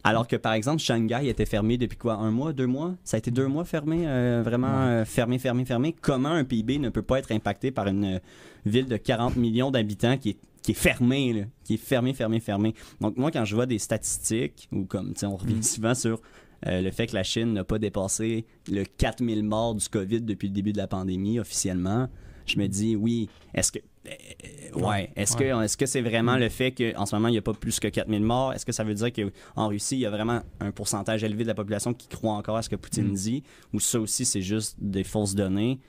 [0.05, 2.95] Alors que par exemple, Shanghai était fermé depuis quoi Un mois, deux mois?
[3.03, 4.91] Ça a été deux mois fermé, euh, vraiment Ouais.
[5.01, 5.95] euh, fermé, fermé, fermé.
[5.99, 8.19] Comment un PIB ne peut pas être impacté par une euh,
[8.65, 12.39] ville de 40 millions d'habitants qui est qui est fermé, là, qui est fermé, fermé,
[12.39, 12.73] fermé.
[12.99, 15.61] Donc, moi, quand je vois des statistiques, ou comme, on revient Mm.
[15.61, 16.19] souvent sur
[16.65, 20.47] euh, le fait que la Chine n'a pas dépassé le 4000 morts du COVID depuis
[20.47, 22.07] le début de la pandémie officiellement,
[22.47, 23.77] je me dis, oui, est-ce que.
[24.07, 25.49] Euh, ouais, est-ce Ouais.
[25.49, 27.79] que est-ce que c'est vraiment le fait qu'en ce moment, il n'y a pas plus
[27.79, 28.53] que 4000 morts?
[28.53, 31.47] Est-ce que ça veut dire qu'en Russie, il y a vraiment un pourcentage élevé de
[31.49, 33.15] la population qui croit encore à ce que Poutine Mm.
[33.15, 33.43] dit?
[33.73, 35.79] Ou ça aussi, c'est juste des fausses données?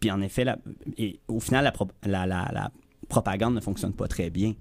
[0.00, 0.58] Puis en effet, la-
[0.98, 2.70] et au final, la, pro- la, la- la
[3.08, 4.54] propagande ne fonctionne pas très bien.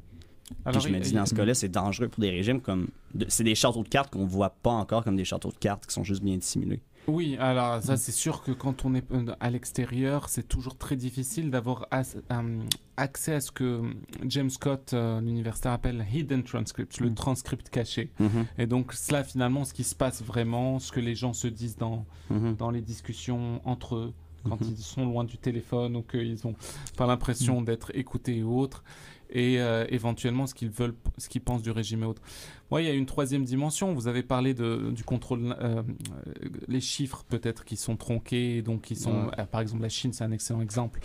[0.66, 2.90] Alors, Puis je me dis, dans ce cas-là, c'est dangereux pour des régimes comme.
[3.14, 5.86] de- c'est des châteaux de cartes qu'on voit pas encore comme des châteaux de cartes
[5.88, 6.82] qui sont juste bien dissimulés.
[7.12, 10.96] Oui, alors ça c'est sûr que quand on est euh, à l'extérieur, c'est toujours très
[10.96, 12.60] difficile d'avoir euh,
[12.96, 13.82] accès à ce que
[14.26, 17.16] James Scott, euh, l'universitaire, appelle hidden transcript, le Mm.
[17.16, 18.12] transcript caché.
[18.20, 21.48] Mhm, Et donc cela finalement, ce qui se passe vraiment, ce que les gens se
[21.48, 22.56] disent dans, mhm.
[22.56, 24.14] dans les discussions entre eux,
[24.48, 24.68] quand Mhm.
[24.78, 26.56] ils sont loin du téléphone ou qu'ils n'ont
[26.98, 28.84] pas l'impression d'être écoutés ou autres,
[29.32, 32.22] et euh, éventuellement ce qu'ils veulent, ce qu'ils pensent du régime et autres.
[32.70, 33.94] Moi, il y a une troisième dimension.
[33.94, 38.82] Vous avez parlé de, du contrôle, euh, euh, les chiffres peut-être qui sont tronqués, donc
[38.82, 39.40] qui sont, Ouais.
[39.40, 41.00] euh, par exemple, la Chine, c'est un excellent exemple,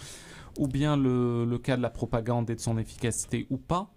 [0.58, 3.92] ou bien le, le cas de la propagande et de son efficacité ou pas.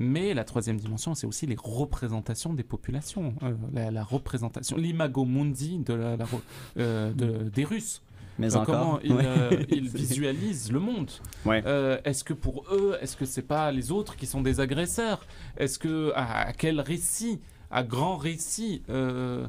[0.00, 3.34] Mais la troisième dimension, c'est aussi les représentations des populations,
[3.74, 8.00] la, la représentation, l'imago mundi de la, la re- de- des Russes.
[8.38, 8.78] Mais Euh, encore.
[8.78, 9.24] comment ils, ouais.
[9.26, 11.10] euh, ils visualisent le monde.
[11.44, 11.62] Ouais.
[11.66, 15.26] Euh, est-ce que pour eux, est-ce que c'est pas les autres qui sont des agresseurs?
[15.56, 17.40] Est-ce que à, à quel récit,
[17.70, 19.46] à grand récit euh,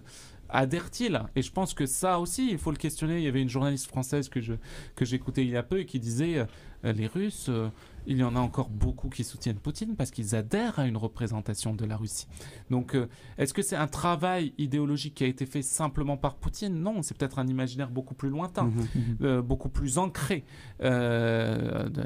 [0.50, 3.18] adhère-t-il Et je pense que ça aussi, il faut le questionner.
[3.18, 4.54] Il y avait une journaliste française que je
[4.96, 6.38] que j'écoutais il y a peu et qui disait
[6.86, 7.70] euh, les Russes, euh,
[8.08, 11.74] il y en a encore beaucoup qui soutiennent Poutine parce qu'ils adhèrent à une représentation
[11.74, 12.28] de la Russie.
[12.70, 13.08] Donc, euh,
[13.38, 16.74] est-ce que c'est un travail idéologique qui a été fait simplement par Poutine?
[16.82, 19.18] Non, c'est peut-être un imaginaire beaucoup plus lointain Mhm.
[19.22, 20.46] euh, beaucoup plus ancré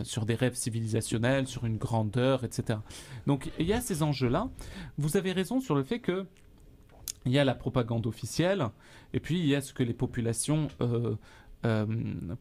[0.03, 2.79] sur des rêves civilisationnels, sur une grandeur, etc.
[3.27, 4.49] Donc il y a ces enjeux-là.
[4.97, 6.25] Vous avez raison sur le fait que
[7.25, 8.67] il y a la propagande officielle
[9.13, 11.15] et puis il y a ce que les populations euh,
[11.65, 11.85] euh,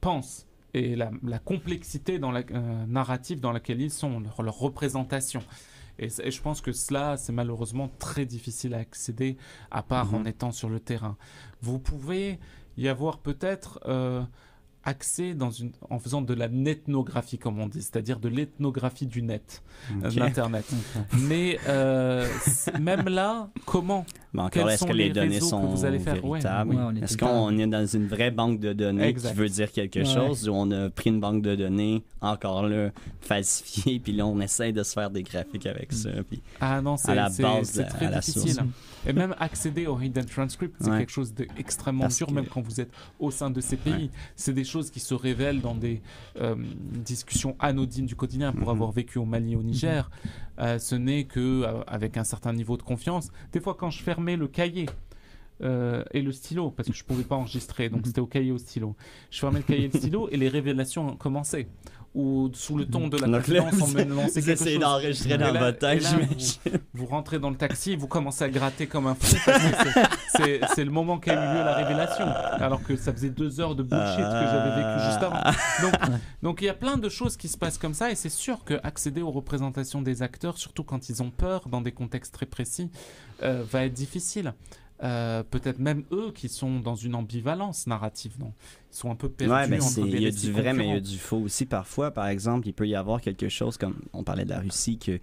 [0.01, 4.59] pensent et la, la complexité dans la euh, narrative dans laquelle ils sont, leur, leur
[4.59, 5.43] représentation.
[5.99, 9.37] Et je pense que cela, c'est malheureusement très difficile à accéder,
[9.71, 10.15] à part Mhm.
[10.15, 11.17] en étant sur le terrain.
[11.61, 12.39] Vous pouvez
[12.79, 13.79] y avoir peut-être
[14.85, 19.23] accès dans une, en faisant de la netnographie, comme on dit, c'est-à-dire de l'ethnographie du
[19.23, 19.63] net,
[20.03, 20.15] euh, Ok.
[20.15, 20.65] de l'Internet.
[21.29, 22.27] Mais euh,
[22.81, 24.05] même là, comment?
[24.33, 26.15] Mais encore, est-ce que les, les données sont vous allez faire?
[26.23, 26.75] Véritables?
[26.75, 29.31] ouais, est-ce qu'on est dans une vraie banque de données Exact.
[29.33, 30.05] qui veut dire quelque Ouais.
[30.05, 32.91] chose ou on a pris une banque de données, encore là,
[33.21, 36.11] falsifiée, puis là, on essaie de se faire des graphiques avec ça.
[36.29, 36.43] Puis...
[36.61, 38.53] Ah non, c'est la c'est- base, c'est à très la difficile.
[38.55, 38.67] source.
[39.07, 40.99] Et même accéder au hidden transcript, c'est Ouais.
[40.99, 43.93] quelque chose d'extrêmement dur, que- même quand vous êtes au sein de ces pays.
[43.95, 44.11] Ouais.
[44.37, 46.01] C'est des choses qui se révèlent dans des
[46.41, 46.55] euh,
[47.05, 48.53] discussions anodines du quotidien.
[48.53, 48.75] Pour Mhm.
[48.75, 50.11] avoir vécu au Mali, au Niger,
[50.59, 53.31] euh, ce n'est que euh, avec un certain niveau de confiance.
[53.53, 54.87] Des fois, quand je fermais le cahier.
[56.13, 58.07] et le stylo, parce que je pouvais pas enregistrer, donc Mhm.
[58.07, 58.97] c'était au cahier au stylo.
[59.31, 61.69] Je fermais le cahier et le stylo et les révélations commençaient.
[62.15, 64.79] Ou sous le ton de la confidence, on me vous, vous quelque chose.
[64.79, 66.59] d'enregistrer dans votre tête, j'imagine.
[66.93, 69.35] vous rentrez dans le taxi, vous commencez à gratter comme un fou.
[70.37, 72.27] c'est- le moment qu'a eu lieu la révélation.
[72.27, 75.39] Alors que ça faisait deux heures de bullshit que j'avais vécu juste avant.
[75.43, 75.53] Ah.
[75.81, 75.95] Donc,
[76.43, 78.11] donc il y a plein de choses qui se passent comme ça.
[78.11, 81.81] Et c'est sûr que accéder aux représentations des acteurs, surtout quand ils ont peur dans
[81.81, 82.91] des contextes très précis,
[83.43, 84.53] euh, va être difficile.
[85.03, 88.35] Euh, Peut-être même eux qui sont dans une ambivalence narrative.
[88.39, 88.53] Non?
[88.93, 90.97] Ils sont un peu perdus Ouais, entre il y a du vrai, mais il y
[90.97, 91.67] a du faux aussi.
[91.67, 94.99] Parfois, par exemple, il peut y avoir quelque chose comme on parlait de la Russie
[94.99, 95.19] que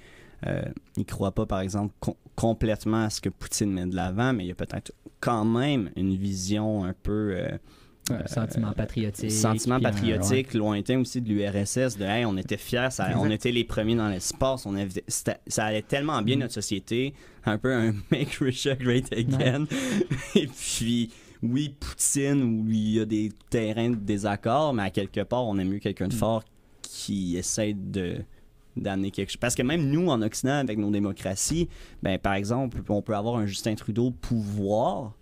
[0.47, 0.61] euh,
[0.97, 4.45] ils croient pas, par exemple, com- complètement à ce que Poutine met de l'avant, mais
[4.45, 7.57] il y a peut-être quand même une vision un peu euh,
[8.27, 9.31] Sentiment patriotique.
[9.31, 13.52] sentiment un- patriotique lointain aussi de l'URSS de hey, on était fiers ça- on était
[13.52, 16.40] les premiers dans l'espace on avait- ça allait tellement bien Mm.
[16.40, 17.14] notre société
[17.45, 19.65] un peu un make Russia great again
[20.36, 21.10] et puis
[21.41, 25.57] oui Poutine où il y a des terrains de désaccord mais à quelque part on
[25.57, 26.18] aime mieux quelqu'un de Mm.
[26.18, 26.44] fort
[26.81, 28.18] qui essaie de
[28.77, 31.68] d'amener quelque chose parce que même nous en Occident avec nos démocraties
[32.02, 35.14] ben par exemple on peut avoir un Justin Trudeau au pouvoir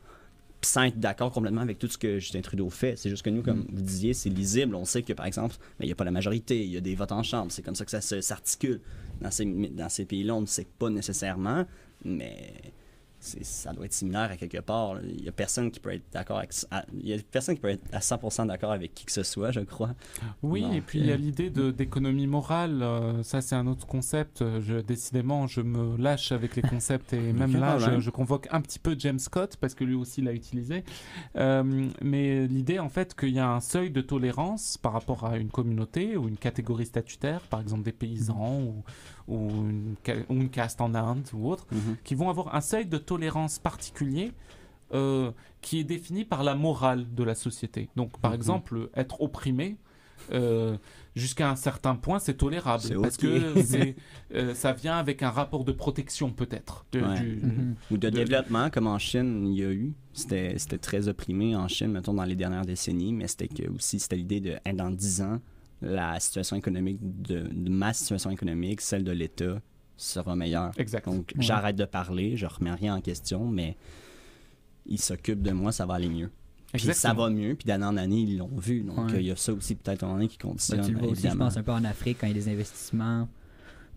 [0.61, 2.95] sans être d'accord complètement avec tout ce que Justin Trudeau fait.
[2.97, 3.65] C'est juste que nous, comme Mm.
[3.71, 4.75] vous disiez, c'est lisible.
[4.75, 6.81] On sait que, par exemple, ben, il n'y a pas la majorité, il y a
[6.81, 7.51] des votes en chambre.
[7.51, 8.81] C'est comme ça que ça s'articule.
[9.21, 11.65] Dans ces, dans ces pays-là, on ne sait pas nécessairement,
[12.05, 12.53] mais
[13.41, 14.95] ça doit être similaire à quelque part.
[15.03, 17.61] Il y a personne qui peut être d'accord avec à- il y a personne qui
[17.61, 19.93] peut être à 100% d'accord avec qui que ce soit, je crois.
[20.43, 22.81] Oui, Donc, et puis il y a euh, l'idée d'économie morale.
[22.81, 24.43] euh, ça, c'est un autre concept.
[24.61, 28.79] Je, décidément, je me lâche avec les concepts et même là, je convoque un petit
[28.79, 30.83] peu James Scott parce que lui aussi l'a utilisé.
[31.35, 35.37] Euh, mais l'idée, en fait, qu'il y a un seuil de tolérance par rapport à
[35.37, 38.83] une communauté ou une catégorie statutaire, par exemple des paysans ou,
[39.27, 39.95] ou, une,
[40.29, 41.65] ou une caste en Inde ou autre,
[42.03, 44.31] qui vont avoir un seuil de tolérance particulier
[44.93, 45.31] euh,
[45.61, 47.89] qui est défini par la morale de la société.
[47.97, 48.35] Donc, par Mhm.
[48.35, 49.75] exemple, être opprimé.
[50.33, 50.75] euh,
[51.15, 53.95] jusqu'à un certain point, c'est tolérable C'est parce que c'est,
[54.33, 56.85] euh, ça vient avec un rapport de protection peut-être.
[56.91, 57.19] de- Ouais.
[57.21, 57.75] du- Mhm.
[57.91, 59.93] Ou de, de- développement, comme en Chine, il y a eu.
[60.13, 63.99] C'était c'était très opprimé en Chine, mettons, dans les dernières décennies, mais c'était que aussi,
[63.99, 65.39] c'était l'idée de, dans 10 ans,
[65.81, 69.61] la situation économique, de, de ma situation économique, celle de l'État,
[69.95, 70.71] sera meilleure.
[70.77, 71.05] Exact.
[71.05, 71.41] Donc, Ouais.
[71.43, 73.75] j'arrête de parler, je remets rien en question, mais
[74.85, 76.29] ils s'occupent de moi, ça va aller mieux.
[76.73, 78.81] Puis ça va mieux, puis d'année en année, ils l'ont vu.
[78.83, 79.21] Donc, Ouais.
[79.21, 81.27] il y a ça aussi, peut-être, en année qui Ben, conditionne, tu le vois aussi,
[81.29, 83.27] je pense, un peu en Afrique, quand il y a des investissements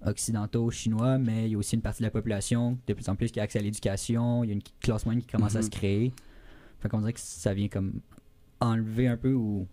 [0.07, 3.17] occidentaux, chinois, mais il y a aussi une partie de la population, de plus en
[3.17, 5.59] plus, qui a accès à l'éducation, il y a une classe moyenne qui commence à
[5.59, 5.65] Mhm.
[5.65, 6.13] se créer.
[6.81, 8.01] Fait qu'on dirait que ça vient comme
[8.61, 9.67] enlever un peu, ou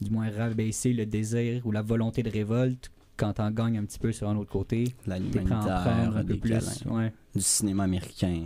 [0.00, 3.98] du moins rabaisser le désir ou la volonté de révolte quand t'en gagnes un petit
[3.98, 4.84] peu sur un autre côté.
[5.06, 6.84] La T'es prêt à en prendre un peu plus.
[6.86, 7.12] Ouais.
[7.34, 8.40] du cinéma américain.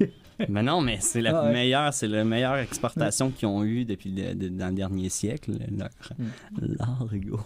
[0.00, 0.06] euh,
[0.48, 1.52] mais non, mais c'est la Ah ouais.
[1.52, 5.52] meilleure, c'est la meilleure exportation qu'ils ont eue depuis le, de- dans le dernier siècle.
[5.76, 5.88] Leur,
[6.18, 6.24] Mm.
[6.78, 7.40] leur Hugo.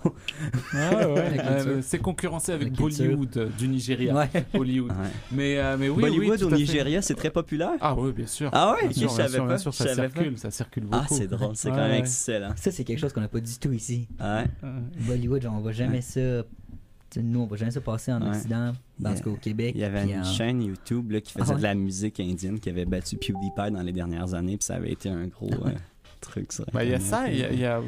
[0.75, 2.73] Ah ouais, euh, c'est concurrencé avec.
[2.73, 4.15] Bollywood euh, du Nigeria.
[4.15, 4.29] Ouais.
[4.55, 4.93] Ouais.
[5.33, 6.57] Mais, euh, mais oui, Bollywood oui, tout au.
[6.57, 7.71] Nigeria, c'est très populaire?
[7.81, 8.51] Ah oui, bien sûr.
[8.53, 9.49] Ah ouais, sûr, je bien savais sûr, pas.
[9.49, 9.95] bien sûr, je ça pas.
[9.95, 11.05] circule, ça circule beaucoup.
[11.11, 11.99] Ah, c'est drôle, c'est quand même ouais.
[11.99, 12.51] excellent.
[12.57, 14.09] Ça, c'est quelque chose qu'on n'a pas du tout ici.
[14.21, 14.45] Ouais.
[15.07, 16.01] Bollywood, genre, on voit jamais Ouais.
[16.01, 16.21] ça.
[17.17, 18.29] Nous, on voit jamais ça passer en Ouais.
[18.37, 18.73] Occident,
[19.03, 19.73] parce qu'au Québec.
[19.75, 21.59] Il y avait une en- chaîne YouTube là, qui Ah faisait ouais?
[21.59, 24.93] de la musique indienne qui avait battu PewDiePie dans les dernières années, puis ça avait
[24.93, 25.73] été un gros euh,
[26.21, 26.51] truc.
[26.73, 27.83] Bah, il y a ça, il y a, il y a euh,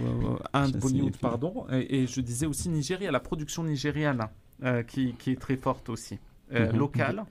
[0.52, 4.26] un de Bollywood, pardon, et, et je disais aussi Nigeria, la production nigériane
[4.64, 6.18] euh, qui, qui est très forte aussi,
[6.54, 6.78] euh, Mhm.
[6.78, 7.24] locale.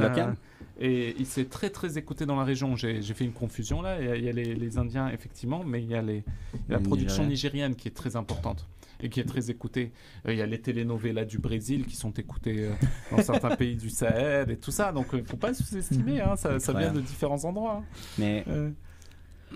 [0.00, 0.30] Locale?
[0.30, 0.34] Euh,
[0.80, 2.74] et il s'est très très écouté dans la région.
[2.74, 4.00] J'ai j'ai fait une confusion là.
[4.00, 6.24] Il y a, il y a les, les Indiens effectivement, mais il y a les,
[6.54, 7.68] il y a la production Nigériens.
[7.68, 8.66] nigériane qui est très importante
[9.04, 9.92] et qui est très écoutée.
[10.26, 12.72] Euh, il y a les telenovelas du Brésil qui sont écoutées euh,
[13.10, 14.90] dans certains pays du Sahel et tout ça.
[14.92, 16.20] Donc il ne faut pas sous-estimer.
[16.20, 17.76] hein, ça, ça vient de différents endroits.
[17.82, 17.84] hein.
[18.18, 18.70] Mais Euh,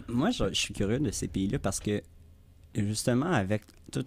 [0.06, 2.02] moi, je, je suis curieux de ces pays-là parce que,
[2.76, 4.04] justement, avec tout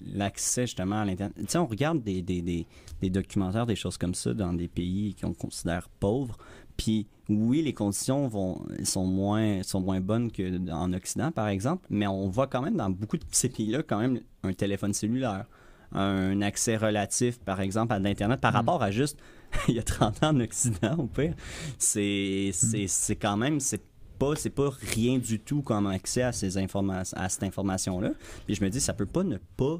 [0.00, 2.66] l'accès justement à l'Internet, tu sais, on regarde des, des, des,
[3.00, 6.36] des documentaires, des choses comme ça dans des pays qu'on considère pauvres.
[6.76, 7.06] Puis,
[7.38, 12.28] oui, les conditions vont, sont, moins, sont moins bonnes qu'en Occident, par exemple, mais on
[12.28, 15.46] voit quand même dans beaucoup de ces pays-là, quand même, un téléphone cellulaire,
[15.92, 18.56] un accès relatif, par exemple, à l'Internet, par Mm.
[18.56, 19.18] rapport à juste
[19.68, 21.34] il y a 30 ans en Occident, au pire.
[21.78, 23.82] C'est c'est- quand même, c'est
[24.18, 28.12] pas, c'est pas rien du tout comme accès à, ces informations à cette information-là.
[28.46, 29.78] Puis je me dis, ça peut pas ne pas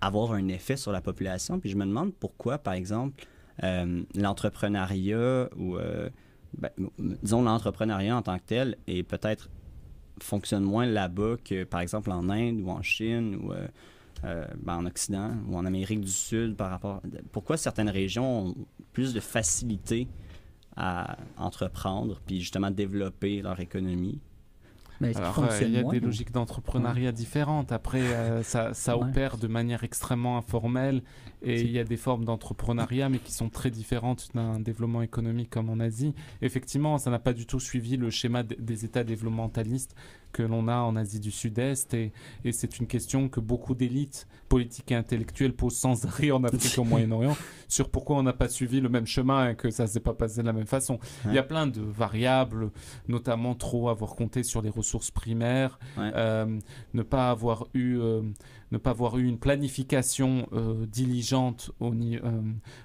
[0.00, 1.58] avoir un effet sur la population.
[1.60, 3.26] Puis je me demande pourquoi, par exemple,
[3.62, 6.08] euh, l'entrepreneuriat ou, euh,
[6.58, 6.70] ben,
[7.22, 9.48] disons, l'entrepreneuriat en tant que tel est peut-être
[10.20, 13.66] fonctionne moins là-bas que, par exemple, en Inde ou en Chine ou euh,
[14.24, 17.02] euh, ben, en Occident ou en Amérique du Sud par rapport...
[17.32, 18.54] Pourquoi certaines régions ont
[18.92, 20.06] plus de facilité
[20.76, 24.20] à entreprendre puis justement développer leur économie?
[25.00, 27.72] Mais qu'il Alors, euh, il y a moins, des ou- logiques d'entrepreneuriat différentes.
[27.72, 29.08] Après, euh, ça, ça Ouais.
[29.08, 31.02] opère de manière extrêmement informelle
[31.44, 35.50] et il y a des formes d'entrepreneuriat, mais qui sont très différentes d'un développement économique
[35.50, 36.14] comme en Asie.
[36.42, 39.94] Effectivement, ça n'a pas du tout suivi le schéma des États développementalistes
[40.32, 42.12] que l'on a en Asie du Sud-Est et,
[42.44, 46.76] et c'est une question que beaucoup d'élites politiques et intellectuelles posent sans arrêt en Afrique
[46.76, 47.36] et au Moyen-Orient
[47.68, 50.12] sur pourquoi on n'a pas suivi le même chemin et que ça ne s'est pas
[50.12, 50.98] passé de la même façon.
[51.26, 52.70] Il y a plein de variables,
[53.06, 56.10] notamment trop avoir compté sur les ressources primaires, Ouais.
[56.16, 56.58] euh,
[56.94, 58.22] ne pas avoir eu euh,
[58.72, 62.18] ne pas avoir eu une planification euh, diligente au euh,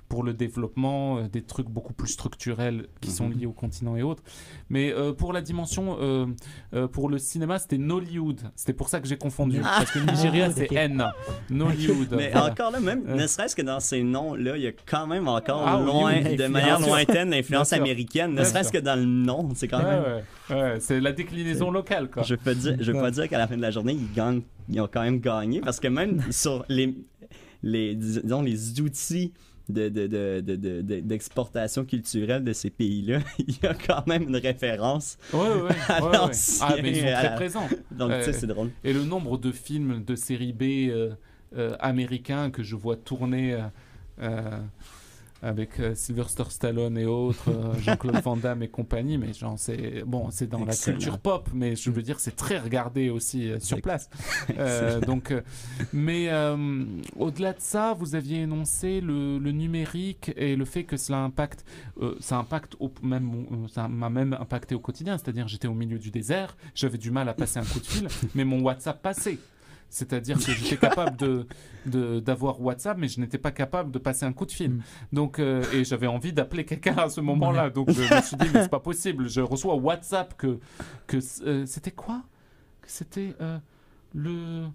[0.07, 3.34] pour le développement, euh, des trucs beaucoup plus structurels qui sont Mhm.
[3.39, 4.23] liés au continent et autres.
[4.69, 6.26] Mais euh, pour la dimension, euh,
[6.73, 8.41] euh, pour le cinéma, c'était Nollywood.
[8.56, 9.60] C'était pour ça que j'ai confondu.
[9.64, 9.76] Ah.
[9.80, 10.72] Parce que Nigeria, Ah, c'est.
[10.73, 11.03] N.
[11.49, 12.10] Nollywood.
[12.15, 12.51] Mais voilà.
[12.51, 15.64] encore là, même, ne serait-ce que dans ces noms-là, il y a quand même encore
[15.65, 19.68] Ah loin, oui, de manière lointaine l'influence américaine, ne serait-ce que dans le nom, c'est
[19.68, 20.03] quand même...
[20.03, 20.23] ouais, ouais,
[20.80, 22.09] c'est la déclinaison locale.
[22.09, 22.23] Quoi.
[22.23, 23.03] Je peux dire, je veux Ouais.
[23.03, 25.61] pas dire qu'à la fin de la journée, ils gagnent, ils ont quand même gagné
[25.61, 26.95] parce que même sur les,
[27.63, 29.34] les disons les outils
[29.67, 34.07] de, de, de, de- de- de- d'exportation culturelle de ces pays-là, il y a quand
[34.07, 35.17] même une référence.
[35.31, 36.31] Ouais, ouais, ouais, ouais, ouais.
[36.61, 37.67] Ah, mais ils sont à très la- présents.
[37.91, 38.71] Donc, tu sais, Euh, c'est drôle.
[38.84, 41.11] Et le nombre de films de série B euh,
[41.55, 43.59] euh, américains que je vois tourner euh,
[44.23, 44.57] euh,
[45.41, 50.03] avec euh, Sylvester Stallone et autres, euh, Jean-Claude Van Damme et compagnie, mais genre c'est
[50.06, 50.95] bon, c'est dans Excellent.
[50.95, 54.10] la culture pop, mais je veux dire c'est très regardé aussi euh, sur place.
[54.57, 55.34] Euh, donc,
[55.94, 56.30] mais
[57.16, 61.66] au-delà de ça, vous aviez énoncé le, le numérique et le fait que cela impacte,
[62.20, 63.32] ça impacte au, même,
[63.72, 67.30] ça m'a même impacté au quotidien, c'est-à-dire j'étais au milieu du désert, j'avais du mal
[67.30, 69.38] à passer un coup de fil, mais mon WhatsApp passait.
[69.90, 71.45] C'est-à-dire que j'étais capable de
[71.86, 74.72] de- d'avoir WhatsApp, mais je n'étais pas capable de passer un coup de fil.
[74.72, 74.82] Mm.
[75.14, 77.70] Donc, euh, et j'avais envie d'appeler quelqu'un à ce moment-là.
[77.70, 79.30] Donc, je me suis dit, mais c'est pas possible.
[79.30, 80.60] Je reçois WhatsApp que
[81.07, 82.22] que euh, c'était quoi?
[82.86, 83.57] C'était euh,
[84.14, 84.66] le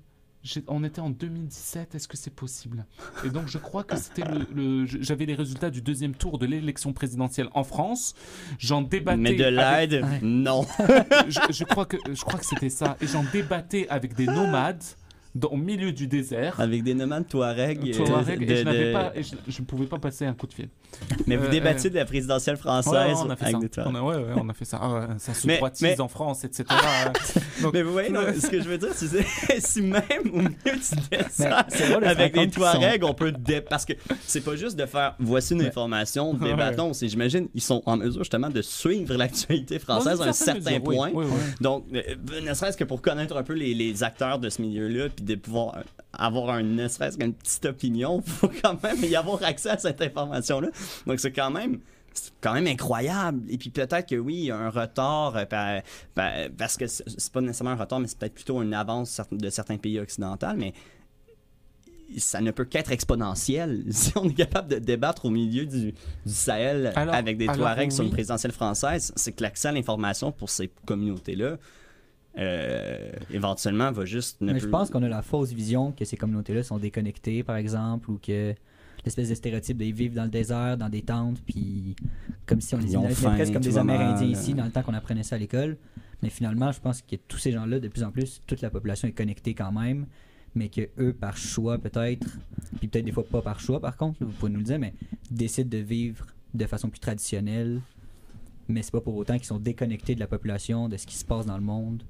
[0.68, 2.84] on était en 2017, est-ce que c'est possible?
[3.24, 6.44] Et donc je crois que c'était le, le- j'avais les résultats du deuxième tour de
[6.44, 8.14] l'élection présidentielle en France.
[8.58, 9.16] J'en débattais.
[9.16, 10.18] Mais de avec- l'aide, Ouais.
[10.22, 10.66] non.
[11.28, 12.96] je, je crois que je crois que c'était ça.
[13.00, 14.84] Et j'en débattais avec des nomades
[15.34, 16.60] dans, au milieu du désert.
[16.60, 17.80] Avec des nomades Touareg.
[17.92, 20.46] de- et je n'avais de- pas, et je, je ne pouvais pas passer un coup
[20.46, 20.68] de fil.
[21.26, 23.60] Mais vous euh, débattiez euh, de la présidentielle française Ouais, on a fait avec ça.
[23.60, 23.92] des Touaregs.
[23.92, 24.80] On a, ouais, on a fait ça.
[24.82, 26.64] Ah ça se Mais- mais- en France, etc.
[27.62, 29.24] Donc- Mais vous voyez, non, ce que je veux dire, c'est que
[29.60, 30.02] si même
[30.32, 30.70] au milieu du
[31.10, 33.60] désert, Mais c'est drôle de se avec des Touaregs, on peut dé...
[33.60, 33.92] parce que
[34.26, 36.92] c'est pas juste de faire voici une information, débattons.
[36.92, 40.80] C'est j'imagine ils sont en mesure justement de suivre l'actualité française à un certain oui,
[40.80, 41.10] point.
[41.12, 41.38] oui, oui.
[41.60, 42.00] Donc, euh,
[42.42, 45.34] ne serait-ce que pour connaître un peu les, les acteurs de ce milieu-là, puis de
[45.34, 45.76] pouvoir
[46.12, 49.78] avoir un, ne serait-ce qu'une petite opinion, il faut quand même y avoir accès à
[49.78, 50.68] cette information-là.
[51.06, 51.80] Donc, c'est quand même.
[52.16, 53.40] C'est quand même incroyable.
[53.50, 55.82] Et puis peut-être que oui, il y a un retard, euh, pa-
[56.14, 59.50] pa- parce que c'est pas nécessairement un retard, mais c'est peut-être plutôt une avance de
[59.50, 60.74] certains pays occidentaux, mais
[62.16, 63.82] ça ne peut qu'être exponentiel.
[63.90, 65.94] Si on est capable de débattre au milieu du, du
[66.32, 70.50] Sahel Alors- avec des Touaregs sur une présidentielle française, c'est que l'accès à l'information pour
[70.50, 71.56] ces communautés-là,
[72.38, 76.16] euh, éventuellement, va juste ne Mais je pense qu'on a la fausse vision que ces
[76.16, 78.54] communautés-là sont déconnectées, par exemple, ou que
[79.04, 81.94] l'espèce de stéréotype de vivre dans le désert, dans des tentes, puis
[82.46, 84.94] comme si on les Ils imaginait presque comme des Amérindiens ici, dans le temps qu'on
[84.94, 85.76] apprenait ça à l'école.
[86.22, 89.08] Mais finalement, je pense que tous ces gens-là, de plus en plus, toute la population
[89.08, 90.06] est connectée quand même,
[90.54, 92.26] mais que eux, par choix peut-être,
[92.78, 94.94] puis peut-être des fois pas par choix par contre, vous pouvez nous le dire, mais
[95.30, 97.80] décident de vivre de façon plus traditionnelle.
[98.68, 101.24] Mais c'est pas pour autant qu'ils sont déconnectés de la population, de ce qui se
[101.24, 102.02] passe dans le monde.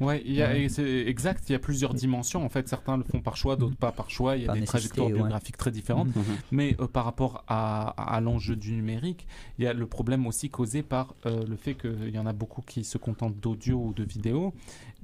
[0.00, 0.62] Ouais, il y a, Ouais.
[0.62, 2.44] et c'est exact, il y a plusieurs dimensions.
[2.44, 4.36] En fait, certains le font par choix, d'autres pas par choix.
[4.36, 5.12] Il y a Par des trajectoires ouais.
[5.12, 6.14] biographiques très différentes.
[6.16, 6.24] Mhm.
[6.52, 9.26] Mais euh, par rapport à, l'enjeu du numérique,
[9.58, 12.32] il y a le problème aussi causé par euh, le fait qu'il y en a
[12.32, 14.54] beaucoup qui se contentent d'audio ou de vidéo.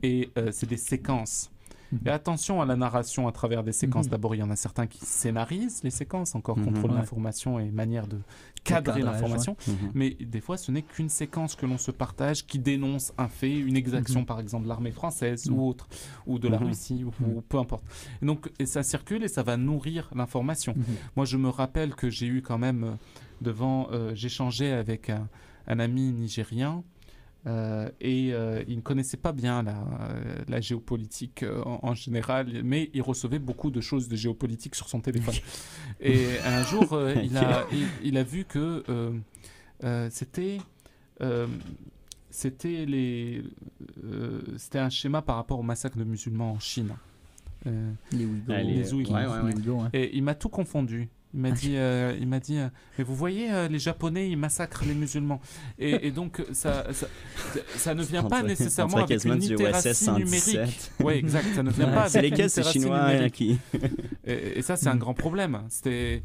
[0.03, 1.51] Et euh, c'est des séquences.
[1.93, 1.99] Mhm.
[2.07, 4.07] Et attention à la narration à travers des séquences.
[4.07, 4.11] Mhm.
[4.11, 6.65] D'abord, il y en a certains qui scénarisent les séquences, encore Mhm.
[6.65, 6.97] contrôle Ouais.
[6.97, 8.19] l'information et manière de
[8.67, 9.57] cadrer l'information.
[9.67, 9.75] Mhm.
[9.95, 13.55] Mais des fois, ce n'est qu'une séquence que l'on se partage qui dénonce un fait,
[13.57, 14.27] une exaction, Mhm.
[14.27, 15.57] par exemple, de l'armée française Mhm.
[15.59, 15.89] ou autre,
[16.27, 16.59] ou de la.
[16.59, 17.85] Russie, ou, ou peu importe.
[18.23, 20.75] Et donc, et ça circule et ça va nourrir l'information.
[21.17, 22.91] Moi, je me rappelle que j'ai eu quand même euh,
[23.41, 25.29] devant, euh, j'échangeais avec un,
[25.67, 26.83] un ami nigérien.
[27.47, 29.77] Euh, et euh, il ne connaissait pas bien la,
[30.49, 34.89] la géopolitique euh, en, en général, mais il recevait beaucoup de choses de géopolitique sur
[34.89, 35.35] son téléphone.
[36.01, 39.13] et un jour, euh, il, a, il, il a vu que euh,
[39.85, 40.59] euh, c'était
[41.21, 41.47] euh,
[42.31, 43.43] c'était les
[44.05, 46.91] euh, c'était un schéma par rapport au massacre de musulmans en Chine.
[47.67, 48.55] Euh, Les Ouïghours.
[48.55, 49.15] Ah, les- les Ouïghours.
[49.15, 51.09] ouais, ouais, et il m'a tout confondu.
[51.37, 54.39] Il m'a dit, euh, il m'a dit, euh, mais vous voyez, euh, les Japonais, ils
[54.39, 55.39] massacrent les musulmans.
[55.79, 57.07] Et, et donc, ça, ça,
[57.77, 60.15] ça ne vient pas nécessairement avec une 117.
[60.17, 60.81] numérique.
[61.01, 61.47] Oui, exact.
[61.55, 61.95] Ça ne vient Ouais.
[61.95, 63.35] pas C'est ces littératie Chinois numérique.
[63.35, 63.59] qui.
[64.27, 64.99] Et, et ça, c'est un Mm.
[64.99, 65.61] grand problème.
[65.69, 66.23] C'était,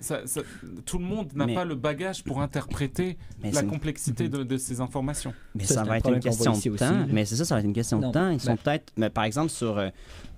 [0.00, 0.40] ça- ça-
[0.84, 4.30] tout le monde n'a pas le bagage pour interpréter Mais la complexité Mhm.
[4.30, 5.32] de, de ces informations.
[5.54, 7.06] Mais Ça, va être une qu'on question de temps.
[7.10, 8.30] Mais c'est ça, ça va être une question Non, de temps.
[8.30, 9.88] Ils sont ben- peut-être, mais par exemple, sur, euh,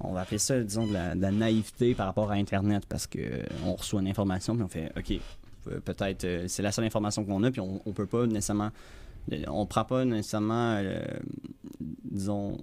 [0.01, 3.07] on va appeler ça, disons, de la, de la naïveté par rapport à Internet, parce
[3.07, 5.13] que euh, on reçoit une information, puis on fait, OK,
[5.73, 8.71] euh, peut-être, euh, c'est la seule information qu'on a, puis on, on peut pas nécessairement,
[9.33, 11.03] euh, on prend pas nécessairement, euh,
[12.05, 12.59] disons,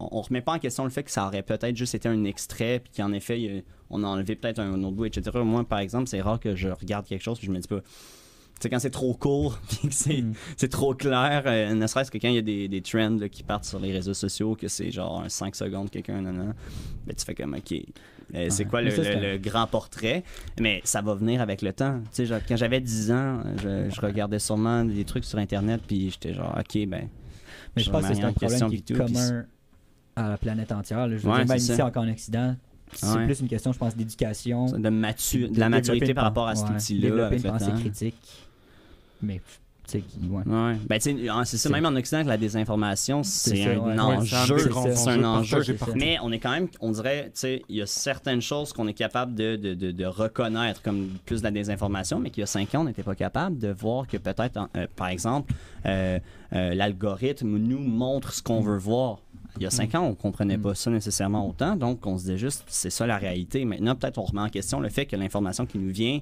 [0.00, 2.24] on, on remet pas en question le fait que ça aurait peut-être juste été un
[2.24, 5.30] extrait, puis qu'en effet, il y a- on a enlevé peut-être un autre bout, etc.
[5.44, 7.80] Moi, par exemple, c'est rare que je regarde quelque chose, puis je me dis pas,
[7.80, 10.34] tu sais, quand c'est trop court, puis que c'est Mhm.
[10.56, 13.28] c'est trop clair, euh, ne serait-ce que quand il y a des, des trends là,
[13.28, 16.52] qui partent sur les réseaux sociaux, que c'est genre un 5 secondes, quelqu'un, non, non,
[17.06, 17.72] ben, tu fais comme, OK,
[18.34, 20.22] euh, c'est quoi le, Mais ça, c'est le- un- le grand portrait?
[20.60, 22.00] Mais ça va venir avec le temps.
[22.12, 26.10] Tu sais, quand j'avais 10 ans, je, je regardais sûrement des trucs sur Internet, puis
[26.10, 27.08] j'étais genre, OK, ben,
[27.76, 29.44] Mais je pense que c'est un problème qui est tout, commun
[30.16, 31.06] à la planète entière.
[31.06, 31.16] là.
[31.16, 32.56] Je veux Ouais, dire, même c'est ici, encore en Occident,
[32.92, 33.24] c'est Ouais.
[33.26, 34.66] plus une question, je pense, d'éducation.
[34.66, 37.00] de, matu- de de la maturité par rapport à cet ouais, outil-là.
[37.08, 37.76] Développer une pensée temps.
[37.78, 38.16] critique.
[39.22, 39.40] Mais
[39.86, 40.42] tu sais, qui, ouais.
[40.46, 40.76] Ouais.
[40.86, 43.94] Ben, c'est ça, C'est- même en Occident, que la désinformation, C'est c'est un ouais.
[43.94, 44.58] Ouais, enjeu.
[44.58, 45.62] c'est un C'est enjeu.
[45.64, 45.94] C'est.
[45.96, 48.86] Mais on est quand même, on dirait, tu sais, il y a certaines choses qu'on
[48.86, 52.44] est capable de, de, de, de reconnaître comme plus de la désinformation, mais qu'il y
[52.44, 55.52] a cinq ans, on n'était pas capable de voir que peut-être, euh, par exemple,
[55.86, 56.18] euh,
[56.52, 59.18] euh, l'algorithme nous montre ce qu'on veut voir.
[59.58, 60.62] Il y a cinq ans, on comprenait Mm.
[60.62, 63.64] pas ça nécessairement autant, donc on se disait juste, c'est ça la réalité.
[63.64, 66.20] Maintenant, peut-être on remet en question le fait que l'information qui nous vient,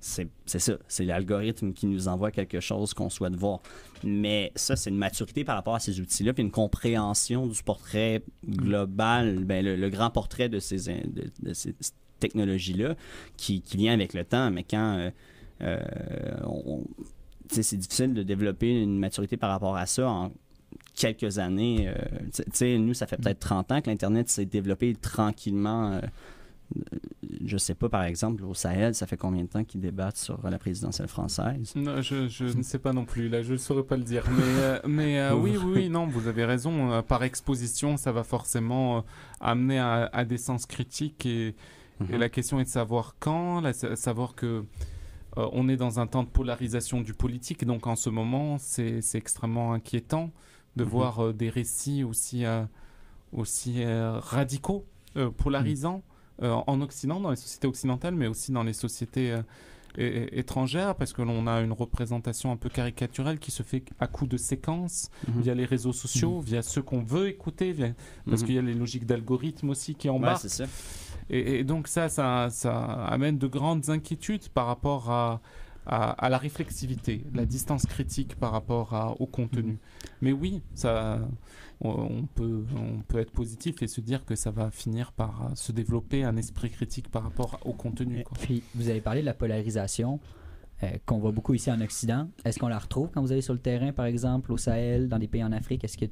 [0.00, 3.60] c'est ça, c'est l'algorithme qui nous envoie quelque chose qu'on souhaite voir.
[4.02, 8.22] Mais ça, c'est une maturité par rapport à ces outils-là, puis une compréhension du portrait
[8.46, 11.74] global, ben, le, le grand portrait de ces, in- de, de ces
[12.20, 12.96] technologies-là
[13.38, 14.50] qui, qui vient avec le temps.
[14.50, 15.10] Mais quand euh,
[15.62, 15.80] euh,
[16.44, 16.84] on-
[17.50, 20.32] c'est difficile de développer une maturité par rapport à ça en
[20.94, 21.88] quelques années.
[21.88, 21.94] euh,
[22.32, 25.92] tu sais- nous, ça fait peut-être 30 ans que l'Internet s'est développé tranquillement.
[25.92, 26.00] euh,
[27.44, 30.38] je sais pas, par exemple, au Sahel, ça fait combien de temps qu'ils débattent sur
[30.48, 31.72] la présidentielle française?
[31.76, 34.24] Non, je, je ne sais pas non plus, là, je ne saurais pas le dire.
[34.30, 36.90] Mais, euh, mais euh, oui, oui, oui, non, vous avez raison.
[36.92, 39.00] euh, par exposition, ça va forcément euh,
[39.40, 41.26] amener à, à des sens critiques.
[41.26, 41.54] Et,
[42.10, 44.64] et la question est de savoir quand, la- savoir que
[45.36, 47.64] euh, on est dans un temps de polarisation du politique.
[47.64, 50.30] Donc en ce moment, c'est c'est extrêmement inquiétant
[50.76, 50.90] de Mhm.
[50.90, 52.64] voir voir euh, des récits aussi, euh,
[53.32, 54.84] aussi euh, radicaux,
[55.36, 56.02] polarisants
[56.42, 59.36] euh, en Occident, dans les sociétés occidentales, mais aussi dans les sociétés
[59.96, 64.26] étrangères, parce que l'on a une représentation un peu caricaturelle qui se fait à coup
[64.26, 65.42] de séquences Mhm.
[65.42, 67.94] via les réseaux sociaux, via ceux qu'on veut écouter, via-
[68.28, 68.46] parce Mhm.
[68.46, 70.48] qu'il y a les logiques d'algorithme aussi qui Ouais, embarquent.
[70.48, 70.64] ça.
[71.30, 75.40] Et, et donc ça, ça, ça amène de grandes inquiétudes par rapport à,
[75.86, 79.78] à, à la réflexivité, la distance critique par rapport à- au contenu.
[80.22, 81.20] Mais oui, ça,
[81.80, 85.54] on, peut, on peut être positif et se dire que ça va finir par euh,
[85.54, 88.22] se développer un esprit critique par rapport au contenu.
[88.24, 88.36] quoi.
[88.40, 90.20] Puis, vous avez parlé de la polarisation
[90.82, 92.28] euh, qu'on voit beaucoup ici en Occident.
[92.44, 95.18] Est-ce qu'on la retrouve quand vous allez sur le terrain, par exemple, au Sahel, dans
[95.18, 95.84] des pays en Afrique?
[95.84, 96.06] Est-ce que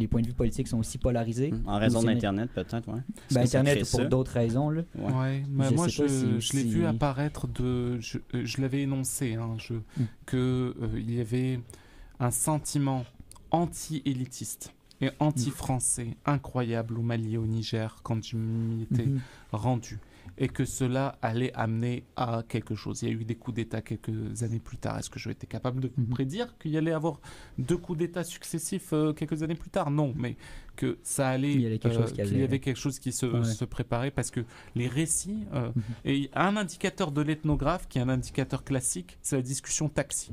[0.00, 1.52] les points de vue politiques sont aussi polarisés?
[1.66, 2.88] En raison d'Internet, peut-être.
[2.88, 4.82] Est-ce Ben, Internet pour d'autres raisons, là.
[4.98, 5.12] Ouais.
[5.12, 8.42] Ouais, mais Je moi je, pas si- je l'ai si- vu apparaître de, je, euh,
[8.44, 10.04] je l'avais énoncé, hein, je, Mm.
[10.26, 11.60] que euh, il y avait
[12.18, 13.04] un sentiment
[13.74, 19.20] anti-élitiste et anti-français incroyable au Mali et au Niger quand je m'y étais Mhm.
[19.52, 19.98] rendu
[20.38, 23.02] et que cela allait amener à quelque chose.
[23.02, 24.98] Il y a eu des coups d'État quelques années plus tard.
[24.98, 26.06] Est-ce que je été capable de Mhm.
[26.08, 27.20] prédire qu'il y allait avoir
[27.58, 29.90] deux coups d'État successifs euh, quelques années plus tard?
[29.90, 30.36] Non, mais
[30.76, 32.98] que ça allait, Il y avait quelque chose qui qu'il y allait- avait quelque chose
[32.98, 33.44] qui se, Ouais.
[33.44, 34.40] se préparait parce que
[34.74, 35.82] les récits euh, Mhm.
[36.06, 40.32] et un indicateur de l'ethnographe qui est un indicateur classique, c'est la discussion taxi.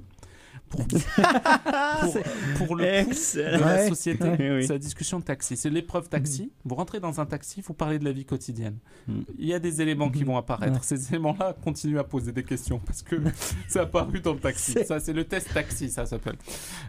[0.69, 2.13] Pour, pour,
[2.57, 4.63] pour le coup de la société, oui.
[4.65, 5.57] c'est la discussion taxi.
[5.57, 6.51] C'est l'épreuve taxi.
[6.65, 8.77] Vous rentrez dans un taxi, vous parlez de la vie quotidienne.
[9.07, 9.19] Mm.
[9.39, 10.25] Il y a des éléments qui Mhm.
[10.27, 10.83] vont apparaître.
[10.83, 13.15] Ces éléments-là continuent à poser des questions parce que
[13.67, 14.71] c'est apparu dans le taxi.
[14.73, 16.35] C'est- Ça, c'est le test taxi, ça s'appelle.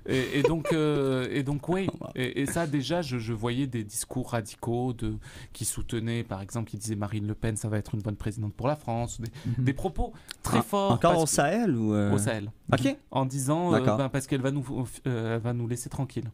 [0.06, 1.88] Et, et donc, euh, et donc, oui.
[2.14, 5.14] Et, et ça, déjà, je, je voyais des discours radicaux de
[5.52, 8.54] qui soutenaient, par exemple, qui disaient Marine Le Pen, ça va être une bonne présidente
[8.54, 9.20] pour la France.
[9.20, 9.28] Des,
[9.58, 9.64] Mhm.
[9.64, 10.12] des propos
[10.42, 10.92] très En- forts.
[10.92, 12.50] Encore au Sahel ou euh, au Sahel.
[12.72, 12.96] Ok.
[13.10, 14.64] En disant, euh, ben, parce qu'elle va nous,
[15.06, 16.30] euh, va nous laisser tranquilles.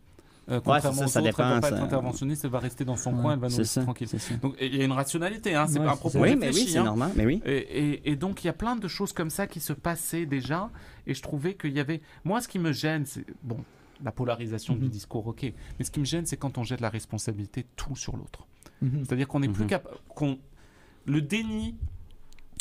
[0.50, 2.44] Euh, Ouais, contrairement c'est ça, aux ça autres, elle dépend, va pas ça- être interventionniste,
[2.44, 3.22] elle va rester dans son Ouais.
[3.22, 4.36] coin, elle va nous laisser ça.
[4.42, 6.18] Donc il y a une rationalité, hein, c'est Ouais, pas un propos.
[6.18, 6.68] Oui, mais oui, réfléchi.
[6.72, 6.84] c'est hein.
[6.84, 7.12] normal.
[7.16, 7.40] Mais oui.
[7.46, 10.26] Et, et- et donc il y a plein de choses comme ça qui se passaient
[10.26, 10.70] déjà,
[11.06, 12.02] et je trouvais qu'il y avait.
[12.24, 13.56] Moi, ce qui me gêne, c'est bon,
[14.04, 14.90] la polarisation du Mhm.
[14.90, 18.14] discours, ok, mais ce qui me gêne, c'est quand on jette la responsabilité tout sur
[18.16, 18.46] l'autre.
[18.82, 19.04] Mhm.
[19.06, 19.68] C'est-à-dire qu'on n'est plus Mhm.
[19.70, 20.38] capable, qu'on
[21.06, 21.74] le déni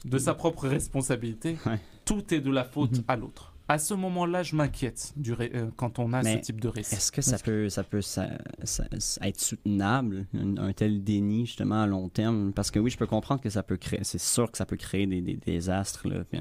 [0.05, 1.79] de sa propre responsabilité, Ouais.
[2.05, 3.52] tout est de la faute à l'autre.
[3.69, 6.67] À ce moment-là, je m'inquiète du ré- euh, quand on a Mais ce type de
[6.67, 6.95] récit.
[6.95, 8.29] Est-ce que ça peut, ça peut ça-
[8.63, 12.51] ça- ça être soutenable, un, un tel déni, justement, à long terme?
[12.53, 14.75] Parce que oui, je peux comprendre que ça peut créer, c'est sûr que ça peut
[14.75, 16.39] créer des, des désastres, là, euh,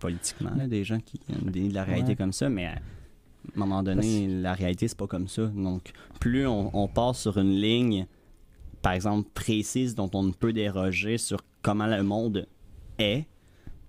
[0.00, 2.16] politiquement, là, des gens qui ont un déni de la réalité Ouais.
[2.16, 2.78] comme ça, mais à un
[3.58, 5.46] moment donné, la réalité, c'est pas comme ça.
[5.46, 8.06] Donc, plus on, on passe sur une ligne,
[8.80, 12.46] par exemple, précise, dont on ne peut déroger sur comment le monde
[12.98, 13.26] est,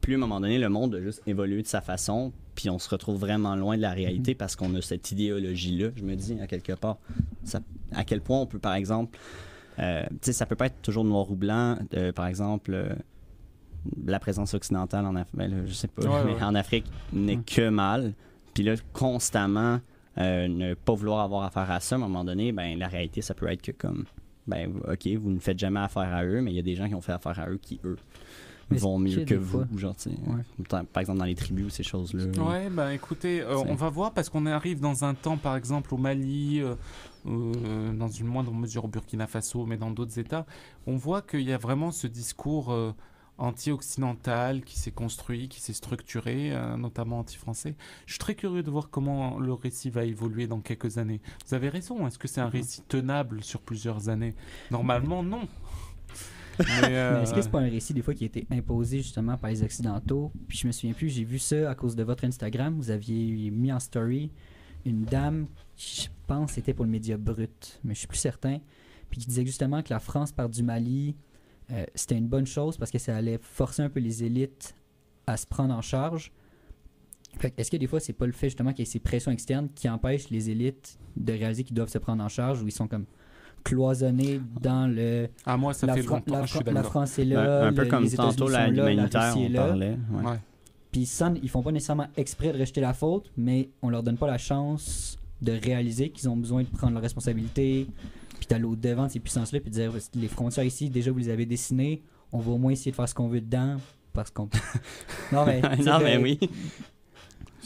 [0.01, 2.79] plus à un moment donné, le monde a juste évolué de sa façon, puis on
[2.79, 6.37] se retrouve vraiment loin de la réalité parce qu'on a cette idéologie-là, je me dis,
[6.41, 6.97] à quelque part.
[7.45, 7.61] Ça-
[7.93, 9.17] à quel point on peut, par exemple,
[9.79, 12.89] euh, tu sais, ça peut pas être toujours noir ou blanc, euh, par exemple, euh,
[14.05, 16.43] la présence occidentale en Afrique, ben là, je sais pas, Ouais, mais ouais.
[16.43, 17.43] en Afrique n'est Ouais.
[17.45, 18.13] que mal,
[18.55, 19.79] puis là, constamment,
[20.17, 23.21] euh, ne pas vouloir avoir affaire à ça, à un moment donné, ben la réalité,
[23.21, 24.05] ça peut être que comme,
[24.47, 26.87] ben ok, vous ne faites jamais affaire à eux, mais il y a des gens
[26.87, 27.97] qui ont fait affaire à eux qui, eux,
[28.71, 30.65] vont mieux que vous, fois- genre, tu sais, Ouais.
[30.69, 32.25] par par exemple dans les tribus ou ces choses-là.
[32.43, 35.93] Ouais, bah écoutez, euh, on va voir parce qu'on arrive dans un temps, par exemple
[35.93, 36.75] au Mali, euh,
[37.27, 40.45] euh, dans une moindre mesure au Burkina Faso, mais dans d'autres États,
[40.85, 42.91] on voit qu'il y a vraiment ce discours euh,
[43.39, 47.75] anti-occidental qui s'est construit, qui s'est structuré, euh, notamment anti-français.
[48.05, 51.21] Je suis très curieux de voir comment le récit va évoluer dans quelques années.
[51.47, 52.51] Vous avez raison, est-ce que c'est un Mhm.
[52.51, 54.35] récit tenable sur plusieurs années?
[54.71, 55.47] Normalement, non.
[56.59, 58.97] Mais, Mais euh, est-ce que c'est pas un récit des fois qui a été imposé
[58.97, 60.31] justement par les Occidentaux?
[60.47, 62.75] Puis je me souviens plus, j'ai vu ça à cause de votre Instagram.
[62.75, 64.31] Vous aviez mis en story
[64.85, 68.59] une dame, je pense c'était pour le média brut, mais je suis plus certain,
[69.09, 71.15] puis qui disait justement que la France part du Mali,
[71.71, 74.75] euh, c'était une bonne chose parce que ça allait forcer un peu les élites
[75.25, 76.31] à se prendre en charge.
[77.37, 79.31] Fait est-ce que des fois c'est pas le fait justement qu'il y ait ces pressions
[79.31, 82.71] externes qui empêchent les élites de réaliser qu'ils doivent se prendre en charge ou ils
[82.71, 83.05] sont comme
[83.63, 86.73] cloisonnés dans le Ah, moi, ça la, fait Fran- longtemps, la je suis Fran- la
[86.73, 86.91] d'accord.
[86.91, 89.49] France est là, un peu le- comme tantôt sont l'aide là, la humanitaire, Russie est
[89.49, 89.65] on là.
[89.67, 89.97] parlait.
[90.11, 90.25] ouais.
[90.31, 90.37] Ouais.
[90.91, 94.17] Puis sans, ils font pas nécessairement exprès de rejeter la faute, mais on leur donne
[94.17, 97.87] pas la chance de réaliser qu'ils ont besoin de prendre leurs responsabilités,
[98.39, 101.19] puis d'aller au devant de ces puissances-là, puis de dire les frontières ici, déjà vous
[101.19, 102.01] les avez dessinées,
[102.31, 103.75] on va au moins essayer de faire ce qu'on veut dedans,
[104.13, 104.49] parce qu'on.
[105.31, 105.61] non mais.
[105.85, 106.39] non, mais oui.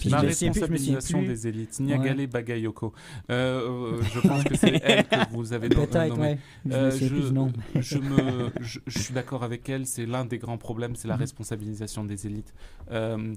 [0.10, 1.80] La responsabilisation des élites.
[1.80, 2.28] Niagale Ouais.
[2.28, 2.94] Bagayoko.
[3.30, 5.70] Euh, euh, je pense que c'est elle que vous avez
[6.10, 6.38] nommée.
[6.66, 6.92] Je Euh,
[7.80, 11.22] je, me, je, suis d'accord avec elle, c'est l'un des grands problèmes, c'est la Mhm.
[11.22, 12.54] responsabilisation des élites.
[12.92, 13.34] Euh,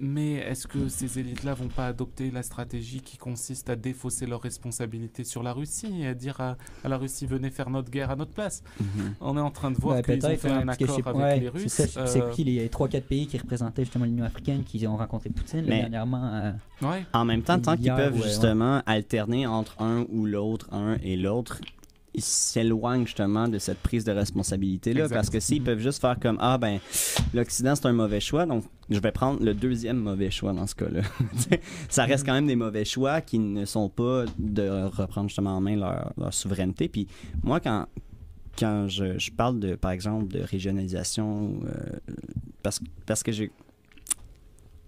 [0.00, 4.40] mais est-ce que ces élites-là vont pas adopter la stratégie qui consiste à défausser leurs
[4.40, 8.10] responsabilités sur la Russie et à dire à, à la Russie venez faire notre guerre
[8.10, 9.14] à notre place Mhm.
[9.20, 11.14] On est en train de voir Ouais, qu'ils ont peut-être, fait ouais, un accord avec
[11.16, 11.64] ouais, les Russes.
[11.68, 14.96] C'est ça, c'est euh, qui les 3-4 pays qui représentaient justement l'Union africaine qui ont
[14.96, 16.52] rencontré Poutine Mais- dernièrement euh,
[16.82, 17.04] ouais.
[17.12, 18.26] En même temps, tant qu'ils peuvent ouais, ouais.
[18.28, 21.60] justement alterner entre un ou l'autre, un et l'autre,
[22.14, 25.08] ils s'éloignent justement de cette prise de responsabilité-là.
[25.08, 25.64] Parce que s'ils Mhm.
[25.64, 26.78] peuvent juste faire comme Ah, ben,
[27.32, 30.74] l'Occident, c'est un mauvais choix, donc je vais prendre le deuxième mauvais choix dans ce
[30.74, 31.00] cas-là.
[31.88, 35.60] ça reste quand même des mauvais choix qui ne sont pas de reprendre justement en
[35.60, 36.88] main leur, leur souveraineté.
[36.88, 37.06] Puis
[37.42, 37.86] moi, quand,
[38.58, 41.98] quand je, je parle de, par exemple, de régionalisation, euh,
[42.62, 43.50] parce, parce que j'ai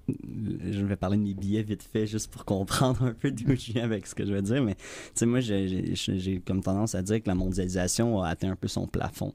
[0.08, 3.72] je vais parler de mes billets vite fait juste pour comprendre un peu d'où je
[3.72, 4.82] viens avec ce que je veux dire mais tu
[5.14, 8.86] sais moi j'ai- comme tendance à dire que la mondialisation a atteint un peu son
[8.86, 9.32] plafond.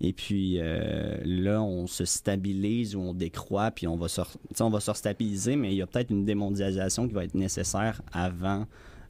[0.00, 4.20] Et puis euh, là on se stabilise ou on décroît puis on va se
[4.60, 8.02] on va se stabiliser mais il y a peut-être une démondialisation qui va être nécessaire
[8.12, 8.66] avant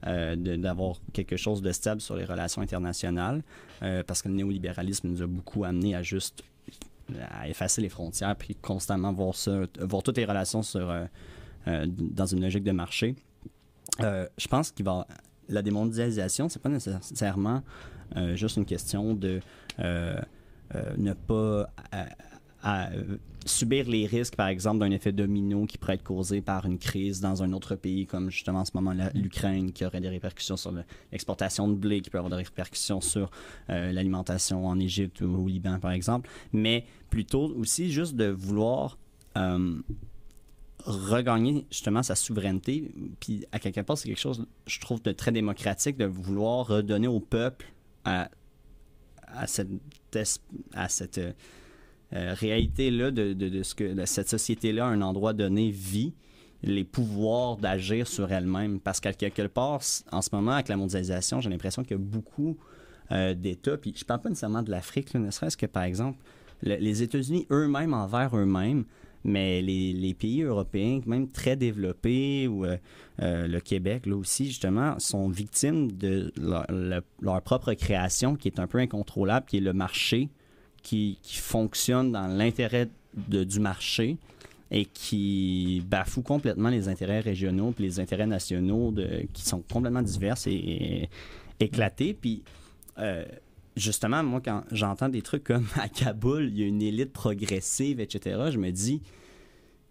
[0.06, 3.42] euh, d'avoir quelque chose de stable sur les relations internationales
[3.82, 6.42] euh, parce que le néolibéralisme nous a beaucoup amené à juste
[7.30, 11.06] à effacer les frontières puis constamment voir toutes les relations euh,
[11.68, 13.16] euh, dans une logique de marché.
[14.00, 15.06] Euh, je pense qu'il va
[15.48, 17.62] la démondialisation, c'est pas nécessairement
[18.34, 19.40] juste une question de
[20.98, 21.68] ne pas
[22.62, 26.64] à- euh, subir les risques, par exemple, d'un effet domino qui pourrait être causé par
[26.64, 30.08] une crise dans un autre pays, comme justement en ce moment l'Ukraine, qui aurait des
[30.08, 33.30] répercussions sur le- l'exportation de blé, qui peut avoir des répercussions sur
[33.70, 38.96] euh, l'alimentation en Égypte ou au Liban, par exemple, mais plutôt aussi juste de vouloir
[39.36, 39.80] euh,
[40.84, 42.92] regagner justement sa souveraineté.
[43.20, 47.08] Puis à quelque part, c'est quelque chose, je trouve, de très démocratique de vouloir redonner
[47.08, 47.66] au peuple
[48.04, 48.28] à,
[49.46, 49.68] cette,
[50.74, 51.20] à cette
[52.14, 56.14] euh, réalité-là de, de, ce que cette société-là, à un endroit donné, vit
[56.62, 58.78] les pouvoirs d'agir sur elle-même.
[58.80, 59.80] Parce qu'à quelque part,
[60.12, 62.56] en ce moment, avec la mondialisation, j'ai l'impression qu'il y a beaucoup
[63.10, 66.18] euh, d'États, puis je parle pas nécessairement de l'Afrique, ne serait-ce que, par exemple,
[66.62, 68.84] le- les États-Unis eux-mêmes envers eux-mêmes,
[69.24, 72.76] mais les, les pays européens, même très développés, ou euh,
[73.18, 78.58] le Québec, là aussi, justement, sont victimes de leur, le- leur propre création qui est
[78.60, 80.28] un peu incontrôlable, qui est le marché,
[80.82, 84.16] qui, fonctionne dans l'intérêt du marché
[84.70, 90.02] et qui bafoue complètement les intérêts régionaux puis les intérêts nationaux de, qui sont complètement
[90.02, 91.08] divers et,
[91.60, 92.14] éclatés.
[92.14, 92.42] Puis,
[92.98, 93.24] euh,
[93.76, 98.00] justement, moi, quand j'entends des trucs comme à Kaboul, il y a une élite progressive,
[98.00, 99.02] etc., je me dis,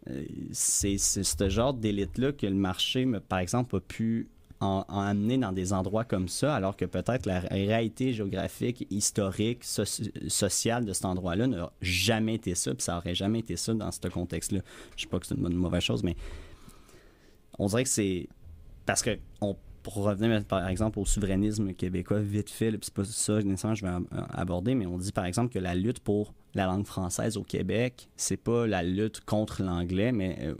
[0.10, 4.28] euh, c'est ce genre d'élite-là que le marché, par exemple, a pu
[4.62, 9.64] en, en amener dans des endroits comme ça, alors que peut-être la réalité géographique, historique,
[9.64, 13.74] soci- sociale de cet endroit-là n'a jamais été ça, puis ça aurait jamais été ça
[13.74, 14.62] dans ce contexte-là.
[14.96, 16.16] Je sais pas que c'est une mauvaise chose, mais
[17.60, 18.30] on dirait que c'est
[18.86, 23.42] parce que on pour revenir par exemple au souverainisme québécois vite fait, c'est pas ça
[23.42, 26.36] nécessairement que je vais ab- aborder, mais on dit par exemple que la lutte pour
[26.54, 30.54] la langue française au Québec, c'est pas la lutte contre l'anglais, mais euh,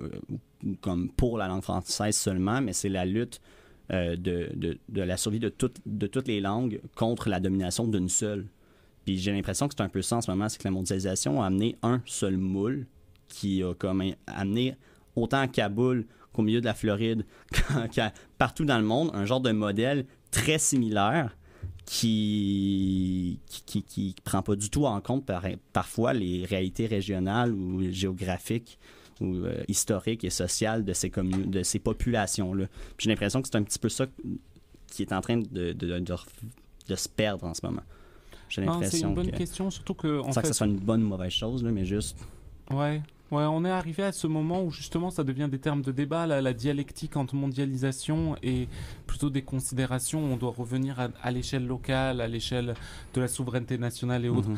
[0.82, 3.42] comme pour la langue française seulement, mais c'est la lutte
[3.92, 7.88] euh, de, de, de la survie de, toutes de toutes les langues contre la domination
[7.88, 8.48] d'une seule.
[9.06, 11.42] Puis j'ai l'impression que c'est un peu ça en ce moment, c'est que la mondialisation
[11.42, 12.86] a amené un seul moule
[13.28, 14.76] qui a comme amené
[15.16, 17.26] autant à Kaboul qu'au milieu de la Floride,
[17.92, 21.36] qu'à- partout dans le monde, un genre de modèle très similaire
[21.86, 25.44] qui qui, qui, qui prend pas du tout en compte par-
[25.74, 28.80] parfois les réalités régionales ou géographiques
[29.22, 32.66] ou euh, historiques et sociales de ces, de ces populations-là.
[32.98, 34.08] J'ai l'impression que c'est un petit peu ça
[34.88, 36.28] qui est en train de, de, de, de ref-
[36.90, 37.84] de se perdre en ce moment.
[38.50, 39.38] J'ai Non, C'est l'impression une bonne que...
[39.38, 41.72] question, surtout que en Sans que fait, ce soit une bonne ou mauvaise chose, là,
[41.72, 42.18] mais juste...
[42.70, 43.02] Ouais.
[43.32, 46.28] Ouais, on est arrivé à ce moment où justement ça devient des termes de débat,
[46.28, 48.68] la, la dialectique entre mondialisation et
[49.08, 50.22] plutôt des considérations.
[50.22, 52.74] On doit revenir à, à l'échelle locale, à l'échelle
[53.14, 54.50] de la souveraineté nationale et autres.
[54.50, 54.58] Mhm.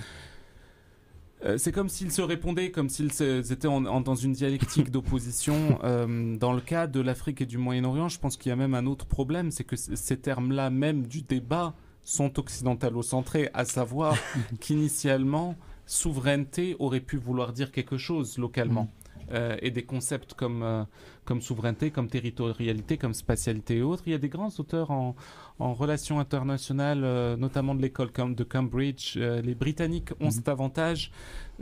[1.45, 3.11] Euh, c'est comme s'ils se répondaient, comme s'ils
[3.51, 5.79] étaient en- en- dans une dialectique d'opposition.
[5.83, 8.73] Euh, dans le cas de l'Afrique et du Moyen-Orient, je pense qu'il y a même
[8.75, 11.73] un autre problème, c'est que ces termes-là, même du débat,
[12.05, 14.15] sont occidentalo-centrés, à savoir
[14.61, 15.55] qu'initialement,
[15.85, 18.89] souveraineté aurait pu vouloir dire quelque chose localement.
[19.31, 20.85] Euh, et des concepts comme,
[21.25, 24.03] comme souveraineté, comme territorialité, comme spatialité et autres.
[24.05, 25.15] Il y a des grands auteurs en,
[25.59, 29.15] en relations internationales, euh, notamment de l'école comme de Cambridge.
[29.17, 30.31] Euh, les Britanniques ont Mhm.
[30.31, 31.11] cet avantage,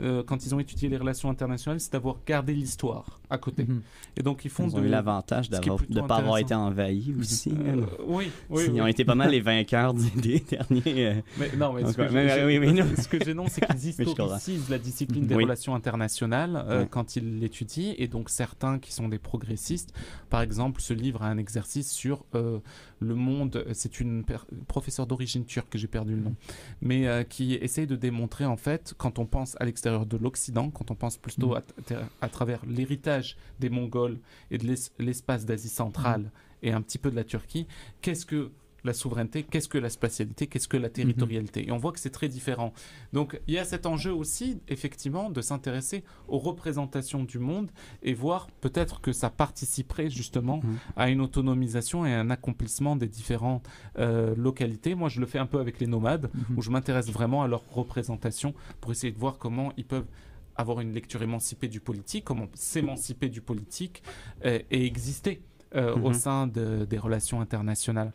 [0.00, 3.64] euh, quand ils ont étudié les relations internationales, c'est d'avoir gardé l'histoire à côté.
[3.64, 3.82] Mhm.
[4.16, 4.86] Et donc ils font Ils ont de...
[4.86, 7.50] eu l'avantage d'avoir- de ne pas avoir été envahis aussi.
[7.52, 8.80] Euh, oui, oui, Ils oui.
[8.80, 11.22] ont été pas mal les vainqueurs des, des derniers.
[11.38, 12.86] Mais non, mais ce que, mais- j'ai- oui, mais non.
[12.96, 16.86] ce que gênant, c'est qu'ils historicisent la discipline des relations internationales Ouais.
[16.90, 17.94] quand ils l'étudient.
[17.98, 19.18] Et donc, certains qui sont des
[19.56, 19.92] progressistes,
[20.30, 22.58] par exemple, se livrent à un exercice sur euh,
[23.00, 23.64] le monde.
[23.72, 24.24] C'est une
[24.66, 26.34] professeure d'origine turque, j'ai perdu le nom,
[26.80, 30.70] mais euh, qui essaye de démontrer, en fait, quand on pense à l'extérieur de l'Occident,
[30.70, 31.56] quand on pense plutôt Mhm.
[31.56, 34.18] à, tra- à travers l'héritage des Mongols
[34.50, 36.30] et de l'es- l'espace d'Asie centrale
[36.62, 37.66] et un petit peu de la Turquie,
[38.00, 38.50] qu'est-ce que
[38.84, 41.66] la souveraineté, qu'est-ce que la spatialité, qu'est-ce que la territorialité.
[41.68, 42.72] Et on voit que c'est très différent.
[43.12, 47.70] Donc il y a cet enjeu aussi, effectivement, de s'intéresser aux représentations du monde
[48.02, 50.76] et voir peut-être que ça participerait justement Mhm.
[50.96, 53.68] à une autonomisation et un accomplissement des différentes
[53.98, 54.94] euh, localités.
[54.94, 56.58] Moi, je le fais un peu avec les nomades, Mhm.
[56.58, 60.06] où je m'intéresse vraiment à leur représentation pour essayer de voir comment ils peuvent
[60.54, 64.02] avoir une lecture émancipée du politique, comment s'émanciper du politique
[64.44, 65.40] euh, et exister
[65.74, 66.14] euh, au Mhm.
[66.14, 68.12] sein de- des relations internationales.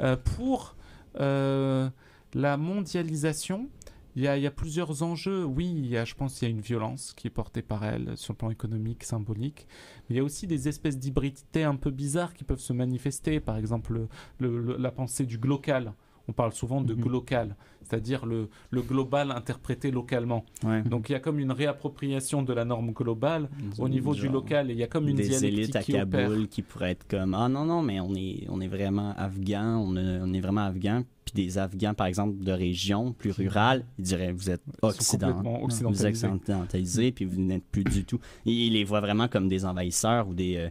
[0.00, 0.76] Euh, pour
[1.20, 1.90] euh,
[2.34, 3.68] la mondialisation,
[4.16, 5.44] il y, a, il y a plusieurs enjeux.
[5.44, 7.84] Oui, il y a, je pense qu'il y a une violence qui est portée par
[7.84, 9.66] elle sur le plan économique, symbolique.
[10.08, 13.40] Mais il y a aussi des espèces d'hybridités un peu bizarres qui peuvent se manifester.
[13.40, 14.08] Par exemple, le-
[14.38, 15.92] le- le- la pensée du glocal.
[16.28, 17.00] On parle souvent de Mhm.
[17.02, 20.44] glocal, c'est-à-dire le, le global interprété localement.
[20.64, 20.82] ouais.
[20.82, 24.70] Donc il y a comme une réappropriation de la norme globale au niveau du local
[24.70, 26.28] et il y a comme une des dialectique élites à qui opère.
[26.28, 29.78] Kaboul qui pourraient être comme ah non non mais on est on est vraiment afghan
[29.84, 33.84] on, est- on est vraiment afghan puis des afghans par exemple de régions plus rurales
[33.98, 36.26] ils diraient vous êtes occident complètement vous occidentalisés.
[36.26, 39.64] êtes occidentalisés puis vous n'êtes plus du tout ils, ils les voient vraiment comme des
[39.64, 40.70] envahisseurs ou des euh,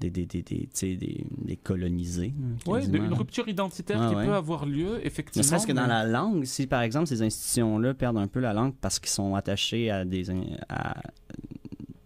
[0.00, 2.32] des, des, des, des, des, colonisés
[2.66, 3.04] Oui, quasiment.
[3.04, 4.24] une rupture identitaire Ah qui ouais.
[4.26, 5.42] peut avoir lieu, effectivement.
[5.44, 8.52] Ne serait-ce que dans la langue, si par exemple ces institutions-là perdent un peu la
[8.52, 10.26] langue parce qu'ils sont attachés à des
[10.68, 10.96] à,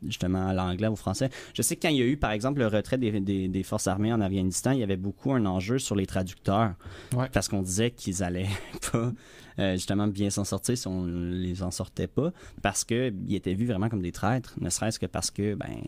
[0.05, 1.31] justement à l'anglais, au français.
[1.55, 3.63] Je sais que quand il y a eu par exemple le retrait des, des- des
[3.63, 6.75] forces armées en Afghanistan, il y avait beaucoup un enjeu sur les traducteurs
[7.15, 7.29] Ouais.
[7.33, 8.49] parce qu'on disait qu'ils allaient
[8.93, 9.13] pas
[9.59, 13.55] euh, justement bien s'en sortir si on les en sortait pas parce que ils étaient
[13.55, 15.83] vus vraiment comme des traîtres, ne serait-ce que parce que ben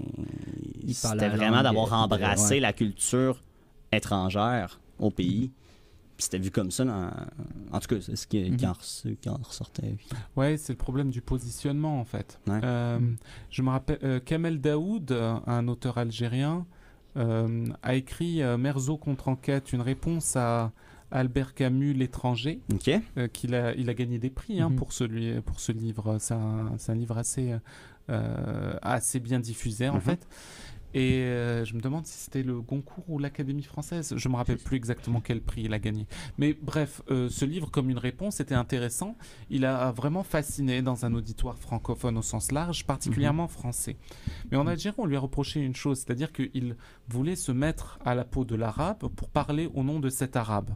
[0.89, 2.61] c'était vraiment d'avoir euh, embrassé ouais.
[2.61, 3.43] la culture
[3.93, 5.51] étrangère au pays.
[6.17, 7.11] Puis c'était vu comme ça dans...
[7.73, 9.97] En tout cas, c'est ce qui, qui en, res- qui en ressortait.
[10.37, 12.39] Ouais, c'est le problème du positionnement en fait.
[12.47, 12.61] Ouais.
[12.63, 13.01] Euh,
[13.51, 16.67] je me rappelle, euh, Kamel Daoud, un auteur algérien,
[17.17, 20.71] euh, a écrit Merzo contre enquête, une réponse à
[21.15, 22.61] Albert Camus, l'étranger,
[23.17, 24.77] euh, qu'il a, il a gagné des prix hein, Mhm.
[24.77, 26.17] pour, celui, pour ce livre.
[26.19, 27.55] C'est un, c'est un livre assez,
[28.11, 30.01] euh, assez bien diffusé en Mhm.
[30.01, 30.27] fait.
[30.95, 34.15] Et euh, je me demande si c'était le Goncourt ou l'Académie française.
[34.17, 36.07] Je me rappelle plus exactement quel prix il a gagné.
[36.39, 39.17] Mais bref, euh, ce livre, comme une réponse, était intéressant.
[39.51, 43.97] Il a vraiment fasciné dans un auditoire francophone au sens large, particulièrement français.
[44.51, 46.77] Mais en Algérie, on lui a reproché une chose, c'est-à-dire qu'il
[47.09, 50.71] voulait se mettre à la peau de l'arabe pour parler au nom de cet arabe.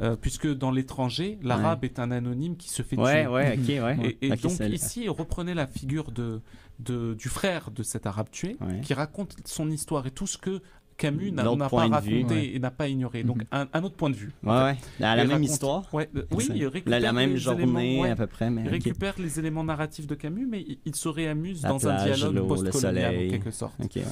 [0.00, 3.32] Euh, puisque dans l'étranger, l'arabe est un anonyme qui se fait Ouais, tuer.
[3.32, 4.16] ouais, OK, ouais.
[4.22, 6.40] Et, et donc ici, il reprenait la figure de,
[6.84, 8.80] de- du frère de cet arabe tué, Ouais.
[8.82, 10.60] qui raconte son histoire et tout ce que
[10.98, 11.66] Camus n'a pas
[12.00, 12.18] vue.
[12.20, 12.46] raconté Ouais.
[12.54, 13.24] et n'a pas ignoré.
[13.24, 13.44] Donc Mhm.
[13.50, 14.30] un, un autre point de vue.
[14.44, 14.76] Ouais, ouais.
[15.00, 15.94] La, la même raconte- histoire.
[15.94, 18.68] Ouais, euh, oui, il récupère la même les journée éléments, à peu près, mais Il
[18.68, 22.46] récupère les éléments narratifs de Camus, mais il, il se réamuse La dans un dialogue
[22.46, 23.74] post-colonial en quelque sorte.
[23.82, 24.02] Ok, ouais.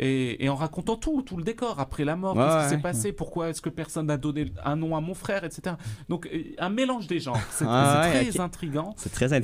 [0.00, 2.74] Et, et en racontant tout, tout le décor, après la mort, Ouais, qu'est-ce qui s'est
[2.76, 2.82] ouais.
[2.82, 5.76] passé, pourquoi est-ce que personne n'a donné un nom à mon frère, etc.
[6.08, 7.38] Donc euh, un mélange des genres.
[7.50, 8.40] C'est Ah très ok.
[8.40, 8.94] intriguant.
[8.96, 9.36] C'est très Et c'est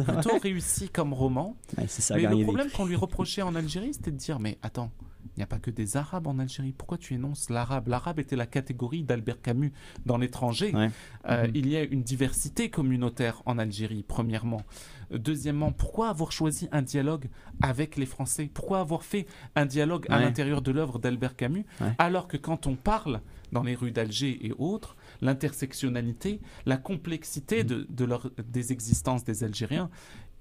[0.00, 0.04] intéressant.
[0.04, 1.56] plutôt réussi comme roman.
[1.88, 4.90] Ça, mais le problème qu'on lui reprochait en Algérie, c'était de dire mais attends,
[5.24, 6.72] il n'y a pas que des Arabes en Algérie.
[6.76, 7.88] Pourquoi tu énonces l'arabe?
[7.88, 9.72] L'arabe était la catégorie d'Albert Camus
[10.06, 10.74] dans l'étranger.
[10.74, 10.90] Ouais.
[11.28, 11.52] Euh, Mhm.
[11.54, 14.62] Il y a une diversité communautaire en Algérie, premièrement.
[15.10, 17.26] Deuxièmement, pourquoi avoir choisi un dialogue
[17.60, 18.50] avec les Français?
[18.52, 19.26] Pourquoi avoir fait
[19.56, 21.64] un dialogue à l'intérieur de l'œuvre d'Albert Camus?
[21.80, 21.92] Ouais.
[21.98, 23.20] Alors que quand on parle
[23.52, 29.44] dans les rues d'Alger et autres, l'intersectionnalité, la complexité de, de leur- des existences des
[29.44, 29.90] Algériens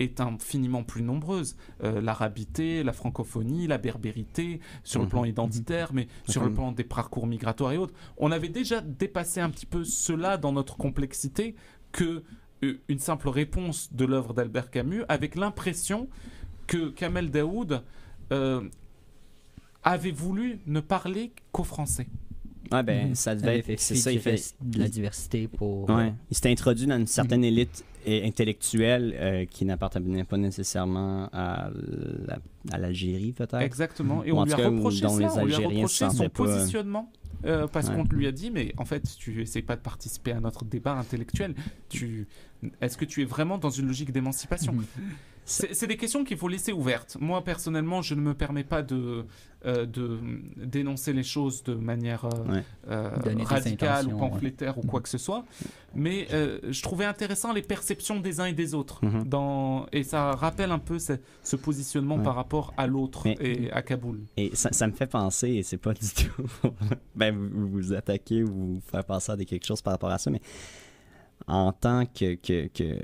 [0.01, 1.55] est infiniment plus nombreuse.
[1.83, 5.09] Euh, L'arabité, la francophonie, la berbérité, sur le Mhm.
[5.11, 6.55] plan identitaire, mais sur le Mhm.
[6.55, 7.93] plan des parcours migratoires et autres.
[8.17, 11.55] On avait déjà dépassé un petit peu cela dans notre complexité
[11.91, 12.23] que
[12.63, 16.07] euh, une simple réponse de l'œuvre d'Albert Camus avec l'impression
[16.67, 17.81] que Kamel Daoud
[18.31, 18.61] euh,
[19.83, 22.07] avait voulu ne parler qu'aux Français.
[22.71, 23.15] Ouais, ben, Mhm.
[23.15, 23.65] ça devait être.
[23.65, 24.53] fait C'est ça, il fait.
[24.61, 25.89] de la diversité pour.
[25.89, 26.13] Ouais.
[26.29, 31.69] Il s'était introduit dans une certaine élite euh, intellectuelle euh, qui n'appartenait pas nécessairement à
[32.27, 32.39] la-
[32.71, 33.55] à l'Algérie, peut-être.
[33.61, 34.23] Exactement.
[34.23, 37.11] Et on lui a reproché ça, on lui a reproché son positionnement.
[37.43, 37.95] euh, parce Ouais.
[37.95, 40.93] qu'on lui a dit, mais en fait, tu essayes pas de participer à notre débat
[40.93, 41.55] intellectuel.
[41.89, 42.27] Tu,
[42.81, 44.73] est-ce que tu es vraiment dans une logique d'émancipation?
[44.73, 44.83] Mhm.
[45.43, 47.17] C'est des questions qu'il faut laisser ouvertes.
[47.19, 49.25] Moi, personnellement, je ne me permets pas de,
[49.65, 50.17] euh, de
[50.55, 52.63] dénoncer les choses de manière euh, Ouais.
[52.89, 53.09] euh,
[53.43, 55.43] radicale ou pamphlétaire ou quoi que ce soit.
[55.95, 59.03] Mais euh, je trouvais intéressant les perceptions des uns et des autres.
[59.03, 59.23] Mhm.
[59.25, 59.87] Dans...
[59.91, 61.13] Et ça rappelle un peu ce,
[61.43, 62.23] ce positionnement Ouais.
[62.23, 64.19] par rapport à l'autre et à Kaboul.
[64.37, 66.43] Et ça, ça me fait penser, et c'est pas du tout.
[67.15, 70.17] ben, vous vous attaquez ou vous faire penser à des- quelque chose par rapport à
[70.17, 70.41] ça, mais
[71.47, 72.97] en tant que, que, que,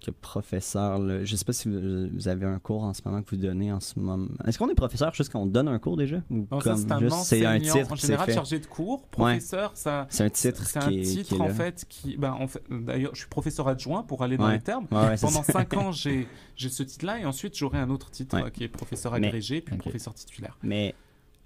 [0.00, 3.22] que, professeur, là, je sais pas si vous, vous avez un cours en ce moment
[3.22, 4.28] que vous donnez en ce moment.
[4.46, 6.16] Est-ce qu'on est professeur juste qu'on donne un cours déjà?
[6.30, 9.06] Ou Non, comme c'est un juste c'est un enseignant, titre en général chargé de cours.
[9.08, 10.06] Professeur, ça.
[10.10, 11.54] C'est un titre C'est un qui est, qui titre est en là.
[11.54, 12.16] fait qui.
[12.16, 14.54] Ben, en fait D'ailleurs, je suis professeur adjoint pour aller dans Ouais.
[14.54, 14.86] les termes.
[14.90, 16.26] Ouais, Pendant cinq ans, j'ai
[16.56, 19.74] j'ai ce titre-là et ensuite j'aurai un autre titre qui est professeur Mais- agrégé puis
[19.74, 19.80] Ok.
[19.80, 20.56] professeur titulaire.
[20.62, 20.94] Mais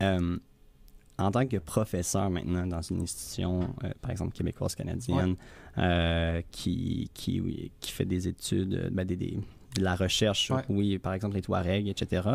[0.03, 0.39] euh,
[1.19, 5.37] en tant que professeur maintenant dans une institution, euh, par exemple québécoise canadienne,
[5.79, 9.39] euh, qui, qui, oui, qui fait des études, euh, ben, des, des-
[9.77, 10.63] de la recherche, Ouais.
[10.69, 12.29] oui, par exemple les Touaregs, etc.,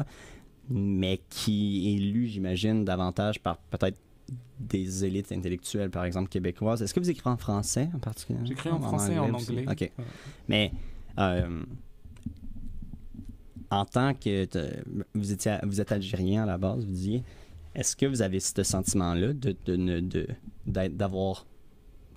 [0.70, 3.98] mais qui est lu, j'imagine, davantage par peut-être
[4.60, 6.82] des élites intellectuelles, par exemple québécoises.
[6.84, 8.40] Est-ce que vous écrivez en français en particulier?
[8.44, 9.66] J'écris en français et en anglais.
[9.68, 9.80] OK.
[9.82, 9.92] Ouais.
[10.48, 10.72] Mais
[11.18, 11.64] euh,
[13.72, 14.48] en tant que
[15.14, 17.24] vous étiez vous êtes algérien à la base, vous disiez,
[17.76, 20.28] est-ce que vous avez ce sentiment-là de,
[20.66, 21.46] d'avoir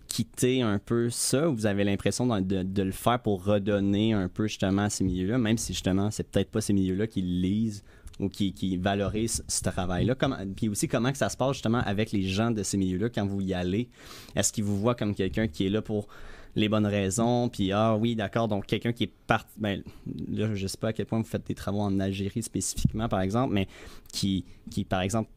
[0.09, 4.47] quitté un peu ça ou vous avez l'impression de, le faire pour redonner un peu
[4.47, 7.83] justement à ces milieux-là, même si justement c'est peut-être pas ces milieux-là qui lisent
[8.20, 10.15] ou qui, qui valorisent ce travail-là?
[10.55, 13.41] Puis aussi comment ça se passe justement avec les gens de ces milieux-là quand vous
[13.41, 13.89] y allez?
[14.37, 16.09] Est-ce qu'ils vous voient comme quelqu'un qui est là pour
[16.55, 19.83] les bonnes raisons, puis ah oui, d'accord, donc quelqu'un qui est parti, ben
[20.29, 23.20] là, je sais pas à quel point vous faites des travaux en Algérie spécifiquement, par
[23.23, 23.69] exemple, mais
[24.12, 25.31] qui, qui par exemple,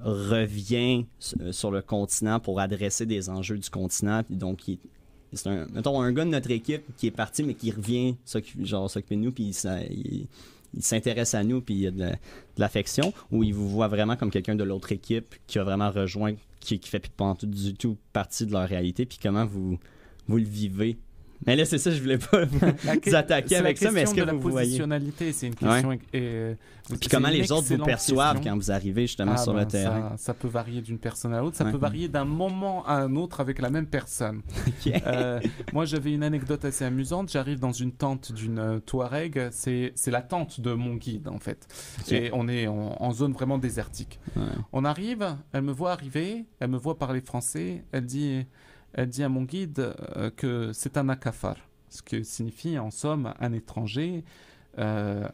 [0.00, 1.04] revient
[1.40, 4.60] euh, sur le continent pour adresser des enjeux du continent, puis donc
[5.34, 8.16] c'est un, mettons, un gars de notre équipe qui est parti, mais qui revient
[8.62, 10.26] genre, s'occuper de nous, puis il,
[10.82, 12.16] s'intéresse à nous, puis il y a de, la- de
[12.56, 16.34] l'affection, ou il vous voit vraiment comme quelqu'un de l'autre équipe qui a vraiment rejoint,
[16.60, 19.78] qui, qui fait pas du tout partie de leur réalité, puis comment vous,
[20.28, 20.98] vous le vivez.
[21.44, 23.90] Mais là, c'est ça, je voulais pas vous, La que- vous attaquer la avec ça,
[23.90, 24.66] mais est-ce que question de la vous voyez?
[24.68, 25.90] positionnalité, c'est une question.
[25.92, 26.56] et- et-
[27.00, 28.52] Puis comment les autres vous perçoivent question.
[28.52, 30.10] quand vous arrivez justement Ah sur ben, le terrain?
[30.10, 31.72] Ça, ça peut varier d'une personne à l'autre, ça Ouais.
[31.72, 34.42] peut varier d'un moment à un autre avec la même personne.
[35.06, 35.40] Euh,
[35.72, 37.30] moi, j'avais une anecdote assez amusante.
[37.32, 39.48] J'arrive dans une tente d'une euh, Touareg.
[39.50, 41.66] C'est la tente de mon guide, en fait.
[42.12, 44.20] Et on est en, en zone vraiment désertique.
[44.36, 44.42] Ouais.
[44.72, 47.84] On arrive, elle me voit arriver, elle me voit parler français.
[47.90, 48.44] Elle dit,
[48.94, 51.56] elle dit à mon guide euh, que c'est un akafar,
[51.88, 54.24] ce que signifie en somme un étranger.
[54.78, 55.28] Euh,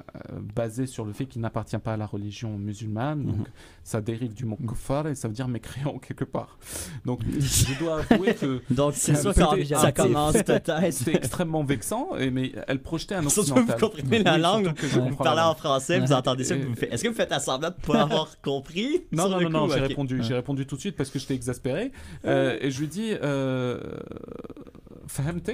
[0.54, 3.44] basé sur le fait qu'il n'appartient pas à la religion musulmane, donc Mhm.
[3.84, 6.58] ça dérive du mot kufar et ça veut dire mécréant quelque part.
[7.04, 10.72] Donc je dois avouer que Donc, c'est ça commence peut-être.
[10.92, 13.78] c'était extrêmement vexant, et, mais elle projetait un Surtout occidental.
[13.80, 16.74] vous comprenez la langue, surtout que vous comprends parlez en français, vous entendez ça, vous
[16.74, 16.92] faites...
[16.92, 19.04] Est-ce que vous faites semblant de pas avoir compris?
[19.12, 21.92] Non, non, non, j'ai répondu, j'ai répondu tout de suite parce que j'étais exaspéré.
[22.24, 23.80] Euh, et je lui dis, euh,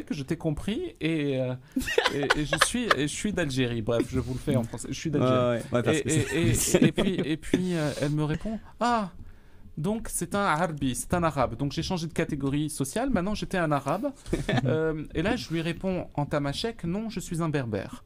[0.04, 1.54] que je t'ai compris, et, euh,
[2.14, 3.82] et, et je suis, et je suis d'Algérie.
[3.82, 4.88] Bref, je vous le fais en français.
[4.90, 5.62] Je suis d'Algérie.
[5.72, 6.02] ouais, ouais,
[6.92, 9.10] puis, et puis euh, elle me répond, ah,
[9.76, 11.56] Donc c'est un Arbi, c'est un arabe.
[11.56, 13.10] Donc j'ai changé de catégorie sociale.
[13.10, 14.12] Maintenant j'étais un arabe.
[14.66, 18.04] Euh, et là je lui réponds en tamashek, non, je suis un berbère.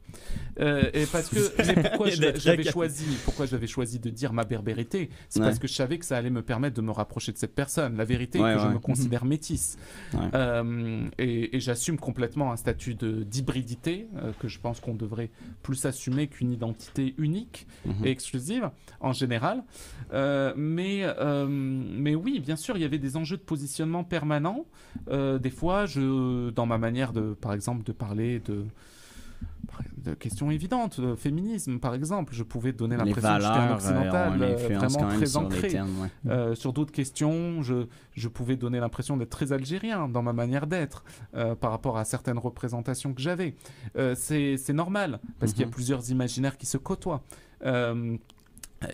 [0.59, 1.39] Euh, et parce que
[1.75, 5.45] mais pourquoi j'avais choisi, pourquoi j'avais choisi de dire ma berbérité, c'est Ouais.
[5.45, 7.95] parce que je savais que ça allait me permettre de me rapprocher de cette personne.
[7.97, 9.77] La vérité Ouais, est que je me considère métisse.
[10.33, 14.07] Euh, et et j'assume complètement un statut d'hybridité
[14.39, 15.29] que je pense qu'on devrait
[15.63, 18.05] plus assumer qu'une identité unique Mhm.
[18.05, 18.69] et exclusive
[18.99, 19.63] en général.
[20.55, 21.05] Mais,
[21.59, 24.65] mais oui, bien sûr, il y avait des enjeux de positionnement permanents.
[25.09, 28.65] Euh, des fois, je, dans ma manière de, par exemple, de parler de
[29.97, 33.75] de questions évidentes, de féminisme par exemple, je pouvais donner l'impression que j'étais un euh,
[33.75, 35.69] occidental euh, vraiment très ancré.
[35.81, 36.09] ouais.
[36.27, 40.67] Euh, sur d'autres questions, je, je pouvais donner l'impression d'être très algérien dans ma manière
[40.67, 41.03] d'être
[41.35, 43.55] euh, par rapport à certaines représentations que j'avais.
[44.15, 45.73] C'est normal, parce qu'il y a Mhm.
[45.73, 47.21] plusieurs imaginaires qui se côtoient.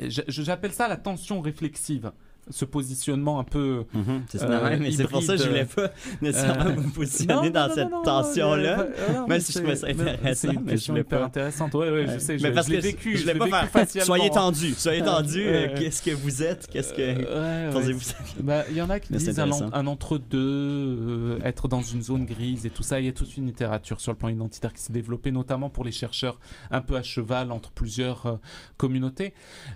[0.08, 2.12] J'appelle ça la tension réflexive,
[2.50, 3.86] ce positionnement un peu...
[3.94, 5.92] Mhm, c'est Euh, c'est pour ça que je voulais pas
[6.22, 8.80] nécessairement euh, me positionner Non, dans non, cette tension-là.
[8.82, 11.74] euh, euh, même mais si je trouvais ça mais intéressant, mais je voulais pas- intéressante.
[11.74, 13.70] Ouais, ouais, je sais, je, mais parce je que vécu, je l'ai pas vécu faire.
[13.70, 14.06] facialement.
[14.06, 15.46] Soyez tendu, soyez Euh, tendu.
[15.46, 15.74] ouais.
[15.78, 18.02] Qu'est-ce que vous êtes Qu'est-ce que Euh, pensez-vous
[18.44, 19.50] Bah, Il y en a qui disent un,
[19.88, 23.00] entre-deux, euh, être dans une zone grise et tout ça.
[23.00, 25.84] Il y a toute une littérature sur le plan identitaire qui s'est développée, notamment pour
[25.84, 26.40] les chercheurs
[26.72, 28.36] un peu à cheval entre plusieurs euh,
[28.78, 29.34] communautés.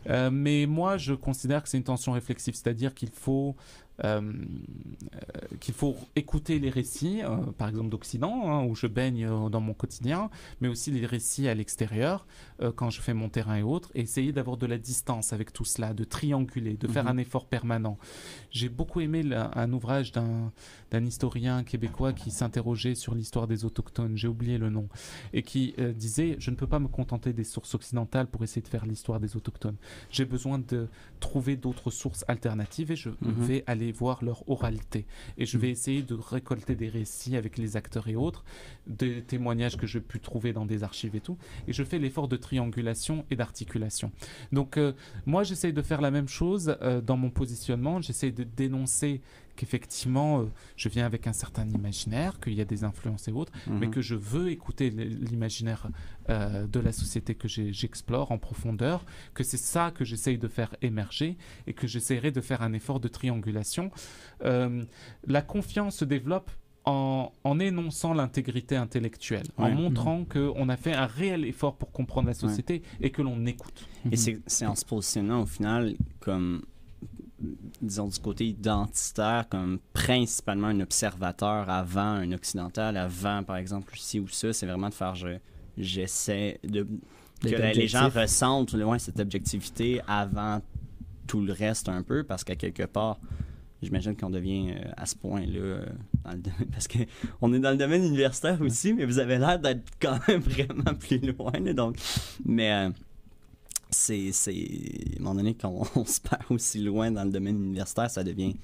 [0.09, 3.55] Euh, mais moi, je considère que c'est une tension réflexive, c'est-à-dire qu'il faut.
[4.03, 4.21] Euh,
[5.59, 9.61] qu'il faut écouter les récits, euh, par exemple d'Occident, hein, où je baigne euh, dans
[9.61, 10.29] mon quotidien,
[10.61, 12.25] mais aussi les récits à l'extérieur,
[12.75, 15.63] quand je fais mon terrain et autres, et essayer d'avoir de la distance avec tout
[15.63, 17.09] cela, de trianguler, de faire Mhm.
[17.11, 17.97] un effort permanent.
[18.51, 24.17] J'ai beaucoup aimé la- un ouvrage d'un historien québécois qui s'interrogeait sur l'histoire des autochtones,
[24.17, 24.89] j'ai oublié le nom,
[25.33, 28.61] et qui euh, disait Je ne peux pas me contenter des sources occidentales pour essayer
[28.61, 29.75] de faire l'histoire des autochtones.
[30.11, 30.87] J'ai besoin de
[31.19, 33.33] trouver d'autres sources alternatives et je Mhm.
[33.37, 35.05] vais aller voir leur oralité.
[35.37, 38.43] Et je vais essayer de récolter des récits avec les acteurs et autres,
[38.87, 41.37] des témoignages que j'ai pu trouver dans des archives et tout.
[41.67, 44.11] Et je fais l'effort de triangulation et d'articulation.
[44.51, 44.93] Donc, euh,
[45.25, 48.01] moi, j'essaye de faire la même chose euh, dans mon positionnement.
[48.01, 49.21] J'essaye de dénoncer
[49.59, 50.45] qu'effectivement, euh,
[50.77, 53.91] je viens avec un certain imaginaire, qu'il y a des influences et autres, mais Mhm.
[53.93, 55.87] que je veux écouter l'imaginaire
[56.29, 59.03] euh, de la société que j'explore en profondeur,
[59.33, 61.37] que c'est ça que j'essaye de faire émerger
[61.67, 63.91] et que j'essaierai de faire un effort de triangulation.
[64.45, 64.83] Euh,
[65.27, 66.49] la confiance se développe
[66.85, 72.27] en, en énonçant l'intégrité intellectuelle, en montrant qu'on a fait un réel effort pour comprendre
[72.27, 73.87] la société et que l'on écoute.
[74.11, 76.61] Et c'est c'est en se positionnant au final comme,
[77.81, 84.19] disons, du côté identitaire, comme principalement un observateur avant un occidental, avant, par exemple, ci
[84.19, 85.37] ou ça, c'est vraiment de faire, je-
[85.77, 86.85] j'essaie de...
[87.41, 90.61] Que les gens ressentent ouais, cette objectivité avant
[91.27, 93.17] tout le reste un peu, parce qu'à quelque part,
[93.81, 95.85] j'imagine qu'on devient euh, à ce point-là, euh,
[96.25, 99.57] dans le domaine- parce qu'on est dans le domaine universitaire aussi, mais vous avez l'air
[99.59, 101.95] d'être quand même vraiment plus loin, là, donc...
[102.45, 102.71] Mais...
[102.71, 102.89] euh,
[103.89, 107.55] c'est, c'est à un moment donné qu'on on se perd aussi loin dans le domaine
[107.55, 108.55] universitaire, ça devient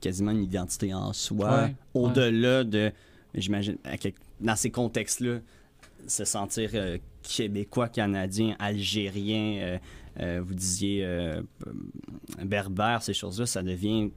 [0.00, 2.92] quasiment une identité en soi, Ouais, au-delà de,
[3.34, 3.76] j'imagine,
[4.40, 5.38] dans ces contextes-là,
[6.06, 9.78] se sentir euh, québécois, canadien, algérien, euh,
[10.20, 11.06] euh, vous disiez
[12.42, 14.10] berbère, ces choses-là, ça devient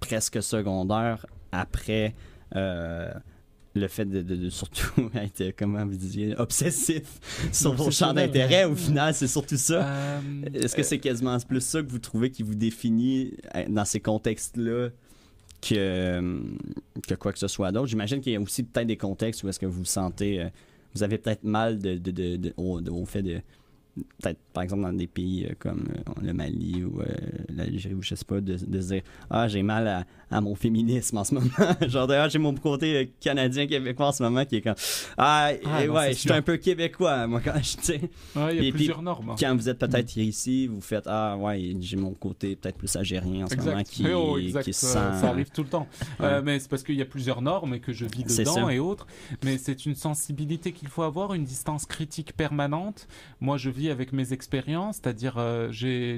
[0.00, 2.14] presque secondaire après
[3.80, 7.02] le fait de, de- de surtout être, euh, comment vous disiez, obsessif
[7.52, 8.64] sur vos champs d'intérêt.
[8.64, 9.84] Au final, c'est surtout ça.
[9.86, 10.20] Euh,
[10.54, 14.00] Est-ce que c'est quasiment plus ça que vous trouvez qui vous définit euh, dans ces
[14.00, 14.88] contextes-là
[15.62, 16.40] que, euh,
[17.06, 17.86] que quoi que ce soit d'autre?
[17.88, 20.48] J'imagine qu'il y a aussi peut-être des contextes où est-ce que vous vous sentez, euh,
[20.94, 23.40] vous avez peut-être mal de, de- au, au fait de,
[24.20, 27.06] peut-être par exemple dans des pays euh, comme euh, le Mali ou euh,
[27.54, 30.54] l'Algérie ou je sais pas, de, de se dire Ah, j'ai mal à, à mon
[30.54, 31.46] féminisme en ce moment.
[31.88, 34.74] Genre d'ailleurs, j'ai mon côté euh, canadien-québécois en ce moment qui est comme
[35.16, 38.08] Ah, Ah, eh non, ouais, je suis un peu québécois, moi, quand je sais ouais,
[38.34, 39.30] il y a et puis, plusieurs normes.
[39.30, 39.36] hein.
[39.38, 43.44] quand vous êtes peut-être ici, vous faites Ah, ouais, j'ai mon côté peut-être plus algérien
[43.44, 43.88] en ce moment Exact.
[43.90, 44.64] qui, Eh oh, exact.
[44.64, 45.20] qui ça, sent.
[45.20, 45.86] ça arrive tout le temps.
[46.18, 46.26] Ouais.
[46.26, 48.78] Euh, mais c'est parce qu'il y a plusieurs normes et que je vis dedans et
[48.80, 49.06] autres.
[49.44, 53.06] Mais c'est une sensibilité qu'il faut avoir, une distance critique permanente.
[53.40, 56.16] Moi, je vis avec mes expériences, c'est-à-dire euh, j'ai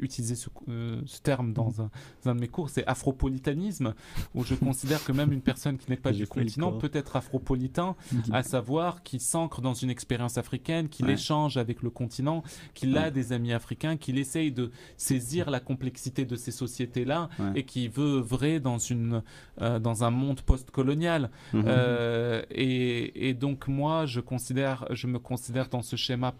[0.00, 1.90] utilisé ce, euh, ce terme dans un,
[2.24, 3.94] dans un de mes cours, c'est afropolitanisme,
[4.34, 7.96] où je considère que même une personne qui n'est pas du continent peut être afropolitain,
[8.32, 11.12] à savoir qu'il s'ancre dans une expérience africaine, qu'il Ouais.
[11.14, 16.24] échange avec le continent, qu'il a des amis africains, qu'il essaye de saisir la complexité
[16.24, 17.52] de ces sociétés-là Ouais.
[17.56, 19.22] et qui veut œuvrer dans, une,
[19.60, 21.30] euh, dans un monde post-colonial.
[21.52, 21.64] Mhm.
[21.66, 26.34] Euh, et, et donc moi, je, considère, je me considère dans ce schéma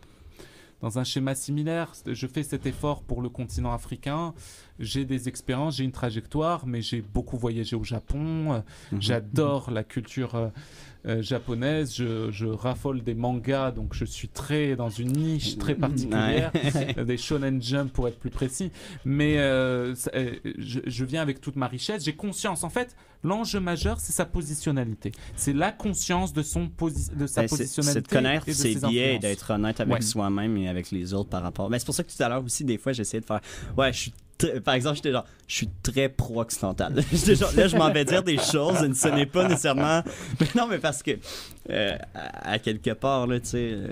[0.81, 1.93] dans un schéma similaire.
[2.07, 4.35] Je fais cet effort pour le continent africain.
[4.81, 8.63] J'ai des expériences, j'ai une trajectoire, mais j'ai beaucoup voyagé au Japon.
[8.93, 9.01] Mhm.
[9.01, 10.49] J'adore la culture euh,
[11.07, 11.95] euh, japonaise.
[11.95, 17.05] Je, je raffole des mangas, donc je suis très dans une niche très particulière, Ouais.
[17.05, 18.71] des shonen jump pour être plus précis.
[19.05, 22.05] Mais euh, ça- euh, je, je viens avec toute ma richesse.
[22.05, 22.65] J'ai conscience.
[22.65, 25.13] En fait, l'enjeu majeur, c'est sa positionnalité.
[25.37, 26.65] C'est la conscience de son
[27.17, 30.01] de sa Ben, positionnalité C'est de connaître ses ses biais d'être honnête avec Ouais.
[30.03, 31.71] soi-même et avec les autres par rapport.
[31.71, 33.41] Mais c'est pour ça que tout à l'heure aussi, des fois, j'essayais de faire.
[33.79, 34.13] Ouais, je suis.
[34.65, 37.03] Par exemple, j'étais genre, je suis très pro-occidental.
[37.13, 40.03] J'étais là, je m'en vais dire des choses, et ce n'est pas nécessairement.
[40.41, 41.13] Mais non, mais parce que,
[41.71, 43.89] euh, à, quelque part, là, tu sais, euh,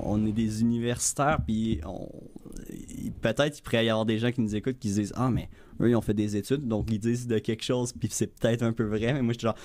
[0.00, 2.08] on est des universitaires, puis on-
[3.20, 5.48] peut-être qu'il pourrait y avoir des gens qui nous écoutent qui se disent, ah, mais
[5.80, 8.62] eux, ils ont fait des études, donc ils disent de quelque chose, puis c'est peut-être
[8.62, 9.56] un peu vrai, mais moi, je suis genre,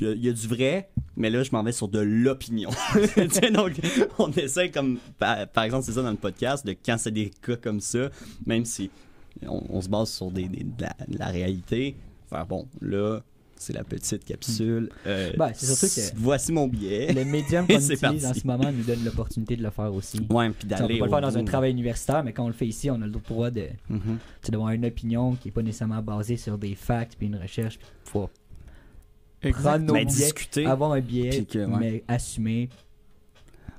[0.00, 2.70] il y a- il du vrai, mais là, je m'en vais sur de l'opinion.
[3.52, 3.72] Donc,
[4.18, 7.30] on essaie comme, par, par exemple, c'est ça dans le podcast, de quand c'est des
[7.30, 8.08] cas comme ça,
[8.46, 8.90] même si
[9.46, 11.94] on, on se base sur des, des- de, la, de la réalité,
[12.28, 13.20] faire bon, là,
[13.60, 14.88] c'est la petite capsule.
[15.06, 17.12] euh, Ben, c'est surtout que- Voici mon billet.
[17.12, 18.40] Le médium qu'on utilise en parti.
[18.40, 20.18] ce moment nous donne l'opportunité de le faire aussi.
[20.30, 20.98] Ouais, puis sais, on peut d'aller.
[21.00, 23.06] pas le faire dans un travail universitaire, mais quand on le fait ici, on a
[23.06, 23.94] le droit de, tu
[24.42, 27.78] sais, d'avoir une opinion qui est pas nécessairement basée sur des facts puis une recherche.
[27.78, 28.30] Puis faut
[29.52, 30.66] prendre nos Mais biais, discuter.
[30.66, 31.78] avoir un biais, puis que, ouais.
[31.78, 32.68] mais assumer.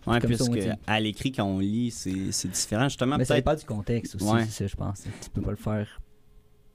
[0.06, 2.90] Ça, on puisque à l'écrit, quand on lit, c'est différent.
[2.90, 4.46] Justement, mais ça dépend du contexte aussi, Ouais.
[4.46, 5.04] c'est ça, je pense.
[5.22, 6.02] Tu peux pas le faire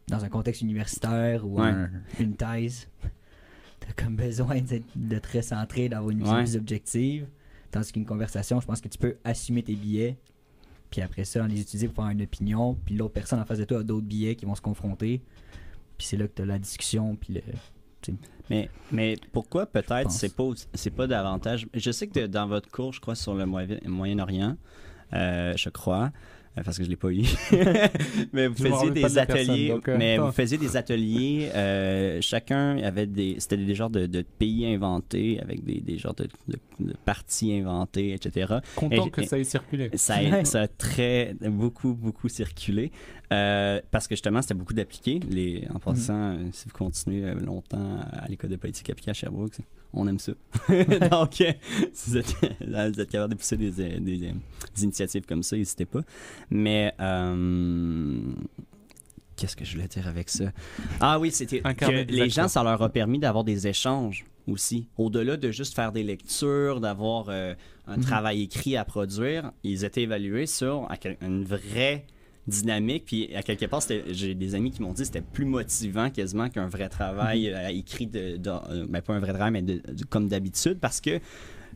[0.08, 1.68] dans un contexte universitaire ou Ouais.
[1.68, 1.90] un-
[2.20, 2.88] une thèse.
[3.80, 4.60] T'as comme besoin
[4.96, 6.44] de très centré, d'avoir une vision Ouais.
[6.44, 7.26] plus objective.
[7.70, 10.16] Tandis qu'une conversation, je pense que tu peux assumer tes billets,
[10.90, 13.58] puis après ça, en les utiliser pour faire une opinion, puis l'autre personne en face
[13.58, 15.22] de toi a d'autres billets qui vont se confronter.
[15.98, 17.40] Puis c'est là que tu as la discussion, puis le.
[18.50, 20.44] Mais, mais pourquoi peut-être c'est pas
[20.74, 21.66] c'est pas davantage?
[21.72, 24.56] Je sais que dans votre cours, je crois sur le Moyen- Moyen-Orient,
[25.14, 26.10] euh, je crois,
[26.62, 27.22] parce que je l'ai pas eu.
[28.32, 30.58] mais vous Je me faisiez des de la personne, ateliers, donc, euh, mais vous faisiez
[30.58, 31.50] des ateliers.
[31.54, 36.14] euh, chacun avait des, c'était des genres de, de pays inventés avec des, des genres
[36.14, 36.28] de,
[37.04, 38.56] parties inventées, etc.
[38.76, 39.90] Content Et- que ça ait circulé.
[39.94, 42.92] Ça a, ça a très, beaucoup, beaucoup circulé.
[43.32, 45.18] Euh, parce que justement, c'était beaucoup d'appliqués.
[45.30, 49.14] Les, en passant, euh, si vous continuez euh, longtemps à l'école de politique appliquée à
[49.14, 49.56] Sherbrooke,
[49.94, 50.32] on aime ça.
[51.10, 51.52] Donc, euh,
[51.92, 54.32] si vous êtes, vous êtes capable de pousser des, euh, des, euh,
[54.74, 56.00] des initiatives comme ça, n'hésitez pas.
[56.50, 56.92] Mais,
[59.36, 60.52] qu'est-ce que je voulais dire avec ça?
[61.00, 64.88] Ah oui, c'était que les gens, ça leur a permis d'avoir des échanges aussi.
[64.98, 67.54] Au-delà de juste faire des lectures, d'avoir euh,
[67.86, 68.02] un Mhm.
[68.02, 70.88] travail écrit à produire, ils étaient évalués sur
[71.20, 72.04] une vraie
[72.46, 73.04] dynamique.
[73.06, 76.48] Puis à quelque part, j'ai des amis qui m'ont dit que c'était plus motivant quasiment
[76.50, 79.80] qu'un vrai travail euh, écrit, de, de- euh, ben, pas un vrai travail, mais de-
[79.92, 81.20] de- comme d'habitude, parce que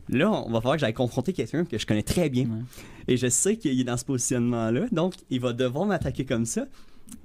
[0.09, 2.43] là, on va falloir que j'aille confronter quelqu'un que je connais très bien.
[2.45, 2.61] Ouais.
[3.07, 6.67] Et je sais qu'il est dans ce positionnement-là, donc il va devoir m'attaquer comme ça.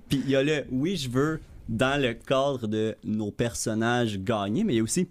[0.09, 4.65] Puis il y a le oui, je veux, dans le cadre de nos personnages, gagner,
[4.65, 5.09] mais il y a aussi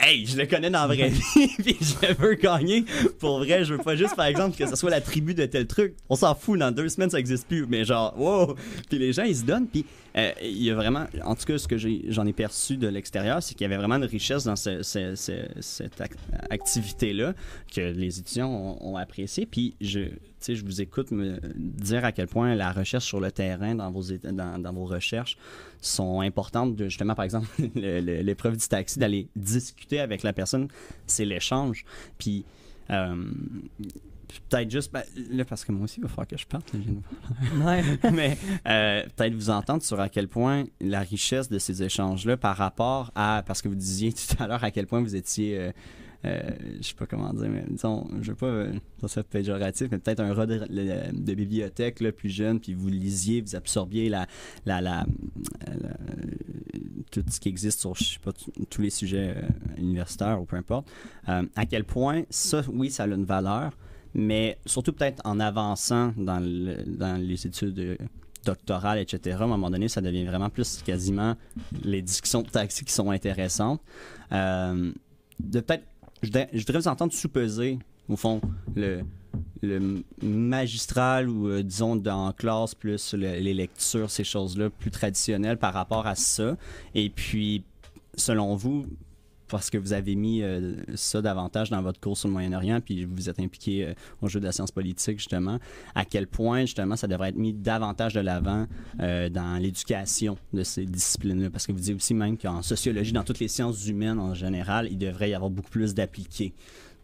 [0.00, 2.84] Hey, je le connais dans la vraie vie, puis je veux gagner.
[3.18, 5.66] Pour vrai, je veux pas juste, par exemple, que ce soit la tribu de tel
[5.66, 5.94] truc.
[6.08, 7.66] On s'en fout, dans deux semaines, ça existe plus.
[7.66, 8.54] Mais genre, wow!
[8.88, 9.84] Puis les gens, ils se donnent, puis
[10.18, 13.42] euh, il y a vraiment, en tout cas, ce que j'en ai, perçu de l'extérieur,
[13.42, 16.12] c'est qu'il y avait vraiment une richesse dans ce- ce- ce- cette ac-
[16.50, 17.34] activité-là
[17.74, 19.46] que les étudiants ont, ont apprécié.
[19.46, 20.00] Puis je,
[20.46, 24.02] je vous écoute me dire à quel point la recherche sur le terrain dans vos,
[24.02, 25.36] dans, vos recherches
[25.80, 26.76] sont importantes.
[26.82, 27.46] Justement, par exemple,
[27.76, 30.68] le- le- l'épreuve du taxi, d'aller discuter avec la personne,
[31.06, 31.84] c'est l'échange.
[32.18, 32.44] Puis
[32.90, 33.14] euh,
[34.48, 36.72] peut-être juste, ben, là, parce que moi aussi, il va falloir que je parte.
[36.74, 36.80] là,
[37.66, 37.82] Ouais.
[38.12, 38.36] mais
[38.66, 43.10] euh, peut-être vous entendre sur à quel point la richesse de ces échanges-là par rapport
[43.14, 45.72] à, parce que vous disiez tout à l'heure à quel point vous étiez, euh,
[46.24, 46.40] euh,
[46.80, 49.98] je sais pas comment dire, mais disons, je veux pas euh, dire ça péjoratif, mais
[49.98, 54.26] peut-être un rat de, bibliothèque là, plus jeune, puis vous lisiez, vous absorbiez la,
[54.66, 55.06] la, la,
[55.66, 55.96] la-
[57.10, 58.32] tout ce qui existe sur, je sais pas,
[58.68, 60.90] tous les sujets euh, universitaires ou peu importe.
[61.28, 63.72] Euh, à quel point ça, oui, ça a une valeur,
[64.14, 67.98] mais surtout peut-être en avançant dans, le- dans les études
[68.44, 71.34] doctorales, etc., à un moment donné, ça devient vraiment plus quasiment
[71.82, 73.80] les discussions de taxi qui sont intéressantes.
[74.32, 74.92] Euh,
[75.40, 75.84] de peut-être,
[76.22, 77.78] je je voudrais vous entendre sous-peser,
[78.08, 78.40] au fond,
[78.74, 79.02] le,
[80.22, 85.74] magistral ou, euh, disons, dans classe, plus le- les lectures, ces choses-là, plus traditionnelles par
[85.74, 86.56] rapport à ça.
[86.94, 87.64] Et puis,
[88.16, 88.86] selon vous,
[89.48, 93.04] parce que vous avez mis euh, ça davantage dans votre cours sur le Moyen-Orient, puis
[93.04, 95.58] vous êtes impliqué euh, au jeu de la science politique, justement,
[95.94, 98.66] à quel point, justement, ça devrait être mis davantage de l'avant
[99.00, 101.50] euh, dans l'éducation de ces disciplines-là?
[101.50, 104.88] Parce que vous dites aussi même qu'en sociologie, dans toutes les sciences humaines en général,
[104.90, 106.52] il devrait y avoir beaucoup plus d'appliqués.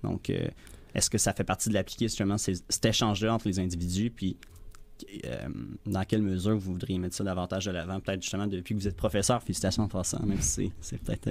[0.03, 0.47] Donc, euh,
[0.95, 4.37] est-ce que ça fait partie de l'appliquer justement cet échange-là entre les individus, puis
[5.87, 8.89] dans quelle mesure vous voudriez mettre ça davantage de l'avant, peut-être justement depuis que vous
[8.89, 11.31] êtes professeur, félicitations en passant, même si c'est- peut-être...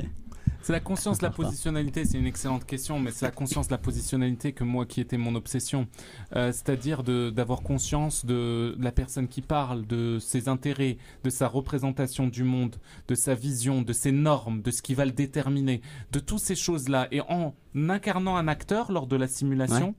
[0.62, 4.54] C'est la conscience la positionnalité, c'est une excellente question, mais c'est la conscience la positionnalité
[4.54, 5.88] que moi qui était mon obsession.
[6.36, 11.50] Euh, C'est-à-dire d'avoir conscience de, de la personne qui parle, de ses intérêts, de sa
[11.50, 12.78] représentation du monde,
[13.10, 15.82] de sa vision, de ses normes, de ce qui va le déterminer,
[16.14, 17.08] de toutes ces choses-là.
[17.12, 19.96] Et en incarnant un acteur lors de la simulation,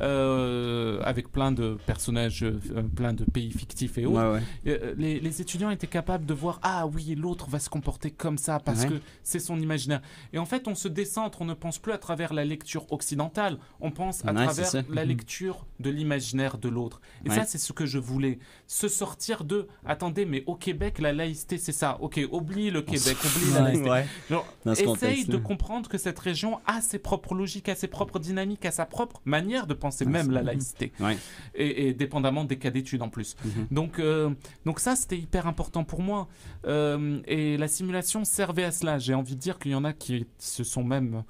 [0.00, 2.58] euh, avec plein de personnages, euh,
[2.94, 4.80] plein de pays fictifs et autres, ouais, ouais.
[4.82, 8.38] euh, les, les étudiants étaient capables de voir ah oui l'autre va se comporter comme
[8.38, 8.88] ça parce Ouais.
[8.88, 10.00] que c'est son imaginaire.
[10.32, 13.58] Et en fait on se décentre on ne pense plus à travers la lecture occidentale.
[13.80, 15.08] On pense à travers la Mhm.
[15.08, 17.00] lecture de l'imaginaire de l'autre.
[17.24, 18.38] Et ça c'est ce que je voulais.
[18.66, 21.98] Se sortir de attendez mais au Québec la laïcité c'est ça.
[22.00, 24.04] Ok oublie le Québec oublie la laïcité.
[24.30, 28.64] Genre, essaye de comprendre que cette région a ses propres logiques, a ses propres dynamiques,
[28.64, 30.92] a sa propre manière de penser même la laïcité.
[31.00, 31.16] Ouais.
[31.54, 33.36] Et, et dépendamment des cas d'études en plus.
[33.44, 33.66] Mhm.
[33.70, 34.30] Donc, euh,
[34.64, 36.28] donc ça, c'était hyper important pour moi.
[36.66, 38.98] Euh, et la simulation servait à cela.
[38.98, 41.22] J'ai envie de dire qu'il y en a qui se sont même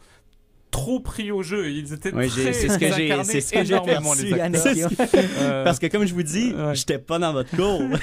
[0.71, 1.71] trop pris au jeu.
[1.71, 4.67] Ils étaient très c'est ce que j'ai- c'est ce que j'ai énormément, perçu, les acteurs.
[4.67, 4.89] Annexion.
[5.41, 6.75] Euh, Parce que comme je vous dis, Ouais.
[6.75, 7.81] j'étais pas dans votre cours.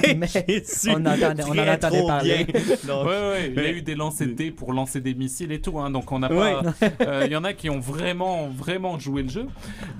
[0.02, 0.28] Mais
[0.88, 2.44] on entendait- on en entendait trop parler.
[2.44, 2.62] bien.
[2.86, 5.52] Donc, Ouais, ouais, il y a eu des lancers de dés pour lancer des missiles
[5.52, 6.62] et tout, hein, donc on n'a pas.
[7.02, 9.46] Euh, Il y en a qui ont vraiment, vraiment joué le jeu.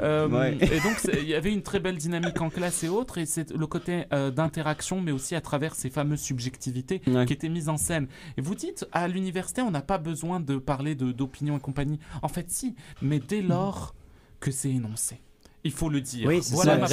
[0.00, 0.56] Euh, Ouais.
[0.60, 3.50] Et donc il y avait une très belle dynamique en classe et autres, et c'est
[3.52, 7.26] le côté euh, d'interaction, mais aussi à travers ces fameuses subjectivités Ouais.
[7.26, 8.06] qui étaient mises en scène.
[8.36, 11.60] Et vous dites, à l'université, on n'a pas besoin de parler de- d'opinion et
[11.98, 12.20] compagnie.
[12.22, 13.94] En fait, si, mais dès lors
[14.40, 15.20] que c'est énoncé.
[15.62, 16.26] Il faut le dire.
[16.26, 16.88] Oui, voilà ça, ma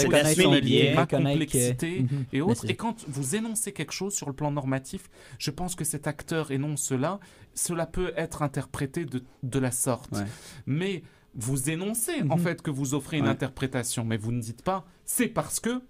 [0.94, 2.26] ma que- complexité Mhm.
[2.34, 2.70] et autres.
[2.70, 5.10] Et quand vous énoncez quelque chose sur le plan normatif,
[5.40, 7.22] je pense que cet acteur énonce cela,
[7.54, 10.12] cela peut être interprété de, de la sorte.
[10.12, 10.26] Ouais.
[10.66, 11.04] Mais
[11.34, 12.40] vous énoncez en Mhm.
[12.40, 13.30] fait que vous offrez une Ouais.
[13.30, 15.82] interprétation, mais vous ne dites pas c'est parce que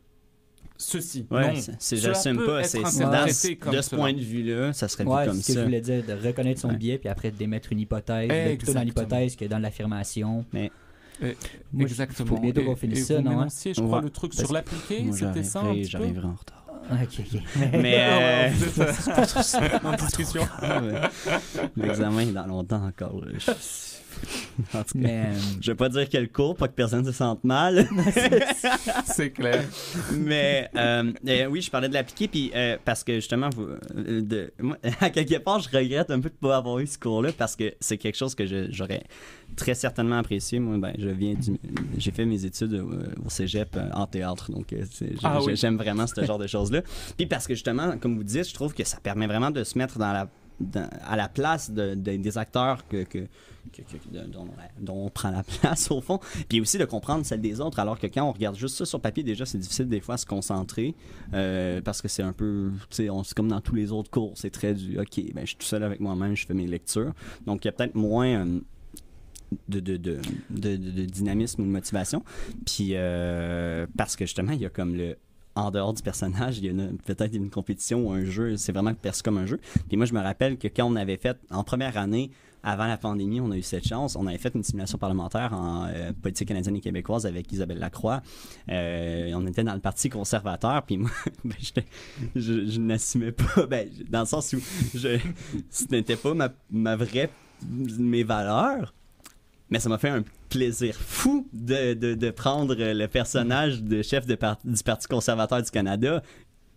[0.77, 1.25] ceci.
[1.31, 1.55] Ouais, non.
[1.55, 2.59] c'est- c'est Cela j'assume peut pas.
[2.61, 2.79] être C'est
[3.55, 4.01] comme de ce cela.
[4.01, 5.59] point de vue-là, ça serait vu Ouais, comme c'est ce que ça.
[5.59, 6.75] je voulais dire, de reconnaître son Ouais.
[6.77, 10.45] biais, puis après d'émettre une hypothèse, d'être plutôt dans l'hypothèse que dans l'affirmation.
[10.53, 10.71] Mais-
[11.19, 11.31] Moi,
[11.73, 12.29] je- Exactement.
[12.29, 13.39] faut bientôt Et- qu'on finisse et ça, non?
[13.41, 13.47] hein?
[13.49, 14.03] je crois, Ouais.
[14.03, 16.63] le truc Parce sur l'appliqué, Moi, c'était ça j'arriverai en retard.
[16.91, 17.41] Ok, ok.
[17.73, 18.49] Mais euh,
[18.79, 18.93] euh,
[21.75, 23.21] l'examen est dans longtemps encore.
[23.33, 23.51] Je-
[24.73, 27.11] En tout cas, Mais euh, je vais pas dire quel cours, pas que personne se
[27.11, 27.87] sente mal.
[29.05, 29.63] C'est clair.
[30.13, 34.51] Mais euh, euh, oui, je parlais de l'appliquer, puis euh, parce que justement, vous, de,
[34.59, 37.31] moi, à quelque part, je regrette un peu de ne pas avoir eu ce cours-là
[37.37, 39.03] parce que c'est quelque chose que j'aurais
[39.55, 40.59] très certainement apprécié.
[40.59, 41.35] Moi, ben, je viens
[41.97, 44.83] j'ai fait mes études euh, au cégep euh, en théâtre, donc euh,
[45.23, 45.55] Ah oui.
[45.55, 46.81] j'aime vraiment ce genre de choses-là.
[47.15, 49.77] Puis parce que justement, comme vous dites, je trouve que ça permet vraiment de se
[49.77, 50.27] mettre dans la
[51.05, 53.81] à la place de- de- des acteurs que, que, que-
[54.79, 56.19] dont, on prend la place au fond,
[56.49, 58.99] puis aussi de comprendre celle des autres, alors que quand on regarde juste ça sur
[58.99, 60.95] papier, déjà c'est difficile des fois à se concentrer,
[61.33, 64.49] euh, parce que c'est un peu, tu sais, comme dans tous les autres cours, c'est
[64.51, 67.13] très du, ok, ben, je suis tout seul avec moi-même, je fais mes lectures,
[67.45, 68.27] donc il y a peut-être moins...
[68.45, 68.59] euh,
[69.69, 70.19] de, de, de-
[70.49, 72.21] de dynamisme ou de motivation.
[72.65, 75.15] Puis, euh, parce que justement, il y a comme le.
[75.57, 78.57] En dehors du personnage, il y a peut-être une compétition ou un jeu.
[78.57, 79.59] C'est vraiment perçu comme un jeu.
[79.87, 82.29] Puis moi, je me rappelle que quand on avait fait, en première année,
[82.61, 84.15] avant la pandémie, on a eu cette chance.
[84.15, 88.21] On avait fait une simulation parlementaire en euh, politique canadienne et québécoise avec Isabelle Lacroix.
[88.69, 91.09] Euh, on était dans le Parti conservateur, puis moi,
[91.43, 91.55] ben,
[92.35, 95.19] je, n'assumais pas, ben, dans le sens où ce
[95.89, 97.31] n'était pas ma, ma vraie,
[97.97, 98.93] mes valeurs,
[99.69, 104.25] mais ça m'a fait un plaisir fou de, de, de prendre le personnage de chef
[104.25, 106.21] de par- du Parti conservateur du Canada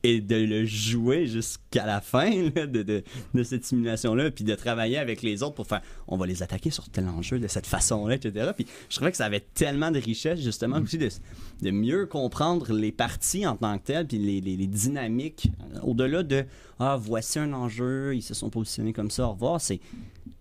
[0.03, 3.05] et de le jouer jusqu'à la fin là, de, de,
[3.35, 6.71] de cette simulation-là, puis de travailler avec les autres pour faire on va les attaquer
[6.71, 8.51] sur tel enjeu de cette façon-là, etc.
[8.57, 11.11] Puis je trouvais que ça avait tellement de richesse, justement, aussi de,
[11.61, 15.81] de mieux comprendre les partis en tant que tels, puis les, les, les dynamiques, euh,
[15.83, 16.45] au-delà de
[16.79, 19.81] ah, voici un enjeu, ils se sont positionnés comme ça, au revoir, c'est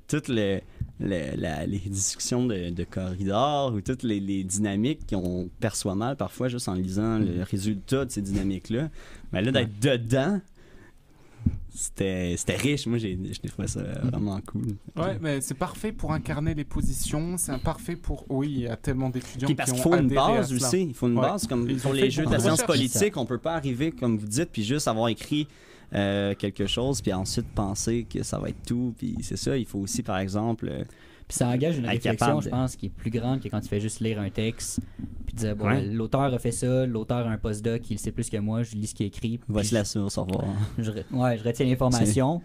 [0.08, 0.62] toutes le-
[1.00, 6.16] le- la- les discussions de, de corridor ou toutes les, les dynamiques qu'on perçoit mal
[6.18, 8.90] parfois juste en lisant le résultat de ces dynamiques-là.
[9.32, 10.42] Mais là, d'être dedans,
[11.74, 12.86] c'était c'était riche.
[12.88, 13.18] Moi, j'ai
[13.48, 14.76] trouvé ça vraiment cool.
[14.98, 17.38] Ouais, mais c'est parfait pour incarner les positions.
[17.38, 18.26] C'est parfait pour.
[18.30, 20.84] Oui, il y a tellement d'étudiants qui parce ont qu'il faut une base aussi.
[20.84, 21.22] Il faut une Ouais.
[21.30, 21.48] base.
[21.48, 24.50] Comme pour les jeux de la science politique, on peut pas arriver, comme vous dites,
[24.52, 25.48] puis juste avoir écrit
[25.94, 28.94] euh, quelque chose, puis ensuite penser que ça va être tout.
[28.98, 30.68] Puis c'est ça, il faut aussi, par exemple...
[30.70, 30.84] euh,
[31.28, 33.80] Puis ça engage une réflexion, je pense, qui est plus grande que quand tu fais
[33.80, 34.80] juste lire un texte.
[35.26, 35.86] Puis dire, bon, Ouais.
[35.86, 38.88] l'auteur a fait ça, l'auteur a un postdoc, il sait plus que moi, je lis
[38.88, 39.40] ce qu'il écrit.
[39.48, 40.45] Voici je- la source, au revoir.
[40.78, 42.41] je, re- ouais, je retiens l'information.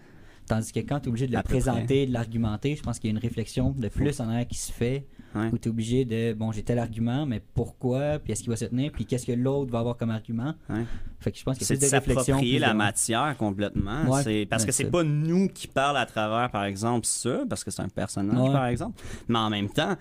[0.47, 3.09] Tandis que quand tu es obligé de À peu présenter, de l'argumenter, je pense qu'il
[3.09, 5.49] y a une réflexion de plus en arrière qui se fait, Ouais.
[5.51, 8.55] où tu es obligé de, bon, j'ai tel argument, mais pourquoi, puis est-ce qu'il va
[8.55, 10.53] se tenir, puis qu'est-ce que l'autre va avoir comme argument.
[10.69, 10.85] Ouais.
[11.19, 14.03] Fait que je pense y a C'est de s'approprier la matière complètement.
[14.05, 14.23] Ouais.
[14.23, 17.71] C'est parce que c'est pas nous qui parlons à travers, par exemple, ça, parce que
[17.71, 19.01] c'est un personnage, par exemple.
[19.27, 19.95] Mais en même temps,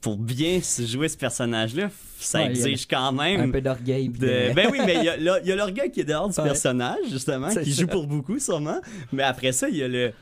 [0.00, 3.52] pour bien se jouer ce personnage-là, ça Ouais, exige quand Un même.
[3.52, 4.08] peu d'orgueil.
[4.08, 5.08] de- Ben oui, mais il y
[5.52, 6.44] a, l'orgueil qui est dehors du Ouais.
[6.46, 7.82] personnage, justement, qui ça.
[7.82, 8.80] joue pour beaucoup, sûrement.
[9.12, 10.12] Mais après ça, il y a le.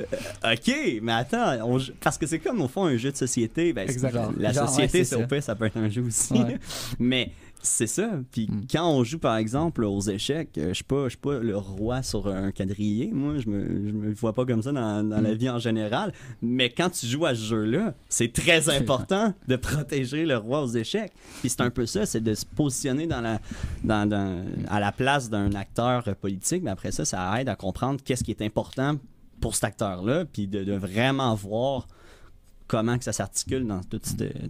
[0.00, 3.72] Euh, ok, mais attends, on parce que c'est comme au fond un jeu de société.
[3.72, 3.88] Ben.
[3.88, 5.40] Genre- la société, ouais, c'est au ça.
[5.40, 6.34] ça peut être un jeu aussi.
[6.34, 6.58] Ouais.
[6.98, 8.08] mais c'est ça.
[8.30, 8.60] Puis Mm.
[8.70, 11.56] quand on joue, par exemple, aux échecs, euh, je suis pas, je suis pas le
[11.56, 13.10] roi sur un quadrillé.
[13.12, 15.36] Moi, je me, je me vois pas comme ça dans, dans la Mm.
[15.36, 16.12] vie en général.
[16.40, 20.68] Mais quand tu joues à ce jeu-là, c'est très important de protéger le roi aux
[20.68, 21.12] échecs.
[21.40, 23.40] Puis c'est un peu ça, c'est de se positionner dans la,
[23.82, 26.62] dans, dans- à la place d'un acteur politique.
[26.62, 28.94] Mais après ça, ça aide à comprendre qu'est-ce qui est important
[29.40, 31.86] pour cet acteur-là, puis de, de vraiment voir
[32.66, 34.00] comment que ça s'articule dans, tout,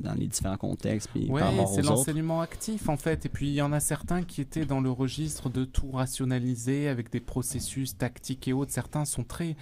[0.01, 1.09] dans les différents contextes.
[1.31, 3.24] Rapport c'est l'enseignement actif en fait.
[3.24, 6.89] Et puis il y en a certains qui étaient dans le registre de tout rationaliser
[6.89, 8.73] avec des processus tactiques et autres.
[8.73, 9.56] Certains sont très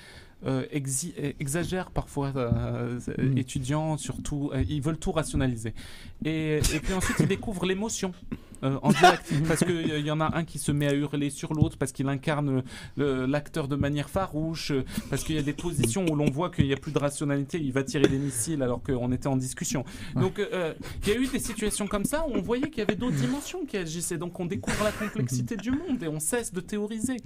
[0.46, 3.38] euh, exagèrent parfois euh, euh, Mm.
[3.38, 5.72] étudiants surtout euh, ils veulent tout rationaliser
[6.26, 8.12] et, et puis ensuite ils découvrent l'émotion
[8.62, 11.54] euh, en direct parce qu'il y en a un qui se met à hurler sur
[11.54, 12.62] l'autre parce qu'il incarne
[12.96, 16.50] le- l'acteur de manière farouche euh, parce qu'il y a des positions où l'on voit
[16.50, 19.36] qu'il n'y a plus de rationalité il va tirer des missiles alors qu'on était en
[19.36, 19.84] discussion.
[20.14, 22.82] Donc euh, il y a eu des situations comme ça où on voyait qu'il y
[22.82, 24.18] avait d'autres dimensions qui agissaient.
[24.18, 27.16] Donc on découvre la complexité du monde et on cesse de théoriser.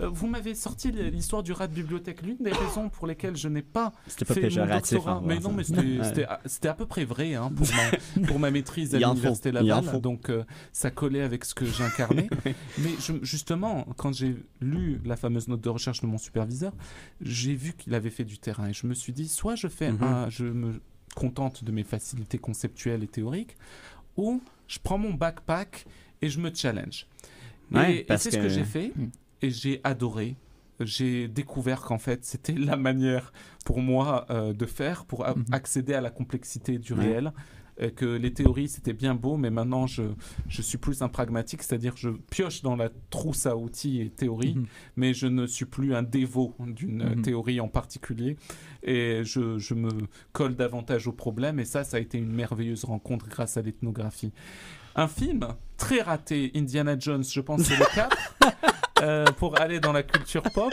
[0.00, 2.22] Euh, vous m'avez sorti l'histoire du rat de bibliothèque.
[2.22, 4.66] L'une des raisons pour lesquelles je n'ai pas C'était pas fait mon
[4.98, 6.40] doctorat, mais non, mais c'était- à-
[6.70, 7.66] à peu près vrai hein, pour,
[8.16, 9.68] ma, pour ma maîtrise à l'université Laval.
[10.00, 10.44] Donc euh,
[10.76, 12.28] ça collait avec ce que j'incarnais.
[12.78, 16.72] mais je- justement, quand j'ai lu la fameuse note de recherche de mon superviseur,
[17.20, 19.92] j'ai vu qu'il avait fait du terrain et je me suis dit, soit je fais
[19.92, 20.02] Mhm.
[20.02, 20.80] un, je me
[21.14, 23.56] contente de mes facilités conceptuelles et théoriques,
[24.16, 25.86] ou je prends mon backpack
[26.20, 27.06] et je me challenge.
[27.70, 29.06] Et- Ouais, et, parce c'est ce que j'ai fait Mm.
[29.42, 30.34] et j'ai adoré.
[30.80, 33.32] J'ai découvert qu'en fait c'était la manière
[33.64, 35.44] pour moi euh, de faire pour Mhm.
[35.52, 37.04] accéder à la complexité du Ouais.
[37.04, 37.32] réel.
[37.78, 40.02] Et que les théories c'était bien beau, mais maintenant je,
[40.48, 44.54] je suis plus un pragmatique, c'est-à-dire je pioche dans la trousse à outils et théories,
[44.54, 44.66] Mhm.
[44.96, 47.22] mais je ne suis plus un dévot d'une euh, Mhm.
[47.22, 48.36] théorie en particulier.
[48.84, 49.90] Et je, je me
[50.32, 51.58] colle davantage au problème.
[51.58, 54.32] Et ça, ça a été une merveilleuse rencontre grâce à l'ethnographie.
[54.96, 58.14] Un film très raté, Indiana Jones, je pense c'est le cap.
[59.02, 60.72] Euh, pour aller dans la culture pop,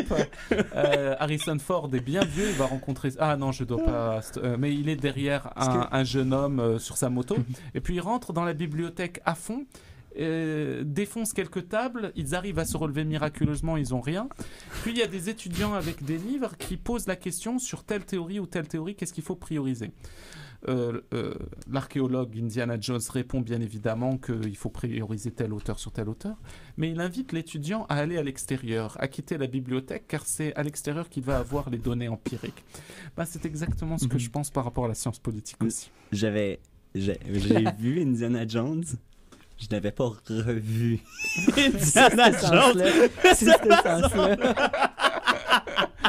[0.76, 3.10] Euh, Harrison Ford est bien vieux, il va rencontrer.
[3.20, 4.22] Ah non, je dois pas.
[4.38, 7.36] euh, mais il est derrière un, un jeune homme sur sa moto.
[7.74, 9.66] Et puis il rentre dans la bibliothèque à fond,
[10.20, 14.30] euh, défonce quelques tables, ils arrivent à se relever miraculeusement, ils ont rien.
[14.84, 18.06] Puis il y a des étudiants avec des livres qui posent la question sur telle
[18.06, 19.92] théorie ou telle théorie, qu'est-ce qu'il faut prioriser?
[20.68, 21.34] Euh, euh,
[21.72, 26.36] L'archéologue Indiana Jones répond bien évidemment qu'il faut prioriser tel auteur sur tel auteur,
[26.78, 30.62] mais il invite l'étudiant à aller à l'extérieur, à quitter la bibliothèque, car c'est à
[30.64, 32.64] l'extérieur qu'il va avoir les données empiriques.
[33.18, 34.20] Ben, c'est exactement ce que Mhm.
[34.20, 35.90] je pense par rapport à la science politique aussi.
[36.12, 36.60] J'avais.
[36.94, 37.18] J'ai
[37.80, 38.84] vu Indiana Jones.
[39.58, 41.00] Je n'avais pas revu
[41.58, 42.84] Indiana Jones.
[43.36, 43.46] C'est.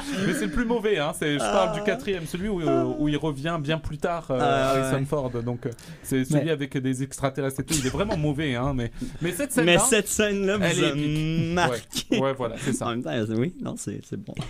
[0.26, 1.12] Mais c'est le plus mauvais, hein.
[1.20, 2.60] je parle du quatrième, celui où,
[2.98, 5.04] où il revient bien plus tard, euh, Ah, Harrison.
[5.06, 5.30] Ford.
[5.30, 5.70] Donc euh,
[6.02, 7.74] c'est celui Mais- avec des extraterrestres et tout.
[7.78, 8.72] Il est vraiment mauvais, hein.
[8.74, 9.78] Mais, mais cette Mais scène-là.
[9.88, 11.80] cette scène-là elle vous est a marqué.
[12.12, 12.86] Ouais, ouais, voilà, c'est En ça.
[12.94, 14.34] même temps, oui, non, c'est c'est bon.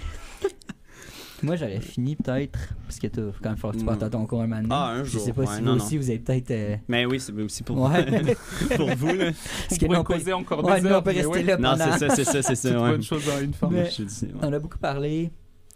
[1.45, 3.87] Moi, j'aurais fini peut-être, parce que t'as quand même falloir que tu Mm.
[3.89, 4.45] partes à ton cours.
[4.71, 5.83] Ah, un Je jour, sais pas ouais, si vous non, non.
[5.85, 6.51] aussi, vous avez peut-être.
[6.53, 8.05] euh, Mais oui, c'est aussi pour, Ouais.
[8.77, 9.07] pour vous.
[9.09, 9.33] Là.
[9.69, 11.01] Parce que pourrait nous, on peut- causer encore Ouais, des heures.
[11.01, 12.81] on peut mais rester ouais, là Non, c'est ça, c'est ça, c'est toute ça.
[12.81, 12.91] ouais.
[12.93, 13.69] bonne chose à une fin.
[13.73, 14.31] Mais- Je dis, ouais.
[14.41, 15.33] On a beaucoup parlé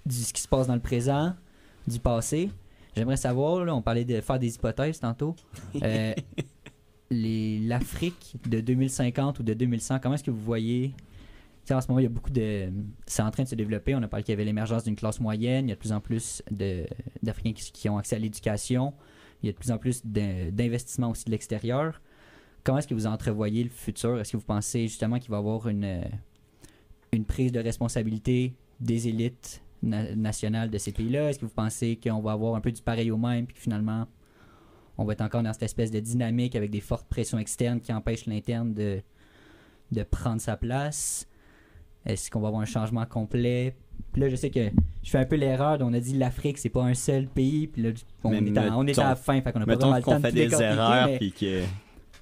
[0.06, 1.34] de ce qui se passe dans le présent,
[1.86, 2.50] du passé.
[2.96, 5.34] J'aimerais savoir, là, on parlait de faire des hypothèses tantôt.
[5.82, 6.14] Euh,
[7.10, 10.88] L'Afrique de 2050 ou de 2100, comment est-ce que vous voyez?
[10.96, 10.96] Tu
[11.66, 12.68] sais, En ce moment, il y a beaucoup de.
[13.06, 13.94] C'est en train de se développer.
[13.94, 15.66] On a parlé qu'il y avait l'émergence d'une classe moyenne.
[15.66, 18.92] Il y a de plus en plus d'Africains qui, qui ont accès à l'éducation.
[19.42, 22.00] Il y a de plus en plus d'in- d'investissements aussi de l'extérieur.
[22.64, 24.18] Comment est-ce que vous entrevoyez le futur?
[24.18, 26.02] Est-ce que vous pensez justement qu'il va y avoir une,
[27.12, 31.30] une prise de responsabilité des élites na- nationales de ces pays-là?
[31.30, 33.60] Est-ce que vous pensez qu'on va avoir un peu du pareil au même, puis que
[33.62, 34.06] finalement,
[34.98, 37.92] on va être encore dans cette espèce de dynamique avec des fortes pressions externes qui
[37.92, 39.00] empêchent l'interne de,
[39.92, 41.26] de prendre sa place?
[42.04, 43.74] Est-ce qu'on va avoir un changement complet?
[44.12, 44.70] Puis là, je sais que
[45.02, 45.78] je fais un peu l'erreur.
[45.80, 47.66] On a dit l'Afrique, c'est pas un seul pays.
[47.66, 47.90] Puis là,
[48.22, 49.96] on, est, à, on est mettons- à la fin, fait qu'on a pas vraiment Mettons
[49.96, 51.62] le temps de fait tout des erreurs, mais- puis que.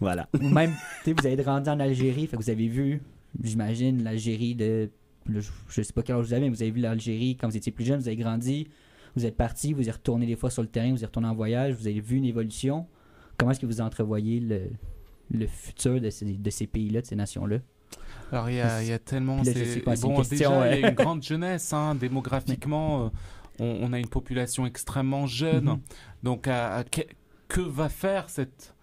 [0.00, 0.28] Voilà.
[0.40, 0.72] ou même,
[1.04, 3.00] tu sais, vous avez rendu en Algérie, fait que vous avez vu,
[3.42, 4.90] j'imagine, l'Algérie de
[5.28, 7.56] je, je sais pas quel âge vous avez, mais vous avez vu l'Algérie quand vous
[7.56, 8.68] étiez plus jeune, vous avez grandi,
[9.16, 11.34] vous êtes parti, vous y retourné des fois sur le terrain, vous y retourné en
[11.34, 12.86] voyage, vous avez vu une évolution.
[13.38, 14.70] Comment est-ce que vous entrevoyez le,
[15.32, 17.58] le futur de ces, de ces pays-là, de ces nations-là?
[18.32, 19.36] Alors il y a, il y a tellement...
[19.42, 19.52] Là,
[19.84, 23.08] pas, bon, question, déjà, il y a une grande jeunesse, hein, démographiquement, euh,
[23.60, 25.64] on, on a une population extrêmement jeune.
[25.64, 25.80] Mhm.
[26.22, 27.02] Donc, à- à que,
[27.48, 28.74] que va faire cette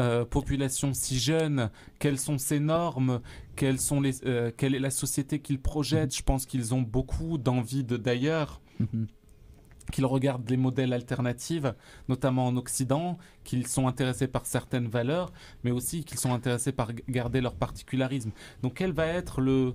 [0.00, 3.20] euh, population si jeune Quelles sont ses normes
[3.56, 7.38] Quelles sont les, euh, Quelle est la société qu'ils projettent Je pense qu'ils ont beaucoup
[7.38, 9.06] d'envie de d'ailleurs, Mhm.
[9.92, 11.66] qu'ils regardent les modèles alternatifs,
[12.08, 15.32] notamment en Occident, qu'ils sont intéressés par certaines valeurs,
[15.64, 18.30] mais aussi qu'ils sont intéressés par garder leur particularisme.
[18.62, 19.74] Donc, quel va être le,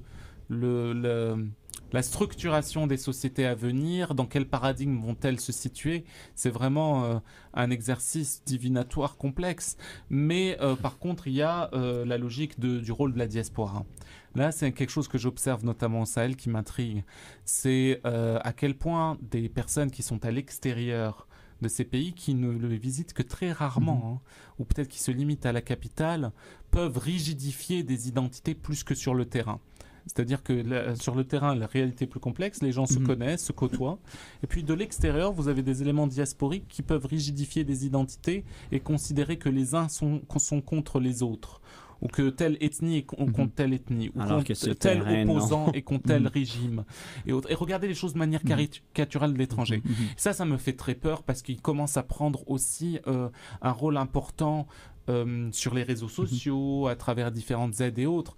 [0.50, 1.48] le, le-
[1.94, 6.04] la structuration des sociétés à venir, dans quel paradigme vont-elles se situer
[6.36, 7.20] C'est vraiment euh,
[7.54, 9.78] un exercice divinatoire complexe.
[10.10, 13.28] Mais euh, par contre, il y a euh, la logique de- du rôle de la
[13.28, 13.86] diaspora.
[14.36, 17.04] Là, c'est quelque chose que j'observe notamment au Sahel qui m'intrigue.
[17.44, 21.28] C'est à quel point des personnes qui sont à l'extérieur
[21.62, 24.30] de ces pays, qui ne le visitent que très rarement, hein,
[24.60, 26.32] ou peut-être qui se limitent à la capitale,
[26.70, 29.60] peuvent rigidifier des identités plus que sur le terrain.
[30.08, 33.08] C'est-à-dire que la- sur le terrain, la réalité est plus complexe, les gens se Mhm.
[33.08, 34.00] connaissent, se côtoient.
[34.44, 38.80] Et puis de l'extérieur, vous avez des éléments diasporiques qui peuvent rigidifier des identités et
[38.80, 41.62] considérer que les uns sont, sont contre les autres.
[42.00, 43.32] Ou que telle ethnie est Mhm.
[43.32, 44.12] contre telle ethnie.
[44.16, 46.28] Ou Alors contre que tel terrain, opposant est contre tel Mhm.
[46.28, 46.84] régime.
[47.26, 47.50] Et, autres.
[47.52, 49.82] et regardez les choses de manière caricaturale de l'étranger.
[50.16, 53.30] Ça, ça me fait très peur parce qu'il commence à prendre aussi euh,
[53.64, 54.68] un rôle important
[55.10, 58.36] euh, sur les réseaux sociaux, à travers différentes aides et autres.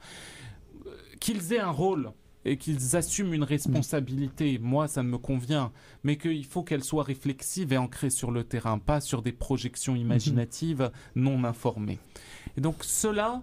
[1.19, 2.11] Qu'ils aient un rôle
[2.45, 5.71] et qu'ils assument une responsabilité, moi, ça me convient,
[6.03, 9.95] mais qu'il faut qu'elle soit réflexive et ancrée sur le terrain, pas sur des projections
[9.95, 11.99] imaginatives non informées.
[12.57, 13.41] Et donc, cela,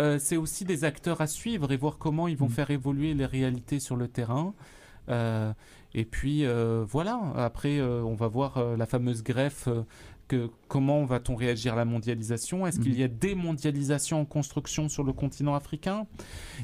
[0.00, 2.52] euh, c'est aussi des acteurs à suivre et voir comment ils vont Mhm.
[2.52, 4.54] faire évoluer les réalités sur le terrain.
[5.08, 5.52] Euh,
[5.94, 9.68] et puis euh, voilà, après on va voir la fameuse greffe,
[10.32, 12.66] que, comment va-t-on réagir à la mondialisation?
[12.66, 12.98] Est-ce qu'il Mhm.
[12.98, 16.06] y a des mondialisations en construction sur le continent africain?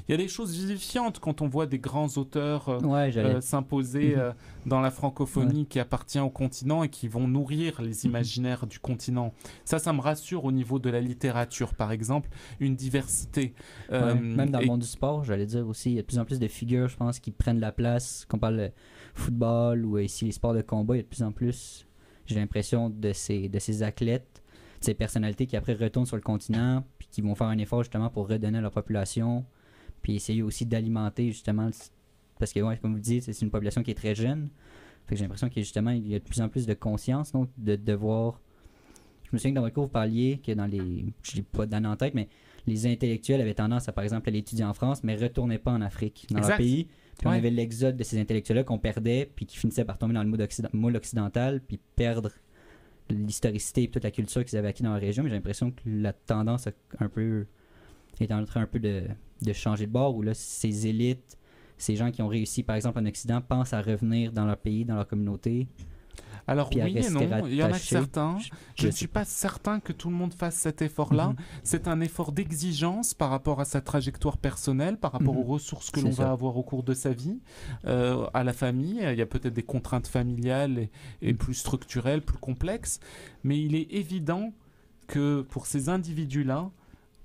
[0.09, 3.41] Il y a des choses vivifiantes quand on voit des grands auteurs euh, Ouais, euh,
[3.43, 4.21] s'imposer Mhm.
[4.21, 4.33] euh,
[4.65, 9.35] dans la francophonie qui appartient au continent et qui vont nourrir les imaginaires du continent.
[9.67, 12.31] Ça, ça me rassure au niveau de la littérature, par exemple,
[12.61, 13.53] une diversité.
[13.91, 16.07] Ouais, même dans et- le monde du sport, j'allais dire aussi, il y a de
[16.07, 18.25] plus en plus de figures, je pense, qui prennent la place.
[18.31, 18.71] Qu'on parle de
[19.15, 21.87] football ou ici les sports de combat, il y a de plus en plus,
[22.29, 24.43] j'ai l'impression, de ces, de ces athlètes,
[24.81, 27.83] de ces personnalités qui après retournent sur le continent, puis qui vont faire un effort
[27.83, 29.45] justement pour redonner à leur population,
[30.03, 31.73] puis essayer aussi d'alimenter justement, le-
[32.39, 34.49] parce que, ouais, comme vous dites, c'est une population qui est très jeune.
[35.07, 36.67] Fait que j'ai l'impression qu'il y a justement il y a de plus en plus
[36.67, 38.41] de conscience, donc de devoir.
[39.25, 41.05] Je me souviens que dans votre cours, vous parliez que dans les.
[41.23, 42.29] Je n'ai pas d'année en tête, mais
[42.67, 45.81] les intellectuels avaient tendance à, par exemple, aller étudier en France, mais retournaient pas en
[45.83, 46.51] Afrique, dans Exact.
[46.51, 46.89] leur pays.
[47.19, 50.23] Puis on avait l'exode de ces intellectuels-là qu'on perdait, puis qui finissaient par tomber dans
[50.23, 52.31] le moule, moule occidental, puis perdre
[53.11, 55.25] l'historicité et toute la culture qu'ils avaient acquis dans la région.
[55.25, 56.71] Mais j'ai l'impression que la tendance a
[57.01, 57.47] un peu
[58.21, 59.05] est en train un peu de,
[59.43, 61.39] de changer de bord, où là, ces élites,
[61.77, 64.85] ces gens qui ont réussi, par exemple, en Occident, pensent à revenir dans leur pays,
[64.85, 65.69] dans leur communauté.
[66.49, 68.39] Alors puis oui et non, il y en a certains.
[68.39, 68.49] Je,
[68.83, 71.29] je ne suis pas certain que tout le monde fasse cet effort-là.
[71.29, 71.37] Mhm.
[71.63, 75.41] C'est un effort d'exigence par rapport à sa trajectoire personnelle, par rapport Mhm.
[75.41, 77.39] aux ressources que l'on va avoir au cours de sa vie,
[77.87, 79.01] euh, à la famille.
[79.03, 80.91] Il y a peut-être des contraintes familiales et,
[81.23, 81.39] et Mhm.
[81.39, 82.99] plus structurelles, plus complexes.
[83.45, 84.53] Mais il est évident
[85.07, 86.71] que pour ces individus-là,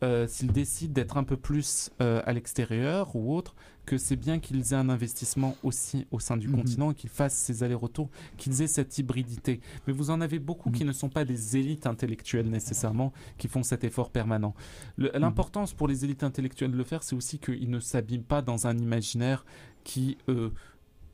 [0.03, 3.55] euh, s'ils décident d'être un peu plus euh, à l'extérieur ou autre,
[3.85, 6.55] que c'est bien qu'ils aient un investissement aussi au sein du Mhm.
[6.55, 9.59] continent qu'ils fassent ces allers-retours, qu'ils aient cette hybridité.
[9.87, 10.87] Mais vous en avez beaucoup qui Mhm.
[10.87, 14.53] ne sont pas des élites intellectuelles nécessairement, qui font cet effort permanent.
[14.97, 18.41] Le- L'importance pour les élites intellectuelles de le faire, c'est aussi qu'ils ne s'abîment pas
[18.41, 19.45] dans un imaginaire
[19.83, 20.49] qui euh,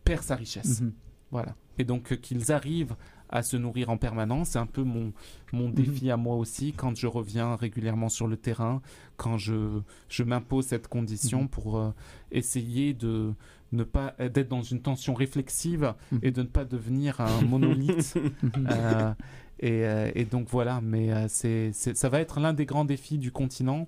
[0.04, 0.82] perd sa richesse.
[0.82, 0.94] Mhm.
[1.32, 1.56] Voilà.
[1.78, 2.96] Et donc euh, qu'ils arrivent
[3.30, 4.50] à se nourrir en permanence.
[4.50, 5.14] C'est un peu mon,
[5.54, 8.82] mon défi à moi aussi quand je reviens régulièrement sur le terrain,
[9.18, 9.80] quand je,
[10.10, 11.48] je m'impose cette condition Mhm.
[11.50, 11.92] pour euh,
[12.32, 13.34] essayer de
[13.72, 16.20] ne pas d'être dans une tension réflexive Mhm.
[16.24, 18.16] et de ne pas devenir un monolithe.
[18.42, 18.68] Mhm.
[18.72, 19.14] Euh,
[19.62, 23.18] et, euh, et donc voilà, mais euh, c'est- ça va être l'un des grands défis
[23.18, 23.88] du continent.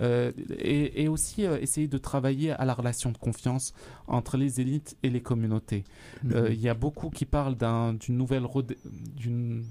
[0.00, 3.72] Euh, et, et aussi euh, essayer de travailler à la relation de confiance
[4.06, 5.84] entre les élites et les communautés.
[6.32, 6.52] Euh, Mhm.
[6.52, 8.44] Il y a beaucoup qui parlent d'un- d'une nouvelle
[9.16, 9.64] d'une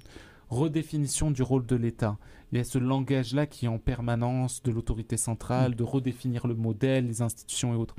[0.49, 2.17] redéfinition du rôle de l'État.
[2.51, 6.55] Il y a ce langage-là qui est en permanence de l'autorité centrale, de redéfinir le
[6.55, 7.95] modèle, les institutions et autres.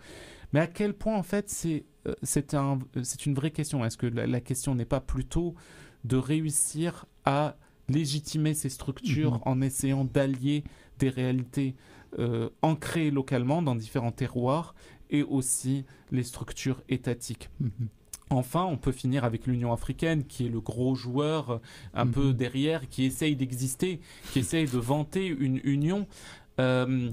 [0.53, 3.85] Mais à quel point, en fait, c'est euh, c'est un, euh, c'est une vraie question.
[3.85, 5.55] Est-ce que la, la question n'est pas plutôt
[6.05, 7.57] de réussir à
[7.89, 9.41] légitimer ces structures Mhm.
[9.45, 10.65] en essayant d'allier
[10.99, 12.00] des réalités euh,
[12.63, 14.75] ancrées localement dans différents terroirs
[15.11, 17.51] et aussi les structures étatiques.
[17.61, 17.71] Mhm.
[18.33, 21.59] Enfin, on peut finir avec l'Union africaine, qui est le gros joueur euh,
[21.95, 22.13] un Mhm.
[22.13, 24.01] peu derrière, qui essaye d'exister,
[24.33, 26.07] qui essaye de vanter une union.
[26.61, 27.11] Euh,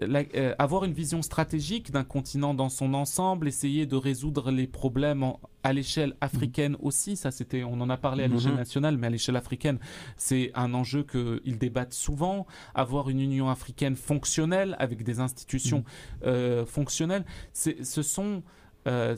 [0.00, 4.66] la- euh, avoir une vision stratégique d'un continent dans son ensemble, essayer de résoudre les
[4.66, 8.58] problèmes en- à l'échelle africaine aussi, ça c'était, on en a parlé à l'échelle Mhm.
[8.58, 9.78] nationale, mais à l'échelle africaine,
[10.16, 12.46] c'est un enjeu qu'ils débattent souvent.
[12.74, 15.82] Avoir une Union africaine fonctionnelle avec des institutions
[16.24, 18.42] euh, fonctionnelles, ce sont
[18.86, 19.16] euh,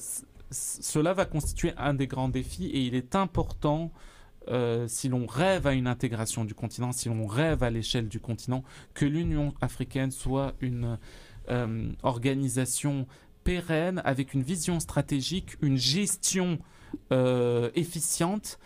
[0.51, 3.93] cela va constituer un des grands défis et il est important,
[4.51, 8.21] euh, si l'on rêve à une intégration du continent, si l'on rêve à l'échelle du
[8.21, 8.63] continent,
[8.95, 10.99] que l'Union africaine soit une
[11.51, 13.07] euh, organisation
[13.45, 16.59] pérenne avec une vision stratégique, une gestion
[17.13, 18.59] euh, efficiente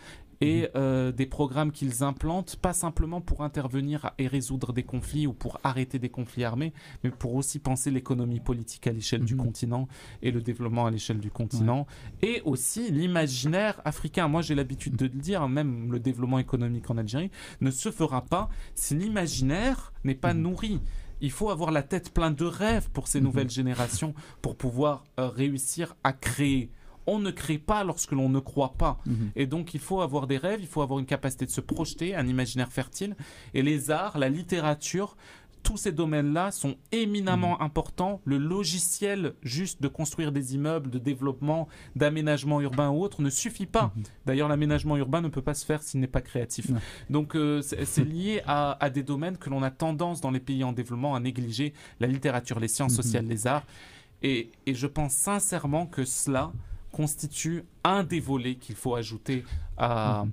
[0.43, 5.33] et euh, des programmes qu'ils implantent, pas simplement pour intervenir et résoudre des conflits ou
[5.33, 9.41] pour arrêter des conflits armés, mais pour aussi penser l'économie politique à l'échelle du Mhm.
[9.41, 9.87] continent
[10.21, 11.87] et le développement à l'échelle du continent,
[12.21, 14.27] et aussi l'imaginaire africain.
[14.27, 18.21] Moi, j'ai l'habitude de le dire, même le développement économique en Algérie ne se fera
[18.21, 20.41] pas si l'imaginaire n'est pas Mhm.
[20.41, 20.81] nourri.
[21.21, 23.25] Il faut avoir la tête pleine de rêves pour ces Mhm.
[23.25, 26.69] nouvelles générations pour pouvoir euh, réussir à créer.
[27.07, 28.99] On ne crée pas lorsque l'on ne croit pas.
[29.05, 29.31] Mhm.
[29.35, 32.15] Et donc, il faut avoir des rêves, il faut avoir une capacité de se projeter,
[32.15, 33.15] un imaginaire fertile.
[33.53, 35.15] Et les arts, la littérature,
[35.63, 38.19] tous ces domaines-là sont éminemment importants.
[38.25, 43.65] Le logiciel juste de construire des immeubles, de développement, d'aménagement urbain ou autre ne suffit
[43.65, 43.93] pas.
[43.95, 44.03] Mhm.
[44.25, 46.69] D'ailleurs, l'aménagement urbain ne peut pas se faire s'il n'est pas créatif.
[47.09, 50.63] Donc, euh, c'est lié à, à des domaines que l'on a tendance dans les pays
[50.65, 53.01] en développement à négliger, la littérature, les sciences Mhm.
[53.03, 53.63] sociales, les arts.
[54.21, 56.51] Et, et je pense sincèrement que cela
[56.93, 59.43] constitue un des volets qu'il faut ajouter
[59.77, 60.23] à,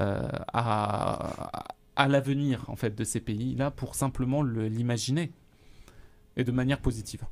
[0.00, 5.30] euh, à, à l'avenir en fait de ces pays-là pour simplement le- l'imaginer
[6.36, 7.22] et de manière positive.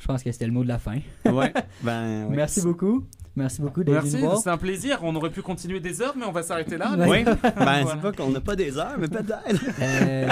[0.00, 0.98] Je pense que c'était le mot de la fin.
[1.24, 1.52] Ouais.
[1.82, 2.36] Ben, ouais.
[2.36, 3.04] Merci beaucoup.
[3.36, 4.98] Merci beaucoup d'être Merci, c'est un plaisir.
[5.02, 6.94] On aurait pu continuer des heures, mais on va s'arrêter là.
[6.96, 7.84] Oui, ben, Voilà.
[7.86, 9.32] c'est pas qu'on n'a pas des heures, mais peut-être.
[9.80, 10.28] Euh,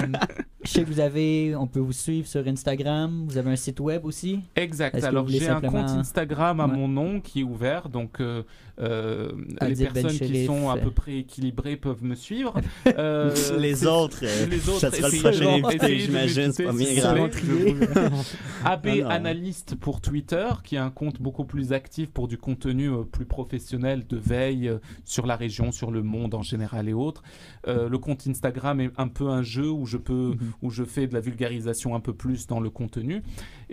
[0.65, 3.25] je sais que vous avez, on peut vous suivre sur Instagram.
[3.29, 4.41] Vous avez un site web aussi?
[4.55, 5.03] Exact.
[5.03, 6.73] Alors j'ai un compte Instagram à Ouais.
[6.77, 8.45] mon nom qui est ouvert, donc euh,
[8.81, 12.55] euh, les Adil Ben personnes qui sont à peu près équilibrées peuvent me suivre.
[12.99, 16.53] Euh, les autres, euh, les autres, ça sera le prochain invité, j'imagine.
[16.53, 17.05] C'est pas bien.
[17.05, 17.31] AB
[18.65, 19.09] Ah non.
[19.11, 23.25] Analyste pour Twitter, qui est un compte beaucoup plus actif pour du contenu euh, plus
[23.25, 27.23] professionnel de veille euh, sur la région, sur le monde en général et autres.
[27.67, 30.53] Euh, le compte Instagram est un peu un jeu où je peux, Mhm.
[30.63, 33.23] où je fais de la vulgarisation un peu plus dans le contenu.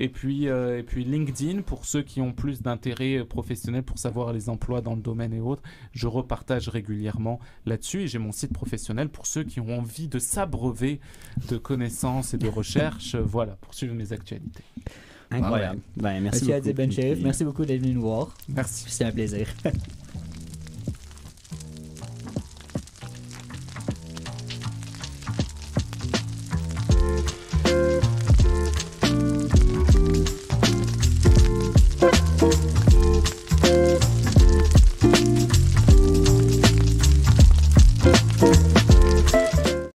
[0.02, 4.32] Et puis, euh, et puis LinkedIn pour ceux qui ont plus d'intérêt professionnel pour savoir
[4.32, 5.62] les emplois dans le domaine et autres.
[5.92, 10.18] Je repartage régulièrement là-dessus et j'ai mon site professionnel pour ceux qui ont envie de
[10.18, 11.02] s'abreuver
[11.50, 13.16] de connaissances et de recherches.
[13.16, 14.64] euh, voilà, pour suivre mes actualités.
[15.32, 15.82] Incroyable.
[15.98, 16.90] Ben, merci Monsieur beaucoup.
[16.90, 18.34] Puis, merci beaucoup d'être venu nous voir.
[18.48, 18.86] Merci.
[18.88, 19.48] C'est un plaisir.